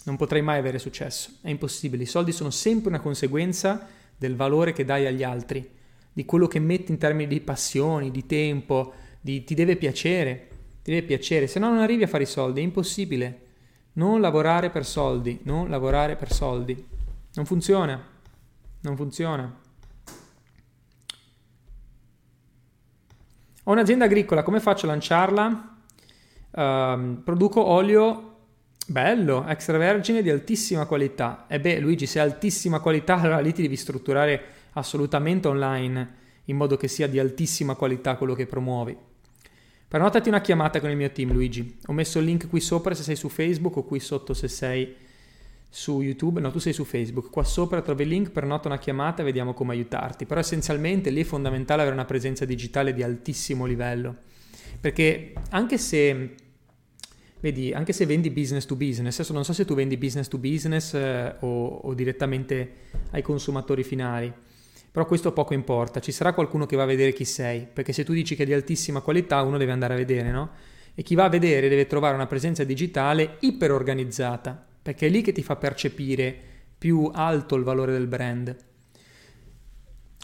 non 0.09 0.17
potrai 0.17 0.41
mai 0.41 0.57
avere 0.57 0.79
successo, 0.79 1.33
è 1.41 1.49
impossibile. 1.49 2.01
I 2.01 2.07
soldi 2.07 2.31
sono 2.31 2.49
sempre 2.49 2.89
una 2.89 2.99
conseguenza 2.99 3.87
del 4.17 4.35
valore 4.35 4.73
che 4.73 4.83
dai 4.83 5.05
agli 5.05 5.21
altri, 5.21 5.69
di 6.11 6.25
quello 6.25 6.47
che 6.47 6.57
metti 6.57 6.91
in 6.91 6.97
termini 6.97 7.27
di 7.27 7.41
passioni, 7.41 8.09
di 8.09 8.25
tempo, 8.25 8.93
di, 9.21 9.43
ti 9.43 9.53
deve 9.53 9.75
piacere, 9.75 10.47
ti 10.81 10.89
deve 10.91 11.05
piacere, 11.05 11.45
se 11.45 11.59
no 11.59 11.69
non 11.69 11.77
arrivi 11.77 12.03
a 12.03 12.07
fare 12.07 12.23
i 12.23 12.25
soldi, 12.27 12.59
è 12.59 12.63
impossibile. 12.63 13.45
Non 13.93 14.19
lavorare 14.19 14.71
per 14.71 14.83
soldi, 14.83 15.41
non 15.43 15.69
lavorare 15.69 16.15
per 16.15 16.31
soldi. 16.31 16.87
Non 17.35 17.45
funziona, 17.45 18.03
non 18.81 18.95
funziona. 18.95 19.59
Ho 23.63 23.71
un'azienda 23.71 24.05
agricola, 24.05 24.41
come 24.41 24.59
faccio 24.59 24.85
a 24.85 24.89
lanciarla? 24.89 25.77
Uh, 26.51 27.21
produco 27.23 27.63
olio 27.63 28.28
Bello, 28.89 29.45
extravergine 29.45 30.23
di 30.23 30.31
altissima 30.31 30.87
qualità. 30.87 31.45
E 31.47 31.59
beh, 31.59 31.79
Luigi, 31.79 32.07
se 32.07 32.17
è 32.17 32.23
altissima 32.23 32.79
qualità, 32.79 33.19
allora 33.19 33.39
lì 33.39 33.53
ti 33.53 33.61
devi 33.61 33.75
strutturare 33.75 34.41
assolutamente 34.71 35.47
online 35.47 36.15
in 36.45 36.55
modo 36.55 36.75
che 36.75 36.87
sia 36.87 37.05
di 37.05 37.19
altissima 37.19 37.75
qualità 37.75 38.15
quello 38.15 38.33
che 38.33 38.47
promuovi. 38.47 38.97
Prenotati 39.87 40.29
una 40.29 40.41
chiamata 40.41 40.79
con 40.79 40.89
il 40.89 40.97
mio 40.97 41.11
team, 41.11 41.33
Luigi. 41.33 41.77
Ho 41.85 41.93
messo 41.93 42.17
il 42.17 42.25
link 42.25 42.49
qui 42.49 42.59
sopra 42.59 42.95
se 42.95 43.03
sei 43.03 43.15
su 43.15 43.29
Facebook 43.29 43.77
o 43.77 43.83
qui 43.83 43.99
sotto 43.99 44.33
se 44.33 44.47
sei 44.47 44.95
su 45.69 46.01
YouTube. 46.01 46.39
No, 46.41 46.49
tu 46.49 46.57
sei 46.57 46.73
su 46.73 46.83
Facebook. 46.83 47.29
Qua 47.29 47.43
sopra 47.43 47.83
trovi 47.83 48.01
il 48.01 48.09
link, 48.09 48.31
prenota 48.31 48.69
una 48.69 48.79
chiamata 48.79 49.21
e 49.21 49.25
vediamo 49.25 49.53
come 49.53 49.73
aiutarti. 49.73 50.25
Però 50.25 50.39
essenzialmente 50.39 51.11
lì 51.11 51.21
è 51.21 51.25
fondamentale 51.25 51.81
avere 51.81 51.95
una 51.95 52.05
presenza 52.05 52.43
digitale 52.43 52.95
di 52.95 53.03
altissimo 53.03 53.67
livello. 53.67 54.15
Perché 54.81 55.33
anche 55.51 55.77
se 55.77 56.33
vedi, 57.39 57.73
anche 57.73 57.93
se 57.93 58.05
vendi 58.05 58.29
business 58.29 58.65
to 58.65 58.75
business, 58.75 59.15
adesso 59.15 59.33
non 59.33 59.43
so 59.43 59.53
se 59.53 59.65
tu 59.65 59.75
vendi 59.75 59.97
business 59.97 60.27
to 60.27 60.37
business 60.37 60.93
eh, 60.93 61.35
o, 61.39 61.67
o, 61.67 61.93
direttamente 61.93 62.71
ai 63.11 63.21
consumatori 63.21 63.83
finali, 63.83 64.31
però 64.91 65.05
questo 65.05 65.31
poco 65.31 65.53
importa, 65.53 65.99
ci 65.99 66.11
sarà 66.11 66.33
qualcuno 66.33 66.65
che 66.65 66.75
va 66.75 66.83
a 66.83 66.87
vedere 66.87 67.13
chi 67.13 67.25
sei, 67.25 67.67
perché 67.71 67.93
se 67.93 68.03
tu 68.03 68.13
dici 68.13 68.35
che 68.35 68.43
è 68.43 68.45
di 68.45 68.53
altissima 68.53 69.01
qualità 69.01 69.41
uno 69.41 69.57
deve 69.57 69.71
andare 69.71 69.93
a 69.93 69.97
vedere, 69.97 70.31
no? 70.31 70.49
e 70.99 71.01
chi 71.01 71.15
va 71.15 71.23
a 71.23 71.29
vedere 71.29 71.69
deve 71.69 71.87
trovare 71.87 72.15
una 72.15 72.27
presenza 72.27 72.65
digitale 72.65 73.37
iperorganizzata, 73.39 74.65
perché 74.81 75.07
è 75.07 75.09
lì 75.09 75.21
che 75.21 75.31
ti 75.31 75.41
fa 75.41 75.55
percepire 75.55 76.35
più 76.77 77.09
alto 77.13 77.55
il 77.55 77.63
valore 77.63 77.93
del 77.93 78.07
brand. 78.07 78.53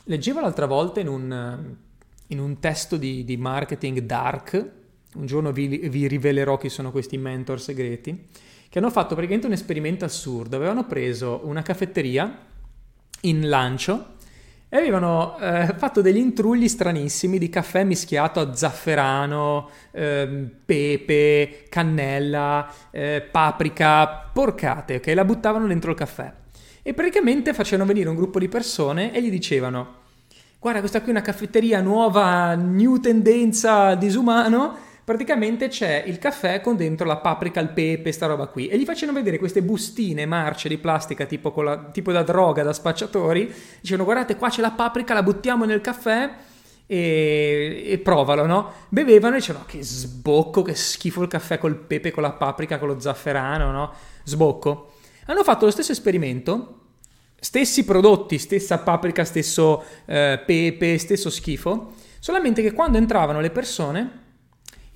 Leggevo 0.04 0.42
l'altra 0.42 0.66
volta 0.66 1.00
in 1.00 1.08
un, 1.08 1.76
in 2.28 2.40
un 2.40 2.60
testo 2.60 2.98
di, 2.98 3.24
di, 3.24 3.38
marketing 3.38 4.00
dark, 4.00 4.72
un 5.16 5.26
giorno 5.26 5.52
vi, 5.52 5.68
vi 5.68 6.08
rivelerò 6.08 6.58
chi 6.58 6.70
sono 6.70 6.92
questi 6.92 7.18
mentor 7.18 7.60
segreti, 7.60 8.28
che 8.70 8.80
hanno 8.80 8.90
fatto 8.90 9.16
praticamente 9.16 9.48
un 9.48 9.54
esperimento 9.54 10.06
assurdo. 10.06 10.56
Avevano 10.56 10.86
preso 10.86 11.42
una 11.44 11.62
caffetteria 11.62 12.38
in 13.22 13.48
lancio 13.50 14.14
e 14.68 14.78
avevano 14.78 15.38
eh, 15.40 15.74
fatto 15.78 16.02
degli 16.02 16.18
intrugli 16.18 16.68
stranissimi 16.68 17.38
di 17.38 17.50
caffè 17.50 17.84
mischiato 17.84 18.40
a 18.40 18.54
zafferano, 18.54 19.70
eh, 19.92 20.50
pepe, 20.66 21.66
cannella, 21.70 22.72
eh, 22.92 23.28
paprika, 23.30 24.30
porcate, 24.34 24.96
ok? 24.96 25.08
La 25.16 25.26
buttavano 25.26 25.68
dentro 25.68 25.92
il 25.92 25.98
caffè. 25.98 26.32
E 26.82 26.94
praticamente 26.94 27.54
facevano 27.54 27.88
venire 27.88 28.10
un 28.10 28.16
gruppo 28.16 28.40
di 28.40 28.48
persone 28.48 29.14
e 29.14 29.22
gli 29.22 29.30
dicevano 29.30 30.04
guarda 30.66 30.80
questa 30.80 31.02
qui 31.02 31.10
è 31.10 31.12
una 31.12 31.22
caffetteria 31.22 31.80
nuova, 31.80 32.56
new 32.56 33.00
tendenza 33.00 33.94
disumano, 33.94 34.76
praticamente 35.06 35.68
c'è 35.68 36.04
il 36.06 36.18
caffè 36.18 36.60
con 36.60 36.76
dentro 36.76 37.06
la 37.06 37.18
paprika, 37.18 37.60
il 37.60 37.70
pepe, 37.70 38.12
sta 38.12 38.26
roba 38.26 38.48
qui. 38.48 38.68
E 38.68 38.78
gli 38.78 38.84
facevano 38.84 39.18
vedere 39.18 39.38
queste 39.38 39.62
bustine 39.62 40.26
marce 40.26 40.68
di 40.68 40.80
plastica 40.80 41.26
tipo, 41.26 41.62
la, 41.62 41.78
tipo 41.92 42.12
da 42.12 42.24
droga, 42.24 42.64
da 42.64 42.74
spacciatori. 42.74 43.54
Dicevano 43.80 44.04
guardate 44.04 44.36
qua 44.36 44.50
c'è 44.50 44.62
la 44.62 44.72
paprika, 44.72 45.14
la 45.14 45.24
buttiamo 45.24 45.64
nel 45.64 45.80
caffè 45.80 46.34
e, 46.88 47.84
e 47.86 47.98
provalo, 48.00 48.48
no? 48.48 48.72
Bevevano 48.90 49.36
e 49.36 49.40
dicevano 49.40 49.66
che 49.66 49.84
sbocco, 49.84 50.64
che 50.64 50.74
schifo 50.74 51.22
il 51.22 51.28
caffè 51.28 51.60
col 51.60 51.76
pepe, 51.76 52.10
con 52.10 52.24
la 52.24 52.32
paprika, 52.32 52.80
con 52.80 52.88
lo 52.88 53.00
zafferano, 53.00 53.72
no? 53.72 53.94
Sbocco. 54.24 54.94
Hanno 55.28 55.44
fatto 55.44 55.66
lo 55.66 55.72
stesso 55.72 55.92
esperimento 55.92 56.80
stessi 57.38 57.86
prodotti, 57.86 58.40
stessa 58.40 58.80
paprika, 58.80 59.24
stesso 59.24 59.84
eh, 60.06 60.42
pepe, 60.44 60.98
stesso 60.98 61.30
schifo, 61.30 61.94
solamente 62.18 62.64
che 62.64 62.74
quando 62.74 62.98
entravano 62.98 63.40
le 63.40 63.52
persone 63.52 64.24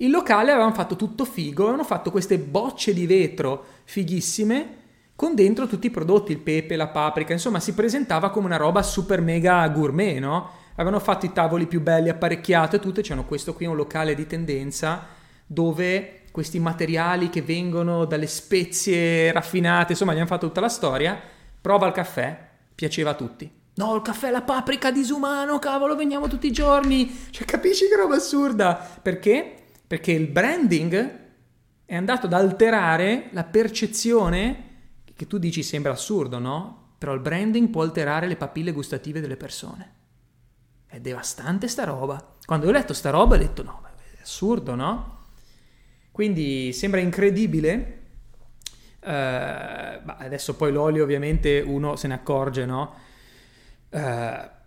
il 0.00 0.10
locale 0.10 0.50
avevano 0.50 0.74
fatto 0.74 0.96
tutto 0.96 1.24
figo, 1.24 1.62
avevano 1.62 1.84
fatto 1.84 2.10
queste 2.10 2.38
bocce 2.38 2.92
di 2.94 3.06
vetro 3.06 3.64
fighissime 3.84 4.78
con 5.14 5.34
dentro 5.34 5.66
tutti 5.66 5.88
i 5.88 5.90
prodotti, 5.90 6.32
il 6.32 6.38
pepe, 6.38 6.76
la 6.76 6.88
paprika, 6.88 7.34
insomma 7.34 7.60
si 7.60 7.74
presentava 7.74 8.30
come 8.30 8.46
una 8.46 8.56
roba 8.56 8.82
super 8.82 9.20
mega 9.20 9.68
gourmet, 9.68 10.18
no? 10.18 10.50
Avevano 10.76 10.98
fatto 10.98 11.26
i 11.26 11.32
tavoli 11.32 11.66
più 11.66 11.82
belli, 11.82 12.08
apparecchiati 12.08 12.76
e 12.76 12.78
tutto, 12.78 13.02
c'erano 13.02 13.26
questo 13.26 13.52
qui 13.52 13.66
un 13.66 13.76
locale 13.76 14.14
di 14.14 14.26
tendenza 14.26 15.06
dove 15.44 16.22
questi 16.30 16.58
materiali 16.58 17.28
che 17.28 17.42
vengono 17.42 18.06
dalle 18.06 18.26
spezie 18.26 19.30
raffinate, 19.32 19.92
insomma 19.92 20.14
gli 20.14 20.18
hanno 20.18 20.26
fatto 20.26 20.46
tutta 20.46 20.60
la 20.60 20.70
storia, 20.70 21.20
prova 21.60 21.86
il 21.86 21.92
caffè, 21.92 22.48
piaceva 22.74 23.10
a 23.10 23.14
tutti. 23.14 23.50
No, 23.74 23.94
il 23.94 24.02
caffè 24.02 24.30
la 24.30 24.42
paprika 24.42 24.90
disumano, 24.90 25.58
cavolo, 25.58 25.94
veniamo 25.94 26.28
tutti 26.28 26.46
i 26.46 26.52
giorni. 26.52 27.28
Cioè, 27.30 27.46
capisci 27.46 27.86
che 27.88 27.96
roba 27.96 28.16
assurda? 28.16 28.74
Perché? 29.02 29.59
Perché 29.90 30.12
il 30.12 30.28
branding 30.28 31.18
è 31.84 31.96
andato 31.96 32.26
ad 32.26 32.32
alterare 32.32 33.28
la 33.32 33.42
percezione 33.42 34.68
che 35.16 35.26
tu 35.26 35.36
dici 35.36 35.64
sembra 35.64 35.90
assurdo, 35.90 36.38
no? 36.38 36.92
Però 36.96 37.12
il 37.12 37.18
branding 37.18 37.70
può 37.70 37.82
alterare 37.82 38.28
le 38.28 38.36
papille 38.36 38.70
gustative 38.70 39.20
delle 39.20 39.36
persone. 39.36 39.94
È 40.86 41.00
devastante 41.00 41.66
sta 41.66 41.82
roba. 41.82 42.36
Quando 42.44 42.68
ho 42.68 42.70
letto 42.70 42.92
sta 42.92 43.10
roba 43.10 43.34
ho 43.34 43.38
detto 43.38 43.64
no, 43.64 43.82
è 44.16 44.22
assurdo, 44.22 44.76
no? 44.76 45.24
Quindi 46.12 46.72
sembra 46.72 47.00
incredibile. 47.00 48.02
Uh, 49.00 49.08
adesso 49.08 50.54
poi 50.54 50.70
l'olio 50.70 51.02
ovviamente 51.02 51.58
uno 51.66 51.96
se 51.96 52.06
ne 52.06 52.14
accorge, 52.14 52.64
no? 52.64 52.94
Uh, 53.88 54.58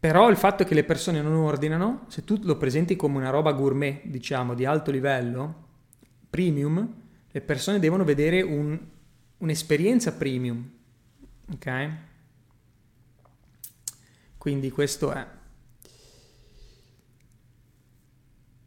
però 0.00 0.30
il 0.30 0.36
fatto 0.36 0.62
che 0.62 0.74
le 0.74 0.84
persone 0.84 1.20
non 1.20 1.34
ordinano, 1.34 2.04
se 2.06 2.22
tu 2.22 2.38
lo 2.42 2.56
presenti 2.56 2.94
come 2.94 3.16
una 3.16 3.30
roba 3.30 3.52
gourmet, 3.52 4.04
diciamo, 4.04 4.54
di 4.54 4.64
alto 4.64 4.92
livello, 4.92 5.66
premium, 6.30 6.94
le 7.28 7.40
persone 7.40 7.80
devono 7.80 8.04
vedere 8.04 8.40
un, 8.42 8.78
un'esperienza 9.38 10.12
premium. 10.12 10.70
Ok? 11.52 11.90
Quindi 14.38 14.70
questo 14.70 15.10
è. 15.10 15.26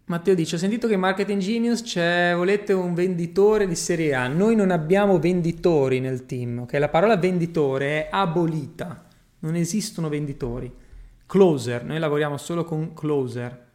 Matteo 0.06 0.36
dice: 0.36 0.56
Ho 0.56 0.60
sentito 0.60 0.88
che 0.88 0.96
in 0.96 1.00
Marketing 1.00 1.40
Genius 1.40 1.82
c'è, 1.82 2.34
volete 2.36 2.74
un 2.74 2.94
venditore 2.94 3.68
di 3.68 3.76
serie 3.76 4.14
A. 4.16 4.28
Noi 4.28 4.56
non 4.58 4.70
abbiamo 4.70 5.18
venditori 5.18 6.02
nel 6.02 6.26
team, 6.26 6.60
ok? 6.60 6.74
La 6.74 6.90
parola 6.90 7.16
venditore 7.16 7.88
è 7.88 8.10
abolita. 8.12 9.08
Non 9.40 9.56
esistono 9.56 10.10
venditori 10.10 10.90
closer, 11.32 11.86
noi 11.86 11.98
lavoriamo 11.98 12.36
solo 12.36 12.66
con 12.66 12.94
closer. 12.94 13.68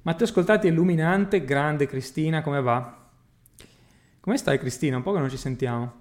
Matteo 0.00 0.24
Ascoltati 0.24 0.66
illuminante, 0.66 1.44
grande 1.44 1.84
Cristina, 1.84 2.40
come 2.40 2.62
va? 2.62 3.06
Come 4.18 4.38
stai 4.38 4.58
Cristina? 4.58 4.96
Un 4.96 5.02
po' 5.02 5.12
che 5.12 5.18
non 5.18 5.28
ci 5.28 5.36
sentiamo. 5.36 5.92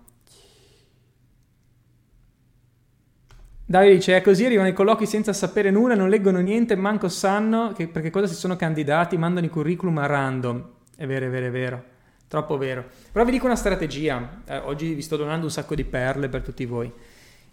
Davide 3.65 3.95
dice, 3.95 4.15
è 4.15 4.21
così, 4.21 4.45
arrivano 4.45 4.69
i 4.69 4.73
colloqui 4.73 5.05
senza 5.05 5.33
sapere 5.33 5.69
nulla, 5.69 5.95
non 5.95 6.07
leggono 6.07 6.39
niente, 6.39 6.77
manco 6.77 7.09
sanno 7.09 7.73
che, 7.73 7.89
perché 7.89 8.09
cosa 8.09 8.27
si 8.27 8.35
sono 8.35 8.55
candidati, 8.55 9.17
mandano 9.17 9.47
i 9.47 9.49
curriculum 9.49 9.97
a 9.97 10.05
random. 10.05 10.69
È 10.95 11.05
vero, 11.05 11.25
è 11.25 11.29
vero, 11.29 11.45
è 11.47 11.51
vero. 11.51 11.83
Troppo 12.29 12.57
vero. 12.57 12.85
Però 13.11 13.25
vi 13.25 13.31
dico 13.31 13.47
una 13.47 13.57
strategia. 13.57 14.43
Eh, 14.45 14.59
oggi 14.59 14.93
vi 14.93 15.01
sto 15.01 15.17
donando 15.17 15.43
un 15.43 15.51
sacco 15.51 15.75
di 15.75 15.83
perle 15.83 16.29
per 16.29 16.41
tutti 16.41 16.63
voi. 16.65 16.89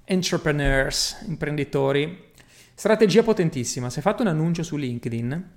Entrepreneurs, 0.05 1.25
imprenditori, 1.27 2.35
Strategia 2.79 3.23
potentissima. 3.23 3.89
Se 3.89 4.03
fate 4.03 4.21
un 4.21 4.29
annuncio 4.29 4.63
su 4.63 4.77
LinkedIn, 4.77 5.51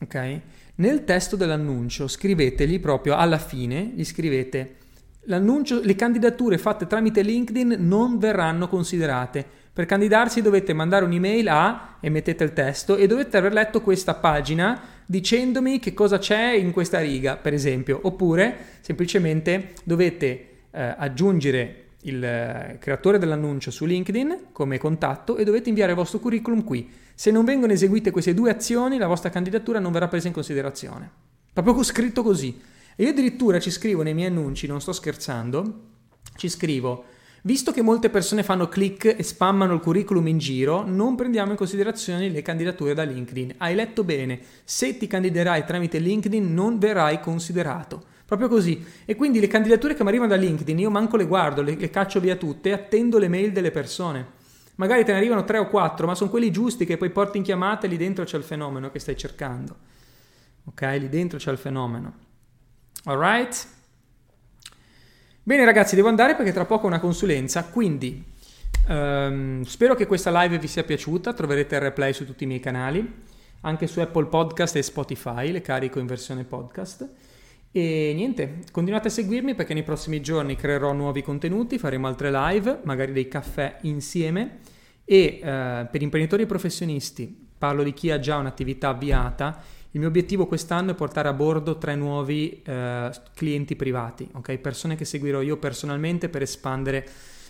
ok? 0.00 0.40
Nel 0.76 1.02
testo 1.02 1.34
dell'annuncio 1.34 2.06
scrivetegli 2.06 2.78
proprio 2.78 3.16
alla 3.16 3.38
fine, 3.38 3.90
gli 3.92 4.04
scrivete 4.04 4.76
l'annuncio, 5.22 5.80
le 5.82 5.96
candidature 5.96 6.56
fatte 6.56 6.86
tramite 6.86 7.22
LinkedIn 7.22 7.78
non 7.80 8.18
verranno 8.18 8.68
considerate. 8.68 9.44
Per 9.72 9.86
candidarsi 9.86 10.40
dovete 10.40 10.72
mandare 10.72 11.04
un'email 11.04 11.48
a 11.48 11.96
e 11.98 12.10
mettete 12.10 12.44
il 12.44 12.52
testo 12.52 12.94
e 12.94 13.08
dovete 13.08 13.36
aver 13.36 13.52
letto 13.52 13.80
questa 13.80 14.14
pagina 14.14 14.80
dicendomi 15.04 15.80
che 15.80 15.94
cosa 15.94 16.18
c'è 16.18 16.52
in 16.52 16.70
questa 16.70 17.00
riga, 17.00 17.36
per 17.36 17.54
esempio, 17.54 17.98
oppure 18.04 18.56
semplicemente 18.82 19.72
dovete 19.82 20.48
eh, 20.70 20.94
aggiungere 20.96 21.85
il 22.06 22.24
eh, 22.24 22.76
creatore 22.80 23.18
dell'annuncio 23.18 23.70
su 23.70 23.84
LinkedIn 23.84 24.48
come 24.52 24.78
contatto 24.78 25.36
e 25.36 25.44
dovete 25.44 25.68
inviare 25.68 25.92
il 25.92 25.98
vostro 25.98 26.18
curriculum 26.18 26.64
qui. 26.64 26.90
Se 27.14 27.30
non 27.30 27.44
vengono 27.44 27.72
eseguite 27.72 28.10
queste 28.10 28.34
due 28.34 28.50
azioni, 28.50 28.98
la 28.98 29.06
vostra 29.06 29.30
candidatura 29.30 29.78
non 29.78 29.92
verrà 29.92 30.08
presa 30.08 30.26
in 30.28 30.32
considerazione. 30.32 31.10
Proprio 31.52 31.82
scritto 31.82 32.22
così. 32.22 32.60
E 32.94 33.04
io 33.04 33.10
addirittura 33.10 33.58
ci 33.58 33.70
scrivo 33.70 34.02
nei 34.02 34.14
miei 34.14 34.28
annunci, 34.28 34.66
non 34.66 34.80
sto 34.80 34.92
scherzando, 34.92 35.80
ci 36.36 36.48
scrivo, 36.48 37.04
visto 37.42 37.72
che 37.72 37.82
molte 37.82 38.10
persone 38.10 38.42
fanno 38.42 38.68
click 38.68 39.14
e 39.18 39.22
spammano 39.22 39.74
il 39.74 39.80
curriculum 39.80 40.26
in 40.28 40.38
giro, 40.38 40.82
non 40.86 41.14
prendiamo 41.14 41.50
in 41.50 41.56
considerazione 41.56 42.28
le 42.28 42.42
candidature 42.42 42.94
da 42.94 43.02
LinkedIn. 43.02 43.54
Hai 43.58 43.74
letto 43.74 44.04
bene, 44.04 44.40
se 44.64 44.96
ti 44.96 45.06
candiderai 45.06 45.64
tramite 45.64 45.98
LinkedIn 45.98 46.52
non 46.54 46.78
verrai 46.78 47.20
considerato. 47.20 48.14
Proprio 48.26 48.48
così. 48.48 48.84
E 49.04 49.14
quindi 49.14 49.38
le 49.38 49.46
candidature 49.46 49.94
che 49.94 50.02
mi 50.02 50.08
arrivano 50.08 50.30
da 50.30 50.36
LinkedIn, 50.36 50.80
io 50.80 50.90
manco 50.90 51.16
le 51.16 51.26
guardo, 51.26 51.62
le, 51.62 51.76
le 51.76 51.90
caccio 51.90 52.18
via 52.18 52.34
tutte 52.34 52.70
e 52.70 52.72
attendo 52.72 53.18
le 53.18 53.28
mail 53.28 53.52
delle 53.52 53.70
persone. 53.70 54.34
Magari 54.74 55.04
te 55.04 55.12
ne 55.12 55.18
arrivano 55.18 55.44
tre 55.44 55.58
o 55.58 55.68
quattro, 55.68 56.06
ma 56.06 56.14
sono 56.14 56.28
quelli 56.28 56.50
giusti 56.50 56.84
che 56.84 56.96
poi 56.96 57.10
porti 57.10 57.38
in 57.38 57.44
chiamata 57.44 57.86
e 57.86 57.88
lì 57.88 57.96
dentro 57.96 58.24
c'è 58.24 58.36
il 58.36 58.42
fenomeno 58.42 58.90
che 58.90 58.98
stai 58.98 59.16
cercando. 59.16 59.76
Ok? 60.64 60.82
Lì 60.98 61.08
dentro 61.08 61.38
c'è 61.38 61.52
il 61.52 61.56
fenomeno. 61.56 62.14
Alright? 63.04 63.66
Bene 65.44 65.64
ragazzi, 65.64 65.94
devo 65.94 66.08
andare 66.08 66.34
perché 66.34 66.52
tra 66.52 66.64
poco 66.64 66.84
ho 66.84 66.88
una 66.88 66.98
consulenza, 66.98 67.64
quindi 67.66 68.22
um, 68.88 69.62
spero 69.62 69.94
che 69.94 70.06
questa 70.06 70.42
live 70.42 70.58
vi 70.58 70.66
sia 70.66 70.82
piaciuta, 70.82 71.32
troverete 71.32 71.76
il 71.76 71.80
replay 71.82 72.12
su 72.12 72.26
tutti 72.26 72.42
i 72.42 72.48
miei 72.48 72.58
canali, 72.58 73.22
anche 73.60 73.86
su 73.86 74.00
Apple 74.00 74.26
Podcast 74.26 74.74
e 74.74 74.82
Spotify, 74.82 75.52
le 75.52 75.60
carico 75.62 76.00
in 76.00 76.06
versione 76.06 76.42
podcast. 76.42 77.08
E 77.76 78.14
niente, 78.14 78.60
continuate 78.72 79.08
a 79.08 79.10
seguirmi 79.10 79.54
perché 79.54 79.74
nei 79.74 79.82
prossimi 79.82 80.22
giorni 80.22 80.56
creerò 80.56 80.94
nuovi 80.94 81.20
contenuti, 81.20 81.78
faremo 81.78 82.06
altre 82.06 82.30
live, 82.30 82.80
magari 82.84 83.12
dei 83.12 83.28
caffè 83.28 83.76
insieme 83.82 84.60
e 85.04 85.40
eh, 85.42 85.86
per 85.90 86.00
imprenditori 86.00 86.44
e 86.44 86.46
professionisti, 86.46 87.48
parlo 87.58 87.82
di 87.82 87.92
chi 87.92 88.10
ha 88.10 88.18
già 88.18 88.38
un'attività 88.38 88.88
avviata, 88.88 89.62
il 89.90 90.00
mio 90.00 90.08
obiettivo 90.08 90.46
quest'anno 90.46 90.92
è 90.92 90.94
portare 90.94 91.28
a 91.28 91.34
bordo 91.34 91.76
tre 91.76 91.94
nuovi 91.96 92.62
eh, 92.64 93.10
clienti 93.34 93.76
privati, 93.76 94.26
okay? 94.32 94.56
persone 94.56 94.96
che 94.96 95.04
seguirò 95.04 95.42
io 95.42 95.58
personalmente 95.58 96.30
per 96.30 96.40
espandere 96.40 97.06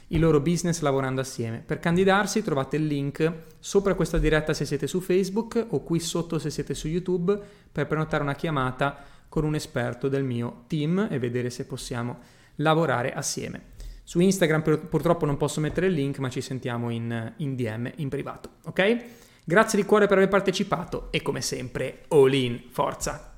il 0.09 0.19
loro 0.19 0.41
business 0.41 0.81
lavorando 0.81 1.21
assieme. 1.21 1.63
Per 1.65 1.79
candidarsi 1.79 2.43
trovate 2.43 2.75
il 2.75 2.87
link 2.87 3.33
sopra 3.61 3.95
questa 3.95 4.19
diretta 4.19 4.55
se 4.55 4.65
siete 4.65 4.89
su 4.89 5.01
Facebook 5.01 5.67
o 5.71 5.85
qui 5.85 6.01
sotto 6.01 6.41
se 6.41 6.51
siete 6.51 6.75
su 6.75 6.89
YouTube 6.89 7.39
per 7.71 7.87
prenotare 7.87 8.25
una 8.25 8.35
chiamata 8.35 9.15
con 9.29 9.45
un 9.45 9.55
esperto 9.55 10.09
del 10.09 10.25
mio 10.25 10.65
team 10.67 11.09
e 11.11 11.19
vedere 11.19 11.51
se 11.51 11.67
possiamo 11.67 12.19
lavorare 12.57 13.13
assieme. 13.13 13.75
Su 14.03 14.21
Instagram 14.21 14.87
purtroppo 14.89 15.27
non 15.27 15.37
posso 15.37 15.61
mettere 15.61 15.89
il 15.89 15.93
link, 15.93 16.19
ma 16.19 16.31
ci 16.31 16.41
sentiamo 16.41 16.91
in, 16.91 17.33
in 17.39 17.57
DM 17.57 17.91
in 17.97 18.09
privato, 18.09 18.51
ok? 18.65 19.05
Grazie 19.45 19.81
di 19.81 19.87
cuore 19.87 20.07
per 20.07 20.19
aver 20.19 20.29
partecipato 20.29 21.09
e 21.11 21.23
come 21.23 21.41
sempre, 21.41 22.05
all 22.09 22.33
in, 22.33 22.63
forza! 22.71 23.36